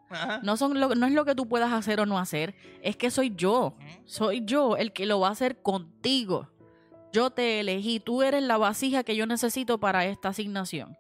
[0.43, 3.10] No son lo, no es lo que tú puedas hacer o no hacer, es que
[3.11, 3.76] soy yo.
[4.06, 6.49] Soy yo el que lo va a hacer contigo.
[7.11, 10.98] Yo te elegí, tú eres la vasija que yo necesito para esta asignación.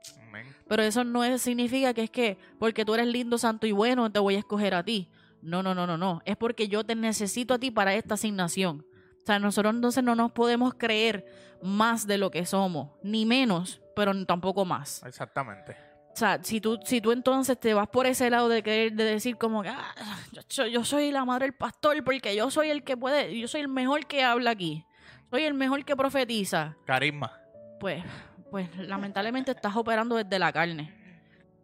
[0.67, 4.11] Pero eso no es- significa que es que porque tú eres lindo, santo y bueno,
[4.11, 5.09] te voy a escoger a ti.
[5.41, 6.21] No, no, no, no, no.
[6.25, 8.83] Es porque yo te necesito a ti para esta asignación.
[9.21, 11.25] O sea, nosotros entonces no nos podemos creer
[11.61, 15.03] más de lo que somos, ni menos, pero tampoco más.
[15.05, 15.75] Exactamente.
[16.15, 19.03] O sea, si tú, si tú entonces te vas por ese lado de querer de
[19.03, 19.93] decir como que "Ah,
[20.31, 23.49] yo, soy- yo soy la madre del pastor porque yo soy el que puede, yo
[23.49, 24.85] soy el mejor que habla aquí,
[25.29, 27.37] soy el mejor que profetiza, Carisma.
[27.81, 28.01] pues,
[28.49, 30.93] pues lamentablemente estás operando desde la carne.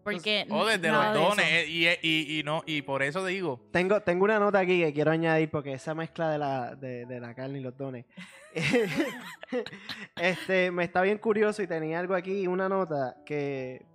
[0.04, 1.46] Porque O desde los dones.
[1.46, 1.56] eso.
[1.56, 3.62] eh, Y, y, y, no, y por eso digo.
[3.72, 7.20] Tengo, tengo una nota aquí que quiero añadir porque esa mezcla de la, de, de
[7.20, 8.06] la carne y los dones.
[10.16, 13.86] este, me está bien curioso y tenía algo aquí, una nota que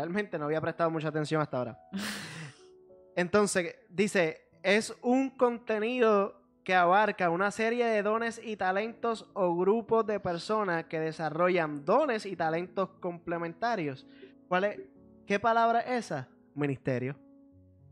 [0.00, 1.78] realmente no había prestado mucha atención hasta ahora.
[3.16, 10.06] Entonces, dice, es un contenido que abarca una serie de dones y talentos o grupos
[10.06, 14.06] de personas que desarrollan dones y talentos complementarios.
[14.48, 14.80] ¿Cuál es,
[15.26, 16.28] ¿Qué palabra es esa?
[16.54, 17.16] Ministerio.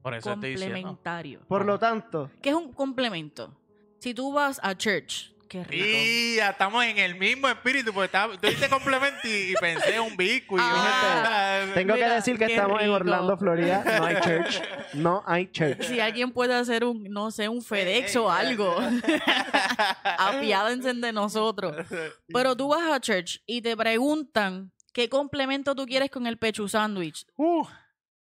[0.02, 0.74] Por eso estoy diciendo.
[0.74, 1.40] complementario.
[1.46, 3.54] Por lo tanto, ¿Qué es un complemento?
[3.98, 5.84] Si tú vas a church, qué rico.
[5.86, 9.96] Y ya estamos en el mismo espíritu, porque estaba, tú dices complemento y, y pensé
[9.96, 10.60] en un biscuit.
[10.62, 11.64] Ah.
[11.74, 12.90] Tengo Mira, que decir que estamos en.
[12.90, 13.82] Orlando, Florida.
[13.84, 14.62] No hay church.
[14.94, 15.82] No hay church.
[15.82, 18.74] Si alguien puede hacer un, no sé, un FedEx o algo,
[20.18, 21.86] apiádense de nosotros.
[22.32, 26.68] Pero tú vas a church y te preguntan qué complemento tú quieres con el pechu
[26.68, 27.26] sándwich.
[27.36, 27.66] Uh,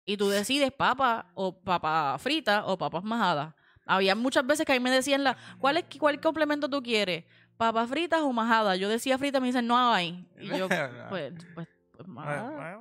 [0.05, 3.55] Y tú decides papa o papa frita o papas majadas.
[3.91, 7.25] Había muchas veces que a mí me decían, la, ¿cuál, es, ¿cuál complemento tú quieres?
[7.57, 8.79] ¿Papas fritas o majadas?
[8.79, 10.25] Yo decía frita, me dicen, no hay.
[10.39, 10.69] Y yo,
[11.09, 12.81] pues, pues, pues majada.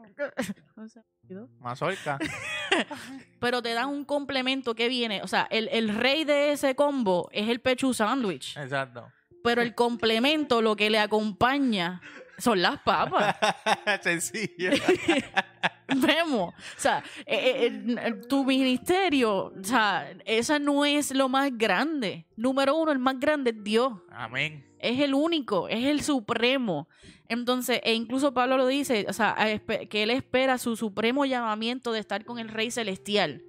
[1.59, 2.19] mazorca.
[3.39, 5.23] Pero te dan un complemento que viene.
[5.23, 8.55] O sea, el, el rey de ese combo es el pechu sándwich.
[8.57, 9.11] Exacto.
[9.43, 12.01] Pero el complemento, lo que le acompaña,
[12.37, 13.35] son las papas.
[14.01, 14.71] Sencillo.
[15.95, 16.53] Vemos.
[16.53, 22.25] O sea, eh, eh, eh, tu ministerio, o sea, esa no es lo más grande.
[22.35, 23.93] Número uno, el más grande es Dios.
[24.11, 24.65] Amén.
[24.79, 26.87] Es el único, es el supremo.
[27.27, 29.35] Entonces, e incluso Pablo lo dice, o sea,
[29.89, 33.43] que él espera su supremo llamamiento de estar con el Rey Celestial.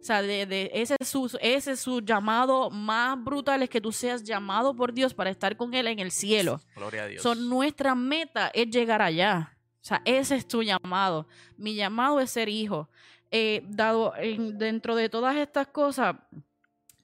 [0.00, 3.82] O sea, de, de- ese, es su, ese es su llamado más brutal, es que
[3.82, 6.60] tú seas llamado por Dios para estar con Él en el cielo.
[6.74, 7.22] Gloria a Dios.
[7.22, 9.58] So, nuestra meta es llegar allá.
[9.82, 11.26] O sea, ese es tu llamado.
[11.56, 12.88] Mi llamado es ser hijo.
[13.30, 16.16] Eh, dado en- dentro de todas estas cosas,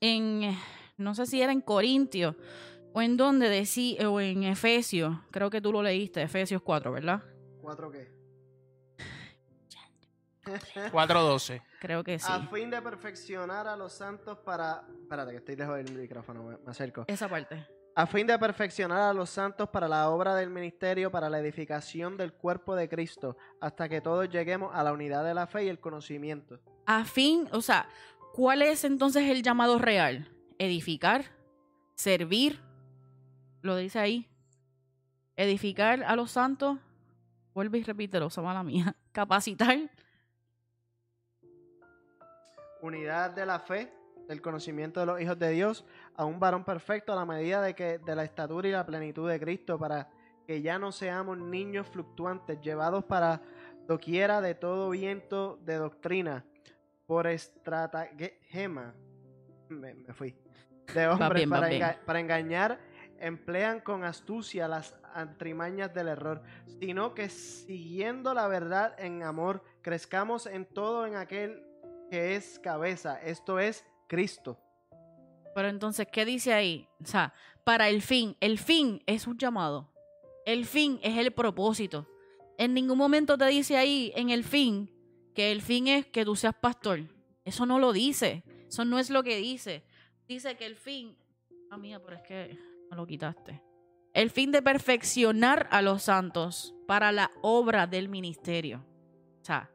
[0.00, 0.56] en
[0.96, 2.34] no sé si era en Corintios
[2.92, 7.22] o en donde decía, o en Efesios, creo que tú lo leíste, Efesios 4, ¿verdad?
[7.60, 8.10] ¿Cuatro qué?
[10.92, 11.62] 4.12.
[11.80, 12.26] Creo que sí.
[12.28, 14.82] A fin de perfeccionar a los santos para.
[15.02, 17.04] Espérate, que estoy lejos del micrófono, me, me acerco.
[17.08, 17.66] Esa parte.
[17.98, 22.18] A fin de perfeccionar a los santos para la obra del ministerio, para la edificación
[22.18, 25.68] del cuerpo de Cristo, hasta que todos lleguemos a la unidad de la fe y
[25.68, 26.60] el conocimiento.
[26.84, 27.88] A fin, o sea,
[28.34, 30.30] ¿cuál es entonces el llamado real?
[30.58, 31.24] Edificar,
[31.94, 32.60] servir,
[33.62, 34.28] lo dice ahí.
[35.34, 36.76] Edificar a los santos,
[37.54, 38.94] vuelve y repítelo, esa mala mía.
[39.12, 39.78] Capacitar,
[42.82, 43.90] Unidad de la fe,
[44.28, 45.84] del conocimiento de los hijos de Dios,
[46.14, 49.28] a un varón perfecto a la medida de que de la estatura y la plenitud
[49.28, 50.08] de Cristo, para
[50.46, 53.40] que ya no seamos niños fluctuantes, llevados para
[53.86, 56.44] doquiera de todo viento de doctrina,
[57.06, 58.94] por estratagema,
[59.68, 60.36] me, me fui,
[60.94, 62.78] de hombres bien, para, enga- para engañar,
[63.18, 66.42] emplean con astucia las antrimañas del error,
[66.80, 71.62] sino que siguiendo la verdad en amor, crezcamos en todo en aquel
[72.10, 74.60] que es cabeza, esto es Cristo.
[75.54, 76.88] Pero entonces, ¿qué dice ahí?
[77.02, 77.32] O sea,
[77.64, 78.36] para el fin.
[78.40, 79.90] El fin es un llamado.
[80.44, 82.06] El fin es el propósito.
[82.58, 84.90] En ningún momento te dice ahí, en el fin,
[85.34, 87.00] que el fin es que tú seas pastor.
[87.44, 88.44] Eso no lo dice.
[88.68, 89.84] Eso no es lo que dice.
[90.28, 91.16] Dice que el fin...
[91.70, 92.58] Ah, mía, pero es que
[92.90, 93.62] me lo quitaste.
[94.12, 98.84] El fin de perfeccionar a los santos para la obra del ministerio.
[99.40, 99.70] O sea,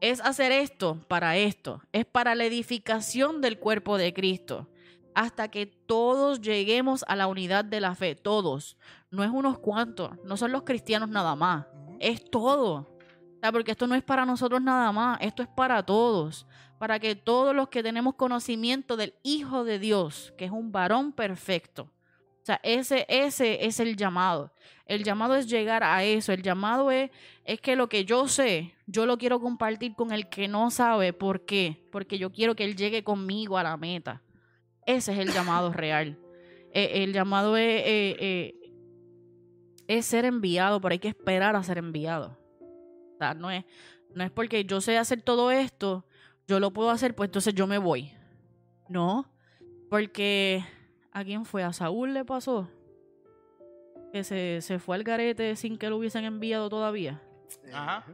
[0.00, 1.82] es hacer esto para esto.
[1.92, 4.68] Es para la edificación del cuerpo de Cristo
[5.14, 8.76] hasta que todos lleguemos a la unidad de la fe, todos.
[9.10, 11.66] No es unos cuantos, no son los cristianos nada más,
[11.98, 12.74] es todo.
[12.74, 16.46] O sea, porque esto no es para nosotros nada más, esto es para todos,
[16.78, 21.10] para que todos los que tenemos conocimiento del Hijo de Dios, que es un varón
[21.10, 21.90] perfecto,
[22.48, 24.50] o sea, ese, ese es el llamado.
[24.86, 26.32] El llamado es llegar a eso.
[26.32, 27.10] El llamado es,
[27.44, 31.12] es que lo que yo sé, yo lo quiero compartir con el que no sabe.
[31.12, 31.86] ¿Por qué?
[31.92, 34.22] Porque yo quiero que él llegue conmigo a la meta.
[34.86, 36.18] Ese es el llamado real.
[36.72, 38.72] Eh, el llamado es, eh, eh,
[39.88, 42.38] es ser enviado, pero hay que esperar a ser enviado.
[43.14, 43.66] O sea, no es,
[44.14, 46.06] no es porque yo sé hacer todo esto,
[46.46, 48.10] yo lo puedo hacer, pues entonces yo me voy.
[48.88, 49.30] No,
[49.90, 50.64] porque
[51.18, 51.62] ¿a quién fue?
[51.62, 52.68] ¿A Saúl le pasó?
[54.12, 57.20] Que se, se fue al garete sin que lo hubiesen enviado todavía.
[57.72, 58.04] Ajá.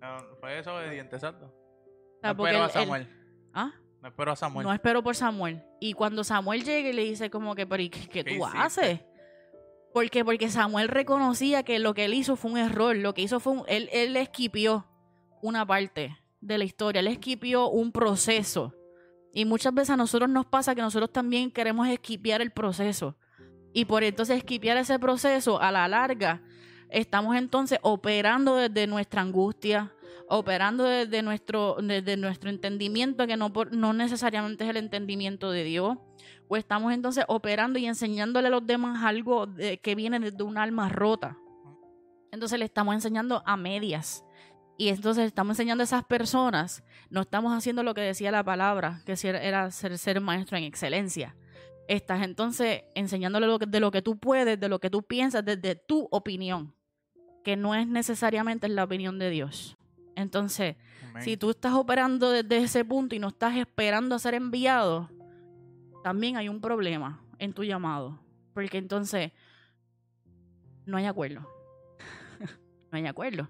[0.00, 1.46] No, fue desobediente, exacto.
[1.46, 3.08] O sea, No porque espero a él- Samuel.
[3.52, 3.72] ¿Ah?
[4.02, 4.66] No espero a Samuel.
[4.66, 5.62] No espero por Samuel.
[5.80, 8.30] Y cuando Samuel llegue y le dice como que, pero ¿y qué, qué ¿Qué tú
[8.44, 8.58] hiciste?
[8.58, 9.00] haces?
[9.92, 10.24] ¿Por qué?
[10.24, 12.94] Porque Samuel reconocía que lo que él hizo fue un error.
[12.96, 13.62] Lo que hizo fue un...
[13.66, 14.86] Él, él esquipió
[15.42, 17.00] una parte de la historia.
[17.00, 18.74] Él esquipió un proceso.
[19.36, 23.18] Y muchas veces a nosotros nos pasa que nosotros también queremos esquipiar el proceso.
[23.74, 26.40] Y por entonces esquipiar ese proceso, a la larga,
[26.88, 29.92] estamos entonces operando desde nuestra angustia,
[30.30, 35.98] operando desde nuestro, desde nuestro entendimiento, que no, no necesariamente es el entendimiento de Dios,
[36.48, 39.48] o estamos entonces operando y enseñándole a los demás algo
[39.82, 41.36] que viene desde un alma rota.
[42.32, 44.24] Entonces le estamos enseñando a medias.
[44.78, 49.00] Y entonces estamos enseñando a esas personas, no estamos haciendo lo que decía la palabra,
[49.06, 51.34] que era- ser, ser maestro en excelencia.
[51.88, 55.44] Estás entonces enseñándole lo que- de lo que tú puedes, de lo que tú piensas,
[55.44, 56.74] desde tu opinión,
[57.42, 59.76] que no es necesariamente la opinión de Dios.
[60.14, 60.76] Entonces,
[61.22, 65.08] si tú estás operando desde ese punto y no estás esperando a ser enviado,
[66.02, 68.18] también hay un problema en tu llamado.
[68.52, 69.32] Porque entonces
[70.84, 71.48] no hay acuerdo.
[72.90, 73.48] no hay acuerdo.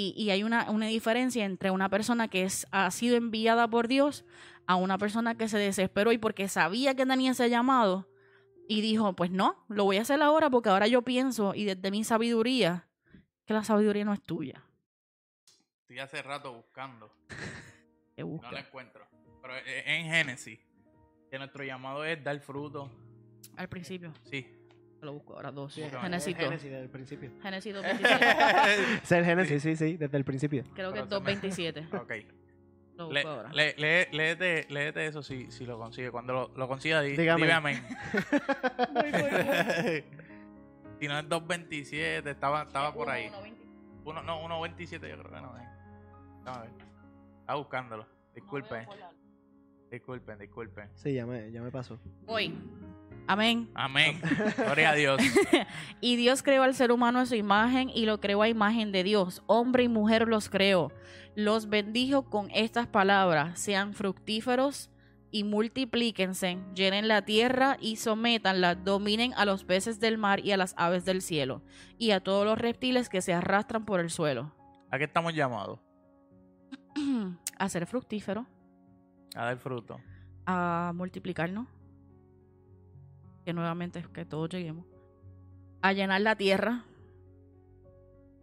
[0.00, 3.88] Y, y hay una, una diferencia entre una persona que es, ha sido enviada por
[3.88, 4.24] Dios
[4.68, 8.08] a una persona que se desesperó y porque sabía que tenía ese llamado
[8.68, 11.90] y dijo, pues no, lo voy a hacer ahora porque ahora yo pienso y desde
[11.90, 12.86] mi sabiduría
[13.44, 14.62] que la sabiduría no es tuya.
[15.80, 17.12] Estoy hace rato buscando.
[18.16, 19.06] No la encuentro.
[19.40, 20.58] Pero eh, en Génesis,
[21.30, 22.90] que nuestro llamado es dar fruto.
[23.56, 24.12] Al principio.
[24.24, 24.57] Sí.
[25.00, 25.72] Lo busco ahora dos.
[25.74, 26.44] Sí, es Génesis 2.
[26.44, 27.30] Génesis desde el principio.
[27.40, 28.98] Génesis 2.27.
[29.02, 30.64] Es el Génesis, sí, sí, desde el principio.
[30.74, 31.94] Creo que es Pero se me- 2.27.
[32.02, 32.12] ok.
[32.96, 33.52] Lo Le, busco ahora.
[33.52, 36.10] le- lee- léete, léete eso si, si lo consigue.
[36.10, 37.42] Cuando lo, lo consiga, di, Dígame.
[37.42, 37.76] dime amén.
[41.00, 43.30] si no es 2.27, estaba, estaba por ahí.
[44.04, 45.68] Uno, no, 1.27 yo creo que no es.
[46.44, 46.70] Vamos a ver.
[47.40, 48.06] Está buscándolo.
[48.34, 48.86] Disculpen,
[49.90, 50.90] disculpen, disculpen.
[50.94, 51.98] Sí, ya me, ya me pasó.
[52.24, 52.54] Voy.
[53.28, 53.70] Amén.
[53.74, 54.20] Amén.
[54.56, 55.20] Gloria a Dios.
[56.00, 59.02] Y Dios creó al ser humano a su imagen y lo creó a imagen de
[59.04, 59.42] Dios.
[59.46, 60.92] Hombre y mujer los creó.
[61.34, 63.58] Los bendijo con estas palabras.
[63.58, 64.90] Sean fructíferos
[65.30, 66.58] y multiplíquense.
[66.74, 68.76] Llenen la tierra y sométanla.
[68.76, 71.62] Dominen a los peces del mar y a las aves del cielo.
[71.98, 74.54] Y a todos los reptiles que se arrastran por el suelo.
[74.90, 75.80] ¿A qué estamos llamados?
[77.58, 78.46] a ser fructíferos.
[79.34, 80.00] A dar fruto.
[80.46, 81.66] a multiplicarnos,
[83.48, 84.84] que nuevamente es que todos lleguemos,
[85.80, 86.84] a llenar la tierra,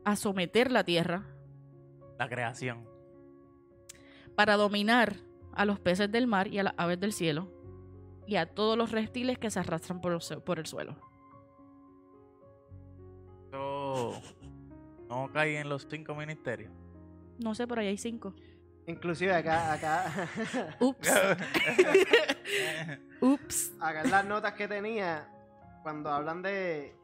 [0.04, 1.28] a someter la tierra,
[2.18, 2.90] La creación.
[4.34, 5.18] para dominar
[5.54, 7.52] a los peces del mar y a las aves del cielo,
[8.26, 10.14] y a todos los reptiles que se arrastran por,
[10.58, 10.96] el suelo.
[13.50, 14.20] Eso
[15.08, 16.74] no cae en los cinco ministerios.
[17.38, 18.34] No sé, pero ahí hay cinco.
[18.88, 20.30] Inclusive acá, acá,
[20.80, 21.10] Ups,
[23.22, 23.74] ups.
[23.80, 25.28] acá en las notas que tenía,
[25.82, 26.96] cuando hablan de,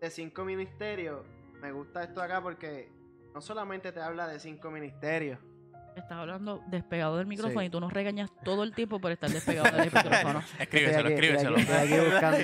[0.00, 1.24] de cinco ministerios,
[1.62, 2.92] me gusta esto acá porque
[3.34, 5.38] no solamente te habla de cinco ministerios,
[5.96, 7.66] Estás hablando despegado del micrófono Sí.
[7.66, 10.42] y tú nos regañas todo el tiempo por estar despegado del micrófono.
[10.58, 11.56] escríbeselo, escríbeselo.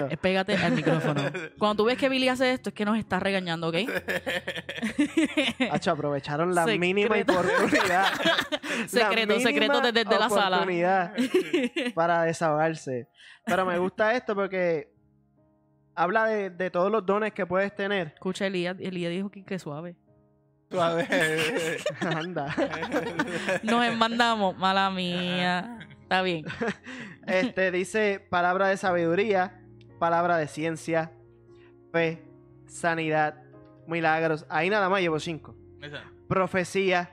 [0.04, 1.22] Aquí, pégate al micrófono.
[1.58, 3.74] Cuando tú ves que Billy hace esto, es que nos está regañando, ¿ok?
[5.72, 6.80] Hacho, aprovecharon la Secreto.
[6.80, 8.06] mínima oportunidad.
[8.86, 11.12] Secreto, secreto desde la sala.
[11.94, 13.08] para desahogarse.
[13.44, 14.92] Pero me gusta esto porque
[15.94, 18.08] habla de, de todos los dones que puedes tener.
[18.14, 19.96] Escucha, Elías, Elías dijo que, que suave.
[20.70, 21.06] Suave.
[22.00, 22.54] Anda.
[23.62, 25.78] Nos mandamos, mala mía.
[26.02, 26.44] Está bien.
[27.26, 29.60] Este dice palabra de sabiduría,
[29.98, 31.12] palabra de ciencia,
[31.92, 32.24] fe,
[32.66, 33.42] sanidad,
[33.86, 34.46] milagros.
[34.48, 35.56] Ahí nada más llevo cinco.
[35.82, 36.04] Esa.
[36.28, 37.10] Profecía,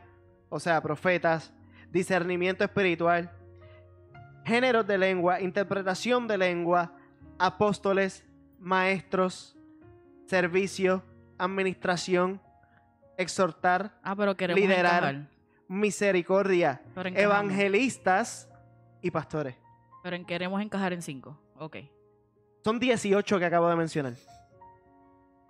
[0.50, 1.54] o sea, profetas,
[1.92, 3.32] discernimiento espiritual,
[4.46, 6.94] géneros de lengua, interpretación de lengua,
[7.40, 8.24] apóstoles,
[8.60, 9.58] maestros,
[10.28, 11.04] servicio,
[11.38, 12.42] administración,
[13.18, 15.03] exhortar, Ah, pero queremos Liderar.
[15.15, 15.38] encajar.
[15.68, 18.48] misericordia, Pero evangelistas
[19.02, 19.56] y pastores.
[20.03, 21.39] Pero en queremos encajar en cinco.
[21.60, 21.77] Ok.
[22.64, 24.14] Son 18 que acabo de mencionar.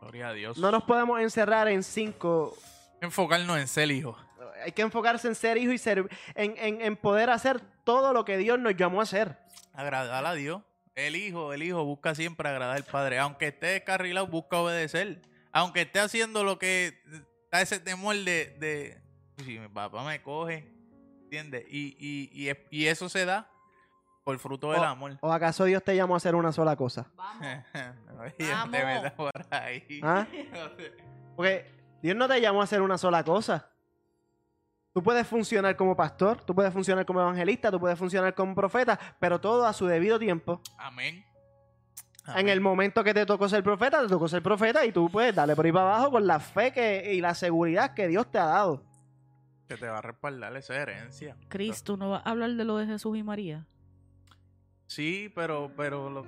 [0.01, 0.57] Gloria a Dios.
[0.57, 2.55] No nos podemos encerrar en cinco.
[3.01, 4.17] Enfocarnos en ser hijo.
[4.63, 8.25] Hay que enfocarse en ser hijo y ser, en, en- en poder hacer todo lo
[8.25, 9.37] que Dios nos llamó a hacer.
[9.73, 10.61] Agradar a Dios.
[10.95, 13.19] El hijo, el hijo busca siempre agradar al padre.
[13.19, 15.21] Aunque esté descarrilado, busca obedecer.
[15.51, 16.99] Aunque esté haciendo lo que
[17.51, 19.01] da ese temor de, de
[19.43, 20.71] si mi papá me coge,
[21.23, 21.65] ¿entiendes?
[21.69, 23.49] Y, y, y, es- y eso se da
[24.23, 25.17] por fruto del amor.
[25.21, 27.09] ¿O acaso Dios te llamó a hacer una sola cosa?
[27.15, 27.47] Vamos.
[28.69, 30.01] metas por ahí.
[30.03, 30.27] ¿Ah?
[31.35, 31.71] Porque
[32.01, 33.69] Dios no te llamó a hacer una sola cosa.
[34.93, 38.99] Tú puedes funcionar como pastor, tú puedes funcionar como evangelista, tú puedes funcionar como profeta,
[39.19, 40.59] pero todo a su debido tiempo.
[40.79, 41.23] Amén.
[42.35, 45.33] En el momento que te tocó ser profeta, te tocó ser profeta y tú puedes
[45.33, 48.37] darle por ahí para abajo con la fe que, y la seguridad que Dios te
[48.37, 48.83] ha dado.
[49.67, 51.35] Que te va a respaldar esa herencia.
[51.49, 53.65] Cris, ¿tú no vas a hablar de lo de Jesús y María?
[54.87, 56.25] Sí, pero, pero lo-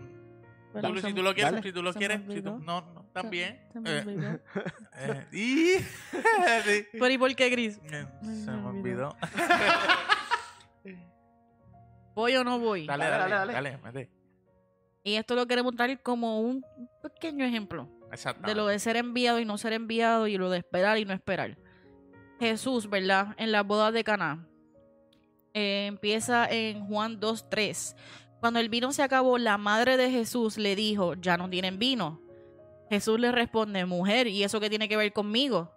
[0.73, 1.63] Pero tú- se si tú lo quieres, Dale.
[1.63, 2.59] si tú lo Se quieres, si tú- olvidó.
[2.59, 3.61] no, no, también.
[3.73, 4.39] Se me Eh, olvidó.
[4.97, 5.77] eh, y
[6.65, 6.87] sí.
[6.91, 7.79] Pero ¿y por qué, Cris?
[7.85, 9.09] Eh, Se me me olvidó.
[9.09, 9.17] olvidó.
[12.15, 12.85] ¿Voy o no voy?
[12.85, 14.09] Dale, Dale, dale, dale, dale, mete.
[15.03, 16.63] Y esto lo queremos dar como un
[17.01, 18.45] pequeño ejemplo Exacto.
[18.47, 21.13] de lo de ser enviado y no ser enviado y lo de esperar y no
[21.13, 21.57] esperar.
[22.39, 23.35] Jesús, ¿verdad?
[23.37, 24.45] En las bodas de Caná.
[25.53, 27.95] eh, empieza en Juan 2.3.
[28.39, 32.21] Cuando el vino se acabó, la madre de Jesús le dijo, ya no tienen vino.
[32.89, 35.71] Jesús le responde, mujer, ¿y eso qué tiene que ver conmigo?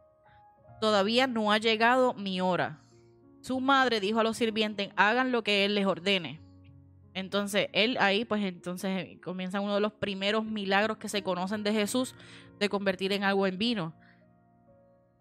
[0.80, 2.80] Todavía no ha llegado mi hora.
[3.40, 6.40] Su madre dijo a los sirvientes, hagan lo que él les ordene.
[7.14, 11.72] Entonces, él ahí, pues entonces comienza uno de los primeros milagros que se conocen de
[11.72, 12.14] Jesús,
[12.58, 13.94] de convertir en agua en vino.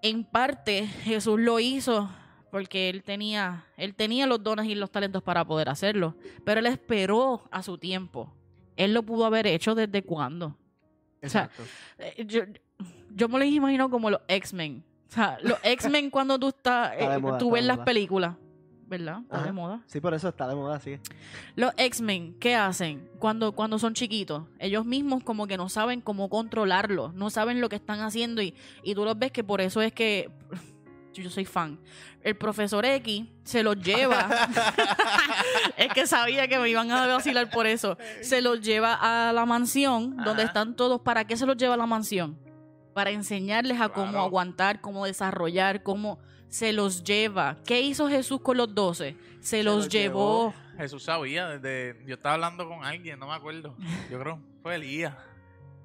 [0.02, 2.10] En parte, Jesús lo hizo
[2.50, 6.66] porque él tenía, él tenía los dones y los talentos para poder hacerlo, pero él
[6.68, 8.34] esperó a su tiempo.
[8.76, 10.58] Él lo pudo haber hecho desde cuándo.
[11.24, 11.64] O sea, Exacto.
[11.98, 12.42] Eh, yo,
[13.14, 14.84] yo me lo imagino como los X-Men.
[15.10, 18.36] O sea, los X-Men cuando tú estás, eh, tú ves las películas,
[18.92, 19.22] ¿verdad?
[19.24, 19.82] Está de moda.
[19.88, 21.00] Sí, por eso está de moda, sí.
[21.56, 24.44] Los X-Men, ¿qué hacen cuando, cuando son chiquitos?
[24.60, 28.54] Ellos mismos como que no saben cómo controlarlo, no saben lo que están haciendo y,
[28.84, 30.30] y tú los ves que por eso es que
[31.14, 31.80] yo soy fan.
[32.22, 34.28] El profesor X se los lleva.
[35.78, 37.98] es que sabía que me iban a vacilar por eso.
[38.22, 41.02] Se los lleva a la mansión donde están todos.
[41.02, 42.38] ¿Para qué se los lleva a la mansión?
[42.94, 44.26] Para enseñarles a cómo Claro.
[44.26, 46.20] aguantar, cómo desarrollar, cómo
[46.52, 47.58] se los lleva.
[47.66, 49.16] ¿Qué hizo Jesús con los doce?
[49.40, 50.54] Se, los, los llevó.
[50.78, 52.04] Jesús sabía desde.
[52.06, 53.76] Yo estaba hablando con alguien, no me acuerdo.
[54.12, 55.16] Yo creo fue Elías.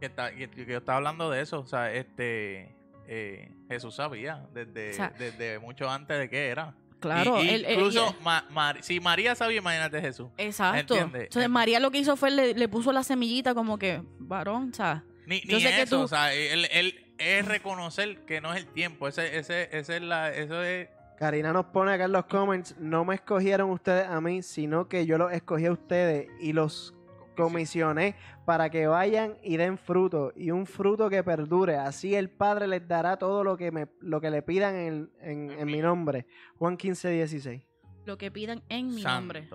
[0.00, 1.60] Que, está- que- que yo estaba hablando de eso.
[1.60, 2.74] O sea, este.
[3.06, 6.74] eh, Jesús sabía desde, O sea, desde mucho antes de que era.
[6.98, 10.28] Claro, Y- y él- incluso Ma- si María sabía, imagínate Jesús.
[10.38, 10.96] Exacto.
[10.96, 14.74] Entonces María lo que hizo fue le, le puso la semillita como que, varón, o
[14.74, 18.58] sea, Ni, ni que eso, tú- o sea, él, él es reconocer que no es
[18.60, 19.08] el tiempo.
[19.08, 20.88] Ese, ese, ese es la, eso es.
[21.18, 25.06] Karina nos pone acá en los comments, no me escogieron ustedes a mí, sino que
[25.06, 26.92] yo los escogí a ustedes y los
[27.36, 28.14] comisioné
[28.44, 31.76] para que vayan y den fruto y un fruto que perdure.
[31.76, 35.50] Así el Padre les dará todo lo que me lo que le pidan en, en-
[35.50, 36.26] en mi nombre.
[36.58, 37.62] Juan 15, 16.
[38.04, 39.34] lo que pidan en mi santo.
[39.34, 39.48] nombre,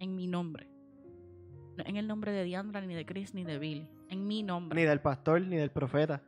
[0.00, 0.68] en mi nombre.
[1.76, 3.88] No en el nombre de Diandra, ni de Chris, ni de Billy.
[4.08, 4.78] En mi nombre.
[4.80, 6.22] Ni del pastor ni del profeta.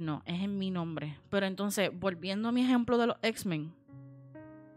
[0.00, 1.18] No, es en mi nombre.
[1.28, 3.70] Pero entonces, volviendo a mi ejemplo de los X-Men,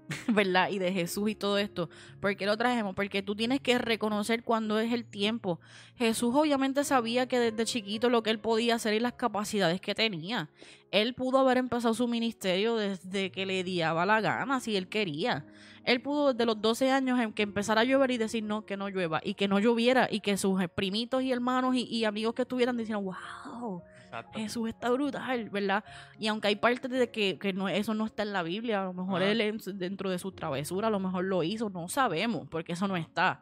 [0.28, 0.70] ¿verdad?
[0.70, 1.90] Y de Jesús y todo esto,
[2.20, 2.94] ¿por qué lo trajemos?
[2.94, 5.62] Porque tú tienes que reconocer cuándo es el tiempo.
[5.96, 9.96] Jesús obviamente sabía que desde chiquito lo que él podía hacer y las capacidades que
[9.96, 10.50] tenía.
[10.92, 15.46] Él pudo haber empezado su ministerio desde que le daba la gana, si él quería.
[15.86, 18.76] Él pudo desde los 12 años en que empezara a llover y decir no, que
[18.76, 22.34] no llueva, y que no lloviera, y que sus primitos y hermanos y, y amigos
[22.34, 23.82] que estuvieran diciendo, wow,
[24.14, 24.38] Exacto.
[24.38, 25.84] Jesús está brutal, ¿verdad?
[26.20, 28.86] Y aunque hay partes de que, que no, eso no está en la Biblia, a
[28.86, 29.32] lo mejor Ajá.
[29.32, 32.96] él dentro de su travesura, a lo mejor lo hizo, no sabemos, porque eso no
[32.96, 33.42] está.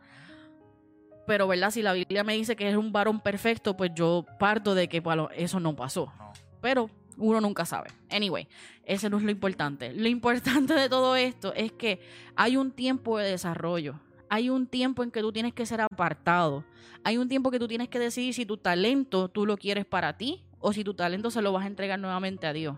[1.28, 1.72] Pero, ¿verdad?
[1.72, 5.02] Si la Biblia me dice que es un varón perfecto, pues yo parto de que
[5.02, 6.14] bueno, eso no pasó.
[6.18, 6.32] No.
[6.62, 7.90] Pero uno nunca sabe.
[8.10, 8.48] Anyway,
[8.86, 9.94] ese no es lo importante.
[9.94, 12.00] Lo importante de todo esto es que
[12.38, 14.00] hay un tiempo de desarrollo.
[14.30, 16.64] Hay un tiempo en que tú tienes que ser apartado.
[17.04, 20.16] Hay un tiempo que tú tienes que decidir si tu talento tú lo quieres para
[20.16, 22.78] ti o si tu talento se lo vas a entregar nuevamente a Dios.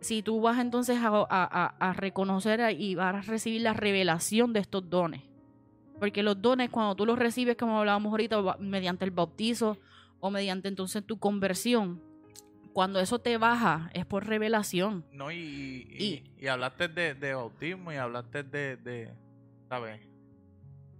[0.00, 4.52] Si tú vas entonces a, a- a- a reconocer y vas a recibir la revelación
[4.52, 5.22] de estos dones.
[5.98, 9.78] Porque los dones, cuando tú los recibes, como hablábamos ahorita, mediante el bautizo
[10.20, 12.02] o mediante entonces tu conversión,
[12.74, 15.06] cuando eso te baja, es por revelación.
[15.10, 19.14] No, y, y, y- y hablaste de, de bautismo y hablaste de, de,
[19.70, 20.02] ¿sabes?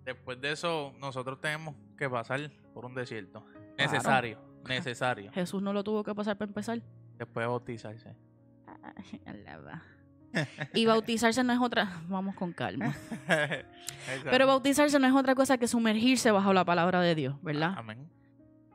[0.07, 3.45] Después de eso, nosotros tenemos que pasar por un desierto.
[3.77, 4.39] Necesario,
[4.69, 5.31] necesario.
[5.33, 6.81] Jesús no lo tuvo que pasar para empezar.
[7.19, 8.15] Después de bautizarse.
[8.67, 9.83] Ay, alaba.
[10.75, 12.95] Y bautizarse no es otra, vamos con calma.
[14.31, 17.75] Pero bautizarse no es otra cosa que sumergirse bajo la palabra de Dios, ¿verdad?
[17.77, 18.07] Amén.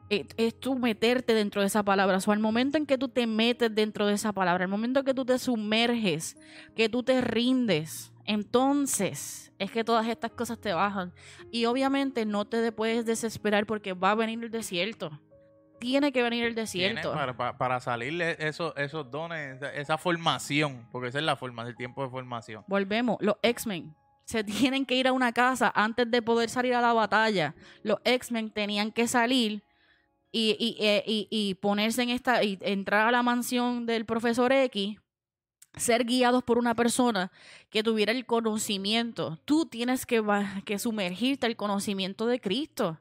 [0.09, 2.17] es, es tú meterte dentro de esa palabra.
[2.25, 5.05] O al momento en que tú te metes dentro de esa palabra, al momento en
[5.05, 6.35] que tú te sumerges,
[6.75, 11.13] que tú te rindes, entonces es que todas estas cosas te bajan.
[11.51, 15.11] Y obviamente no te de- puedes desesperar porque va a venir el desierto.
[15.81, 17.11] Tiene que venir el desierto.
[17.11, 21.63] para, para, para salirle esos, esos dones, esa, esa formación, porque esa es la forma,
[21.67, 22.63] el tiempo de formación.
[22.67, 23.93] Volvemos, los X-Men
[24.23, 24.43] se
[24.75, 27.55] tienen que ir a una casa antes de poder salir a la batalla.
[27.83, 29.63] Los X-Men tenían que salir
[30.31, 34.53] y, y, eh, y- y ponerse en esta, y entrar a la mansión del profesor
[34.53, 34.97] X,
[35.75, 37.31] ser guiados por una persona
[37.69, 39.39] que tuviera el conocimiento.
[39.45, 40.21] Tú tienes que,
[40.63, 42.99] que sumergirte al conocimiento de Cristo.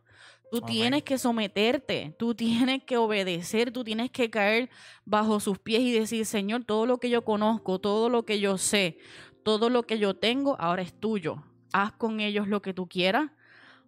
[0.51, 0.67] Tú Amén.
[0.67, 4.69] tienes que someterte, tú tienes que obedecer, tú tienes que caer
[5.05, 8.59] bajo sus pies y decir, Señor, todo lo que yo conozco, todo lo que yo
[8.59, 8.99] sé,
[9.45, 11.45] todo lo que yo tengo ahora es tuyo.
[11.73, 13.31] Haz con ellos lo que tú quieras,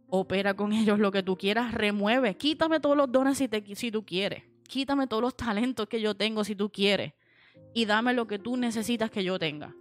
[0.08, 3.90] opera con ellos lo que tú quieras, remueve, quítame todos los dones si, te, si
[3.90, 7.14] tú quieres, quítame todos los talentos que yo tengo si tú quieres
[7.74, 9.74] y dame lo que tú necesitas que yo tenga.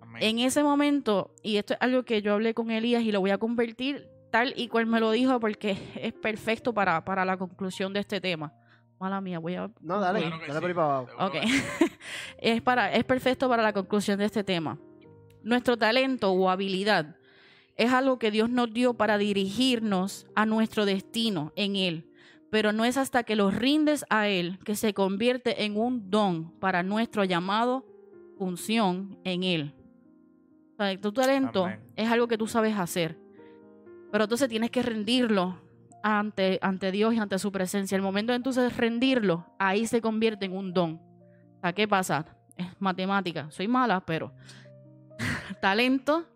[0.00, 0.22] Amén.
[0.22, 3.30] En ese momento, y esto es algo que yo hablé con Elías y lo voy
[3.30, 7.92] a convertir tal y cual me lo dijo porque es perfecto para, para la conclusión
[7.92, 8.52] de este tema.
[9.00, 10.60] Mala mía, voy a No, dale, Claro dale sí.
[10.60, 11.26] por ahí para abajo.
[11.26, 11.34] Ok.
[12.38, 14.78] es, para, es perfecto para la conclusión de este tema.
[15.42, 17.16] Nuestro talento o habilidad
[17.76, 22.10] es algo que Dios nos dio para dirigirnos a nuestro destino en Él.
[22.50, 26.50] Pero no es hasta que los rindes a Él que se convierte en un don
[26.58, 27.86] para nuestro llamado,
[28.36, 29.74] función en Él.
[30.72, 31.80] O sea, tu talento Amén.
[31.94, 33.16] es algo que tú sabes hacer.
[34.10, 35.60] Pero entonces tienes que rendirlo
[36.02, 37.96] ante, ante Dios y ante su presencia.
[37.96, 41.00] El momento de entonces rendirlo, ahí se convierte en un don.
[41.56, 42.24] O sea, ¿qué pasa?
[42.56, 43.50] Es matemática.
[43.50, 44.32] Soy mala, pero
[45.60, 46.26] talento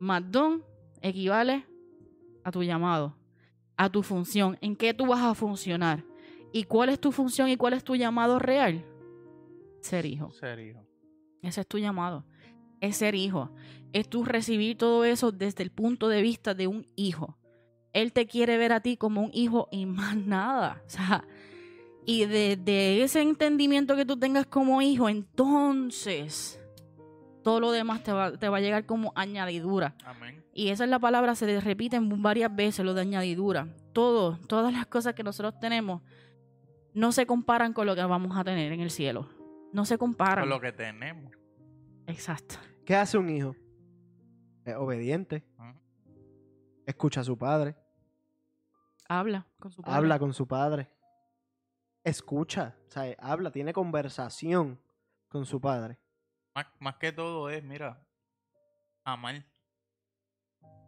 [0.00, 0.64] más don
[1.00, 1.66] equivale
[2.44, 3.16] a tu llamado,
[3.76, 6.04] a tu función, en qué tú vas a funcionar.
[6.52, 8.84] ¿Y cuál es tu función y cuál es tu llamado real?
[9.80, 10.30] Ser hijo.
[10.32, 10.86] Serio.
[11.40, 12.24] Ese es tu llamado.
[12.80, 13.50] Es ser hijo.
[13.92, 17.38] Es tú recibir todo eso desde el punto de vista de un hijo.
[17.92, 20.82] Él te quiere ver a ti como un hijo y más nada.
[20.86, 21.24] O sea,
[22.06, 26.58] y de, de ese entendimiento que tú tengas como hijo, entonces
[27.42, 29.94] todo lo demás te va, te va a llegar como añadidura.
[30.04, 30.42] Amén.
[30.54, 33.68] Y esa es la palabra, se repite varias veces, lo de añadidura.
[33.92, 36.02] Todo, todas las cosas que nosotros tenemos
[36.94, 39.28] no se comparan con lo que vamos a tener en el cielo.
[39.72, 40.44] No se comparan.
[40.44, 41.32] Con lo que tenemos.
[42.06, 42.56] Exacto.
[42.84, 43.56] ¿Qué hace un hijo?
[44.64, 45.44] Es obediente,
[46.86, 47.76] escucha a su padre,
[49.08, 49.96] Habla con su padre.
[49.96, 50.90] habla con su padre,
[52.04, 54.80] escucha, o sea, habla, tiene conversación
[55.28, 55.98] con su padre.
[56.54, 58.06] Más, más que todo es, mira,
[59.04, 59.44] amar.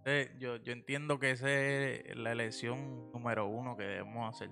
[0.06, 4.50] Eh, yo, yo entiendo que esa es la elección número uno que debemos hacer.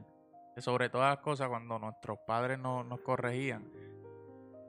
[0.54, 3.70] Que sobre todas las cosas, cuando nuestros padres no, nos corregían,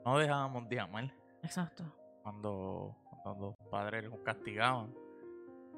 [0.04, 1.14] no dejábamos de amar.
[1.42, 1.84] Exacto.
[2.22, 4.94] Cuando, cuando los padres nos castigaban.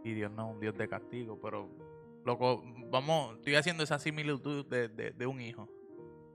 [0.04, 1.68] Y Dios no es un Dios de castigo, pero
[2.24, 5.68] loco, vamos, estoy haciendo esa similitud de, de, de un hijo.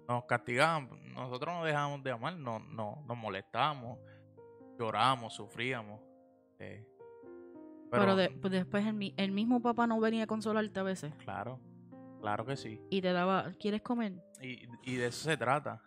[0.08, 4.00] Nos castigaban, nosotros no dejábamos de amar, no, no, nos molestábamos,
[4.80, 6.02] llorábamos, sufríamos.
[6.60, 6.86] eh,
[7.92, 11.14] Pero, de- pues después el, mi- el mismo papá no venía a consolarte a veces.
[11.16, 11.60] Claro,
[12.20, 12.82] claro que sí.
[12.90, 14.14] Y te daba, ¿quieres comer?
[14.42, 15.82] Y, y de eso se trata.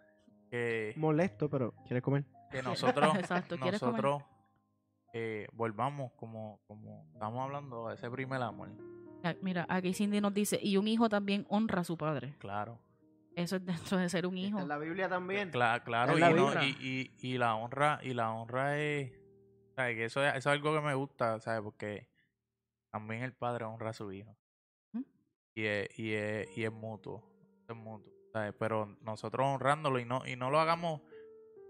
[0.51, 2.25] Que, Molesto, pero quiere comer.
[2.51, 4.01] que nosotros, Exacto, ¿quieres comer?
[5.17, 8.69] Eh, volvamos, como, como estamos hablando, a ese primer amor.
[9.23, 12.35] Ah, Mira, aquí Cindy nos dice, y un hijo también honra a su padre.
[12.41, 12.81] Claro.
[13.37, 14.59] Eso es dentro de ser un hijo.
[14.59, 15.51] En la Biblia también.
[15.53, 16.65] Cla- claro, y, la no- Biblia.
[16.65, 19.13] y, y, y la honra, y la honra es,
[19.77, 19.97] ¿sabes?
[19.97, 21.63] Que eso es, eso es algo que me gusta, ¿sabes?
[21.63, 22.09] Porque
[22.91, 24.37] también el padre honra a su hijo.
[24.93, 25.03] ¿Mm?
[25.55, 27.25] Y es, y es, y es mutuo,
[27.69, 28.53] es mutuo, ¿sabes?
[28.59, 31.01] Pero nosotros honrándolo y no, y no lo hagamos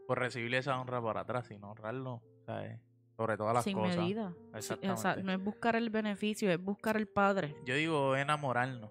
[0.06, 2.80] por recibir esa honra para atrás, sino honrarlo, ¿sabes?
[3.16, 3.96] Sobre todas las Sin cosas.
[3.96, 4.32] medida.
[4.32, 5.22] Sí, o sea, Exactamente.
[5.24, 7.54] no es buscar el beneficio, es buscar el padre.
[7.64, 8.90] Yo digo enamorarnos,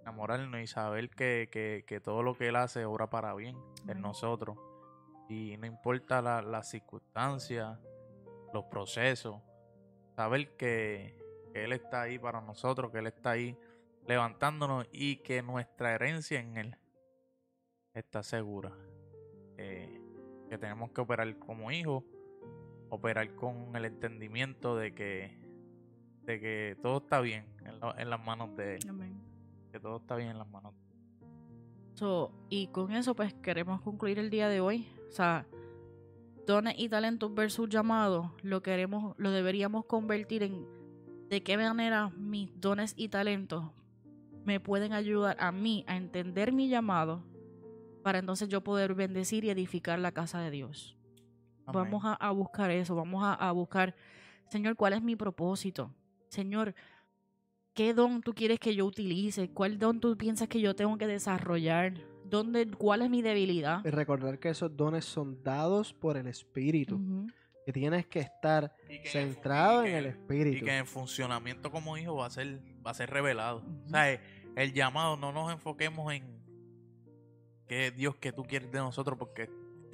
[0.00, 3.56] enamorarnos y saber que, que, que todo lo que él hace obra para bien
[3.86, 4.56] en nosotros.
[5.28, 7.78] Y no importa la- las circunstancias,
[8.54, 9.40] los procesos,
[10.16, 11.16] saber que,
[11.52, 13.56] que Él está ahí para nosotros, que Él está ahí
[14.06, 16.76] levantándonos y que nuestra herencia en Él
[17.94, 18.72] está segura.
[19.56, 20.00] Eh,
[20.48, 22.02] que tenemos que operar como hijos,
[22.90, 25.38] operar con el entendimiento de que,
[26.24, 28.80] de que todo está bien en, la- en las manos de Él.
[28.88, 29.14] Amén.
[29.72, 30.90] Que todo está bien en las manos de Él.
[31.94, 34.88] So, y con eso pues queremos concluir el día de hoy.
[35.08, 35.46] O sea,
[36.46, 40.66] dones y talentos versus llamados, lo queremos, lo deberíamos convertir en
[41.28, 43.70] de qué manera mis dones y talentos
[44.44, 47.22] me pueden ayudar a mí a entender mi llamado
[48.02, 50.96] para entonces yo poder bendecir y edificar la casa de Dios.
[51.70, 51.90] Amén.
[51.92, 53.94] Vamos a, a buscar eso, vamos a, a buscar,
[54.48, 55.94] Señor, ¿cuál es mi propósito?
[56.28, 56.74] Señor,
[57.74, 59.50] ¿qué don tú quieres que yo utilice?
[59.50, 61.94] ¿Cuál don tú piensas que yo tengo que desarrollar?
[62.24, 63.84] ¿Dónde, ¿Cuál es mi debilidad?
[63.84, 67.00] Y recordar que esos dones son dados por el Espíritu.
[67.66, 70.64] Que tienes que estar que en el centrado y en que- el Y Espíritu.
[70.64, 73.64] que en funcionamiento como hijo va a ser, va a ser revelado.
[73.84, 74.20] O sea, eh,
[74.56, 76.40] el llamado, no nos enfoquemos en
[77.66, 79.48] que Dios que tú quieres de nosotros, porque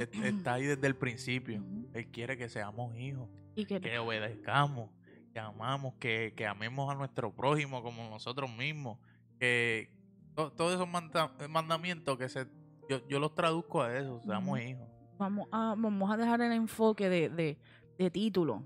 [0.25, 1.63] está ahí desde el principio.
[1.95, 4.91] Él quiere que seamos hijos, Y que, que obedezcamos,
[5.33, 8.99] que amamos, que, que amemos a nuestro prójimo como nosotros mismos.
[9.39, 9.91] Que
[10.35, 12.47] to- todos esos manda- mandamientos que se
[12.89, 14.87] yo, yo los traduzco a eso, seamos hijos.
[15.19, 17.59] vamos, a, vamos a dejar el enfoque de, de,
[17.99, 18.63] de título.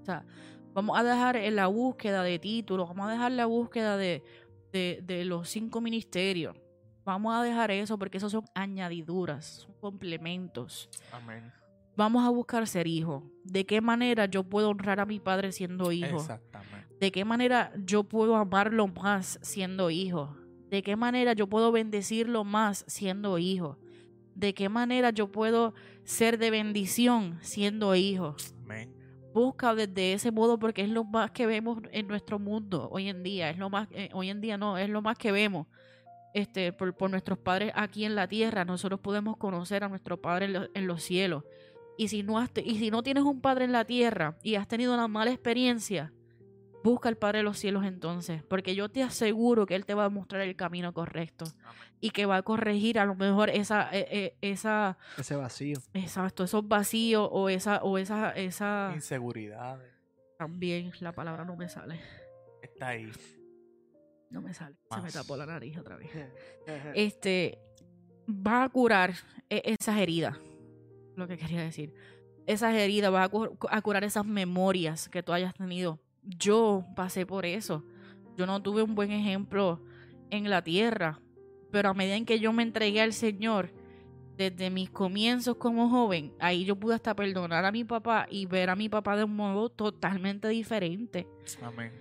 [0.00, 0.24] O sea,
[0.72, 4.22] vamos a dejar en la búsqueda de títulos, vamos a dejar la búsqueda de,
[4.72, 6.56] de, de los cinco ministerios.
[7.04, 10.88] Vamos a dejar eso porque esos son añadiduras, son complementos.
[11.12, 11.52] Amén.
[11.96, 13.30] Vamos a buscar ser hijo.
[13.44, 16.16] ¿De qué manera yo puedo honrar a mi padre siendo hijo?
[16.16, 16.96] Exactamente.
[17.00, 20.36] ¿De qué manera yo puedo amarlo más siendo hijo?
[20.68, 23.78] ¿De qué manera yo puedo bendecirlo más siendo hijo?
[24.34, 25.74] ¿De qué manera yo puedo
[26.04, 28.36] ser de bendición siendo hijo?
[28.64, 28.94] Amén.
[29.34, 33.22] Busca desde ese modo porque es lo más que vemos en nuestro mundo hoy en
[33.22, 33.50] día.
[33.50, 35.66] Es lo más, eh, hoy en día no, es lo más que vemos.
[36.34, 40.46] Este, por, por nuestros padres aquí en la tierra, nosotros podemos conocer a nuestro Padre
[40.46, 41.42] en, lo- en los cielos.
[41.98, 44.68] Y si, no has y si no tienes un Padre en la tierra y has
[44.68, 46.12] tenido una mala experiencia,
[46.84, 50.04] busca al Padre de los cielos entonces, porque yo te aseguro que Él te va
[50.06, 51.76] a mostrar el camino correcto Amén.
[52.00, 55.76] y que va a corregir a lo mejor esa, eh, eh, esa, Ese vacío.
[55.92, 59.92] exacto, esos vacíos o esa, o esa, esa, Inseguridades.
[60.38, 62.00] también la palabra no me sale,
[62.62, 63.10] Está ahí.
[64.30, 66.10] No me sale, se me tapó la nariz otra vez.
[66.94, 67.58] Este
[68.28, 69.14] va a curar
[69.48, 70.36] e- esas heridas,
[71.16, 71.92] lo que quería decir.
[72.46, 76.00] Esas heridas, va a, cu- a curar esas memorias que tú hayas tenido.
[76.22, 77.84] Yo pasé por eso.
[78.36, 79.80] Yo no tuve un buen ejemplo
[80.30, 81.20] en la tierra,
[81.70, 83.72] pero a medida en que yo me entregué al Señor,
[84.36, 88.70] desde mis comienzos como joven, ahí yo pude hasta perdonar a mi papá y ver
[88.70, 91.26] a mi papá de un modo totalmente diferente.
[91.62, 91.92] Amén.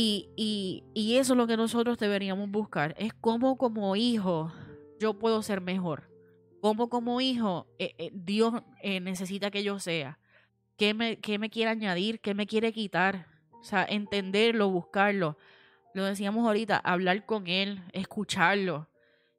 [0.00, 2.94] Y, y, eso es lo que nosotros deberíamos buscar.
[2.98, 4.52] Es cómo como hijo
[5.00, 6.08] yo puedo ser mejor.
[6.60, 10.20] Cómo como hijo eh, eh, Dios eh, necesita que yo sea.
[10.76, 12.20] ¿Qué me, ¿Qué me quiere añadir?
[12.20, 13.26] ¿Qué me quiere quitar?
[13.50, 15.36] O sea, entenderlo, buscarlo.
[15.94, 18.88] Lo decíamos ahorita, hablar con Él, escucharlo.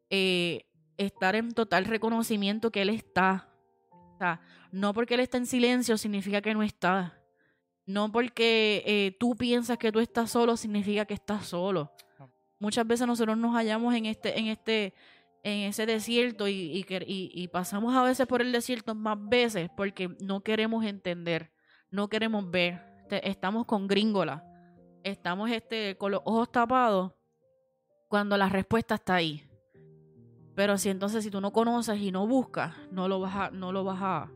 [0.10, 3.48] estar en total reconocimiento que Él está.
[3.92, 4.42] O sea,
[4.74, 7.19] no porque Él está en silencio significa que no está.
[7.90, 11.92] No porque eh, tú piensas que tú estás solo significa que estás solo.
[12.60, 14.94] Muchas veces nosotros nos hallamos en este, en este,
[15.42, 19.18] en ese desierto y, y, que- y- y pasamos a veces por el desierto más
[19.20, 21.52] veces porque no queremos entender,
[21.90, 22.80] no queremos ver.
[23.10, 24.44] Estamos con gringola,
[25.04, 27.14] estamos este, con los ojos tapados
[28.08, 29.50] cuando la respuesta está ahí.
[30.54, 33.72] Pero si entonces si tú no conoces y no buscas, no lo vas a, no
[33.72, 34.32] lo vas a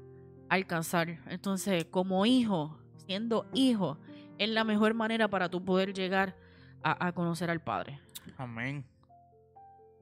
[0.49, 1.19] alcanzar.
[1.27, 3.97] Entonces, como hijo, siendo hijo,
[4.37, 6.35] es la mejor manera para tú poder llegar
[6.81, 7.99] a, a conocer al Padre.
[8.37, 8.85] Amén.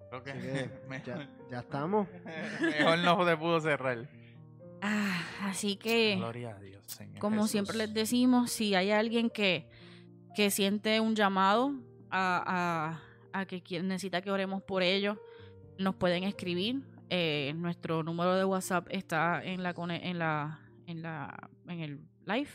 [0.09, 0.69] Creo que
[1.05, 2.07] ya, ya estamos.
[2.61, 4.09] mejor no se pudo cerrar.
[4.81, 7.19] Ah, así que, Gloria a Dios, Señor.
[7.19, 7.51] como Jesús.
[7.51, 9.69] siempre les decimos, si hay alguien que,
[10.35, 11.73] que siente un llamado
[12.09, 12.99] a,
[13.33, 15.17] a, a que necesita que oremos por ellos,
[15.77, 16.81] nos pueden escribir.
[17.13, 22.49] Eh, nuestro número de WhatsApp está en la en la en la en el live.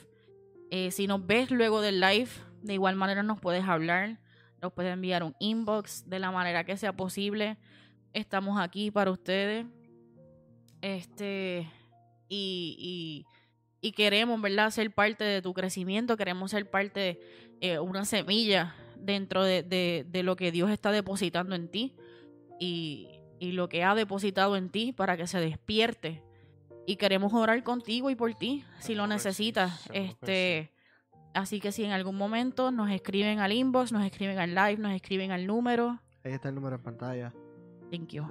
[0.70, 2.30] Eh, si nos ves luego del live,
[2.62, 4.18] de igual manera nos puedes hablar,
[4.60, 7.56] nos puedes enviar un inbox de la manera que sea posible.
[8.12, 9.66] Estamos aquí para ustedes.
[10.80, 11.70] Este
[12.28, 13.24] y,
[13.80, 17.20] y, queremos, ¿verdad?, ser parte de tu crecimiento, queremos ser parte de
[17.60, 21.94] eh, una semilla dentro de, de, de lo que Dios está depositando en ti
[22.58, 26.22] y, y lo que ha depositado en ti para que se despierte.
[26.86, 29.88] Y queremos orar contigo y por ti, si lo necesitas.
[29.92, 30.70] este,
[31.34, 34.92] así que si en algún momento nos escriben al inbox, nos escriben al live, nos
[34.94, 36.00] escriben al número.
[36.24, 37.34] Ahí está el número en pantalla.
[37.90, 38.24] Thank you.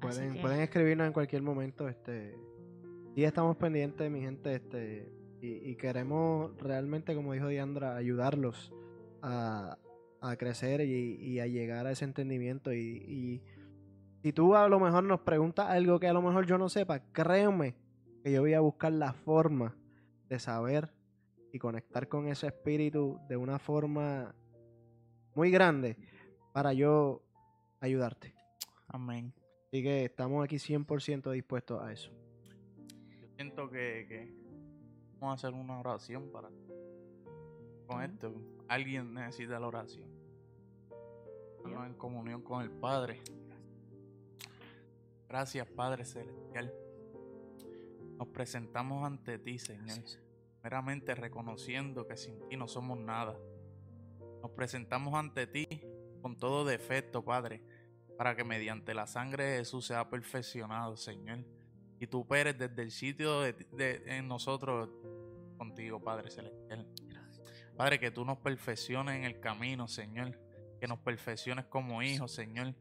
[0.00, 1.88] Pueden, que- pueden escribirnos en cualquier momento.
[1.88, 2.34] Este,
[3.14, 5.12] sí estamos pendientes, mi gente, este,
[5.42, 8.72] y, y queremos realmente, como dijo Diandra, ayudarlos
[9.22, 9.78] a,
[10.20, 12.72] a crecer y, y a llegar a ese entendimiento.
[12.72, 13.42] Y, y
[14.22, 17.00] si tú a lo mejor nos preguntas algo que a lo mejor yo no sepa,
[17.12, 17.74] créeme
[18.22, 19.76] que yo voy a buscar la forma
[20.28, 20.92] de saber
[21.52, 24.34] y conectar con ese espíritu de una forma
[25.34, 25.96] muy grande
[26.52, 27.22] para yo
[27.80, 28.34] ayudarte.
[28.88, 29.32] Amén.
[29.66, 32.10] Así que estamos aquí 100% dispuestos a eso.
[33.20, 34.34] Yo siento que, que
[35.18, 36.48] vamos a hacer una oración para
[37.86, 38.32] con esto.
[38.68, 40.08] Alguien necesita la oración.
[41.56, 43.20] Estamos en comunión con el Padre.
[45.30, 46.74] Gracias, Padre Celestial.
[48.18, 49.98] Nos presentamos ante ti, Señor.
[50.62, 53.38] Meramente reconociendo que sin ti no somos nada.
[54.42, 55.66] Nos presentamos ante ti
[56.20, 57.62] con todo defecto, Padre,
[58.18, 61.44] para que mediante la sangre de Jesús sea perfeccionado, Señor.
[62.00, 64.90] Y tú operes desde el sitio de, de- en nosotros
[65.56, 66.86] contigo, Padre Celestial.
[67.76, 70.38] Padre, que tú nos perfecciones en el camino, Señor.
[70.80, 72.74] Que nos perfecciones como hijos, Señor.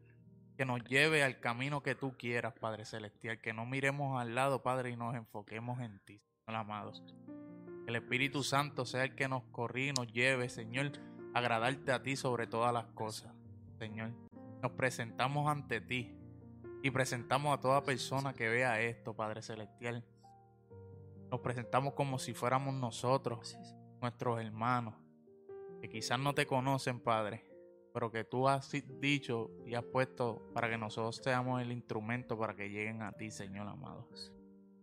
[0.60, 3.40] Que nos lleve al camino que tú quieras, Padre Celestial.
[3.40, 6.92] Que no miremos al lado, Padre, y nos enfoquemos en ti, Señor amado.
[7.86, 10.92] Que el Espíritu Santo sea el que nos corrija y nos lleve, Señor,
[11.34, 13.34] a agradarte a ti sobre todas las cosas,
[13.78, 14.12] Señor.
[14.62, 16.14] Nos presentamos ante ti
[16.84, 20.04] y presentamos a toda persona que vea esto, Padre Celestial.
[21.32, 23.58] Nos presentamos como si fuéramos nosotros,
[24.02, 24.96] nuestros hermanos,
[25.80, 27.49] que quizás no te conocen, Padre,
[27.94, 32.56] pero que tú has dicho y has puesto para que nosotros seamos el instrumento para
[32.56, 34.08] que lleguen a ti, Señor amado.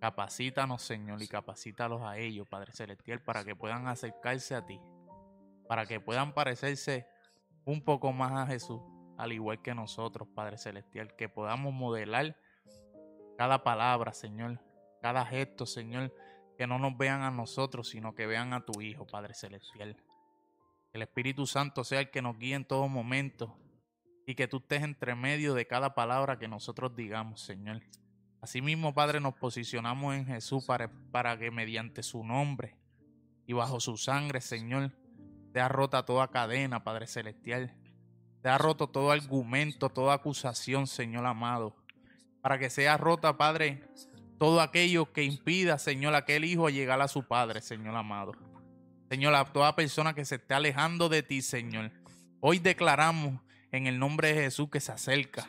[0.01, 4.81] Capacítanos, Señor, y capacítalos a ellos, Padre Celestial, para que puedan acercarse a ti,
[5.69, 7.07] para que puedan parecerse
[7.65, 8.81] un poco más a Jesús,
[9.16, 12.37] al igual que nosotros, Padre Celestial, que podamos modelar
[13.37, 14.61] cada palabra, Señor,
[15.01, 16.12] cada gesto, Señor,
[16.57, 19.97] que no nos vean a nosotros, sino que vean a tu Hijo, Padre Celestial.
[20.92, 23.56] El Espíritu Santo sea el que nos guíe en todo momento
[24.26, 27.82] y que tú estés entre medio de cada palabra que nosotros digamos, Señor.
[28.40, 32.76] Asimismo, Padre, nos posicionamos en Jesús para, para que mediante su nombre
[33.46, 34.92] y bajo su sangre, Señor,
[35.52, 37.74] sea rota toda cadena, Padre Celestial.
[38.42, 41.74] Sea roto todo argumento, toda acusación, Señor amado.
[42.40, 43.82] Para que sea rota, Padre,
[44.38, 48.32] todo aquello que impida, Señor, aquel hijo a llegar a su Padre, Señor amado.
[49.09, 51.93] Señor, a toda persona que se esté alejando de ti, Señor.
[52.41, 53.41] Hoy declaramos
[53.73, 55.49] en el nombre de Jesús que se acerca.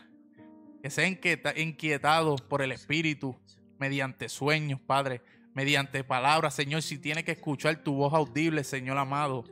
[0.84, 3.40] Que sea inquieta- inquietado por el Espíritu
[3.80, 5.22] mediante sueños, Padre.
[5.54, 6.84] Mediante palabras, Señor.
[6.84, 9.44] Si tiene que escuchar tu voz audible, Señor amado.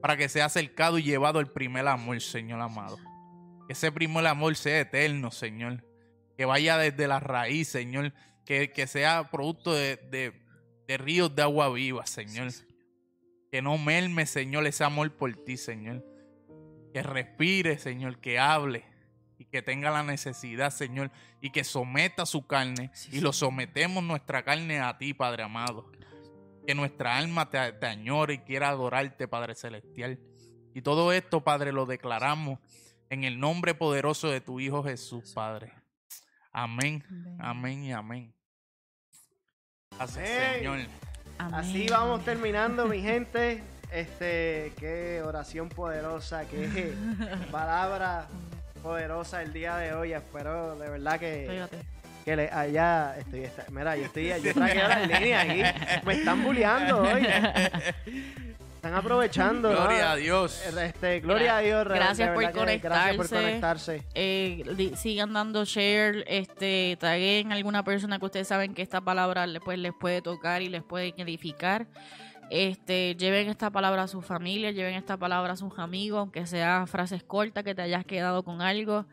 [0.00, 2.96] Para que sea acercado y llevado el primer amor, Señor amado.
[3.66, 5.84] Que ese primer amor sea eterno, Señor.
[6.36, 8.12] Que vaya desde la raíz, Señor.
[8.46, 10.32] Que, que sea producto de, de-
[10.86, 12.48] de ríos de agua viva, Señor.
[13.52, 16.02] Que no merme, Señor, ese amor por ti, Señor.
[16.94, 18.82] Que respire, Señor, que hable
[19.38, 21.10] y que tenga la necesidad, Señor,
[21.42, 25.92] y que someta su carne y lo sometemos nuestra carne a ti, Padre amado.
[26.66, 30.18] Que nuestra alma te, te añore y quiera adorarte, Padre celestial.
[30.74, 32.58] Y todo esto, Padre, lo declaramos
[33.10, 35.74] en el nombre poderoso de tu Hijo Jesús, Padre.
[36.52, 37.04] Amén,
[37.38, 38.34] amén y amén.
[39.90, 40.54] Gracias, Amén.
[40.54, 41.11] Señor.
[41.46, 41.54] Amén.
[41.60, 43.62] Así vamos terminando, mi gente.
[43.90, 46.94] Este, qué oración poderosa, qué
[47.50, 48.26] palabra
[48.82, 50.12] poderosa el día de hoy.
[50.12, 51.78] Espero de verdad que, Pégate.
[52.24, 53.16] que le haya.
[53.18, 55.62] Estoy, mira, yo estoy, yo traje las líneas aquí.
[56.06, 57.26] Me están bulleando hoy.
[58.82, 59.68] Están aprovechando.
[59.72, 59.76] ¿no?
[59.76, 60.60] Gloria a Dios.
[60.66, 61.84] Este, gloria a Dios.
[61.84, 63.36] Gracias por que Gracias por conectarse.
[63.36, 64.06] conectarse.
[64.12, 69.46] Eh, sigan dando share, este, taguen a alguna persona que ustedes saben que esta palabra
[69.64, 71.86] pues, les puede tocar y les puede edificar.
[72.50, 76.84] Este, lleven esta palabra a su familia, lleven esta palabra a sus amigos, aunque sea
[76.88, 79.06] frases cortas que te hayas quedado con algo.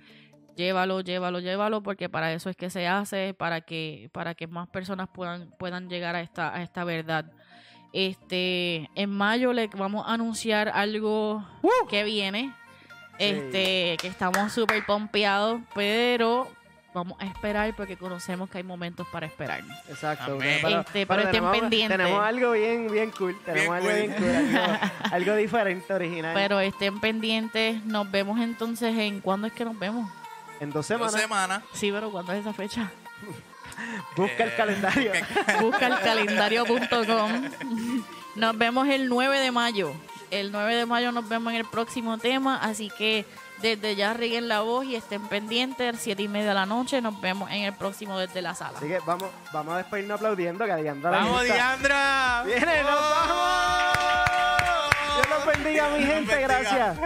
[0.56, 4.68] Llévalo, llévalo, llévalo, porque para eso es que se hace, para que, para que más
[4.68, 7.32] personas puedan, puedan llegar a esta, a esta verdad.
[7.94, 11.44] Este, en mayo le vamos a anunciar algo
[11.90, 12.54] que viene.
[13.18, 16.48] Este, que estamos súper pompeados, pero
[16.94, 19.62] vamos a esperar porque conocemos que hay momentos para esperar.
[19.90, 20.42] Exacto.
[20.42, 21.98] Este, pero estén tenemos, pendientes.
[21.98, 23.38] Tenemos algo bien, bien cool.
[23.44, 23.98] Tenemos algo cool.
[23.98, 24.56] bien cool.
[24.56, 24.78] Algo,
[25.12, 26.34] algo diferente, original.
[26.34, 27.84] Pero estén pendientes.
[27.84, 29.20] Nos vemos entonces en.
[29.20, 30.10] ¿Cuándo es que nos vemos?
[30.60, 31.64] en dos Dos semanas, semanas.
[31.74, 32.92] Sí, pero ¿cuándo es esa fecha?
[34.16, 35.12] busca el Eh, calendario.
[35.62, 37.50] Busca el calendario.com.
[38.36, 39.94] Nos vemos el 9 de mayo.
[40.32, 43.26] El 9 de mayo nos vemos en el próximo tema, así que
[43.62, 47.20] desde ya riguen la voz y estén pendientes, siete y media de la noche, nos
[47.20, 48.78] vemos en el próximo desde la sala.
[48.78, 51.44] Así que vamos, vamos a despedirnos aplaudiendo que a Diandra ¡Vamos.
[51.44, 52.44] Diandra!
[52.46, 53.50] ¡Viene, nos vamos!
[55.16, 56.48] Dios los bendiga, mi gente, bendiga.
[56.48, 56.98] gracias.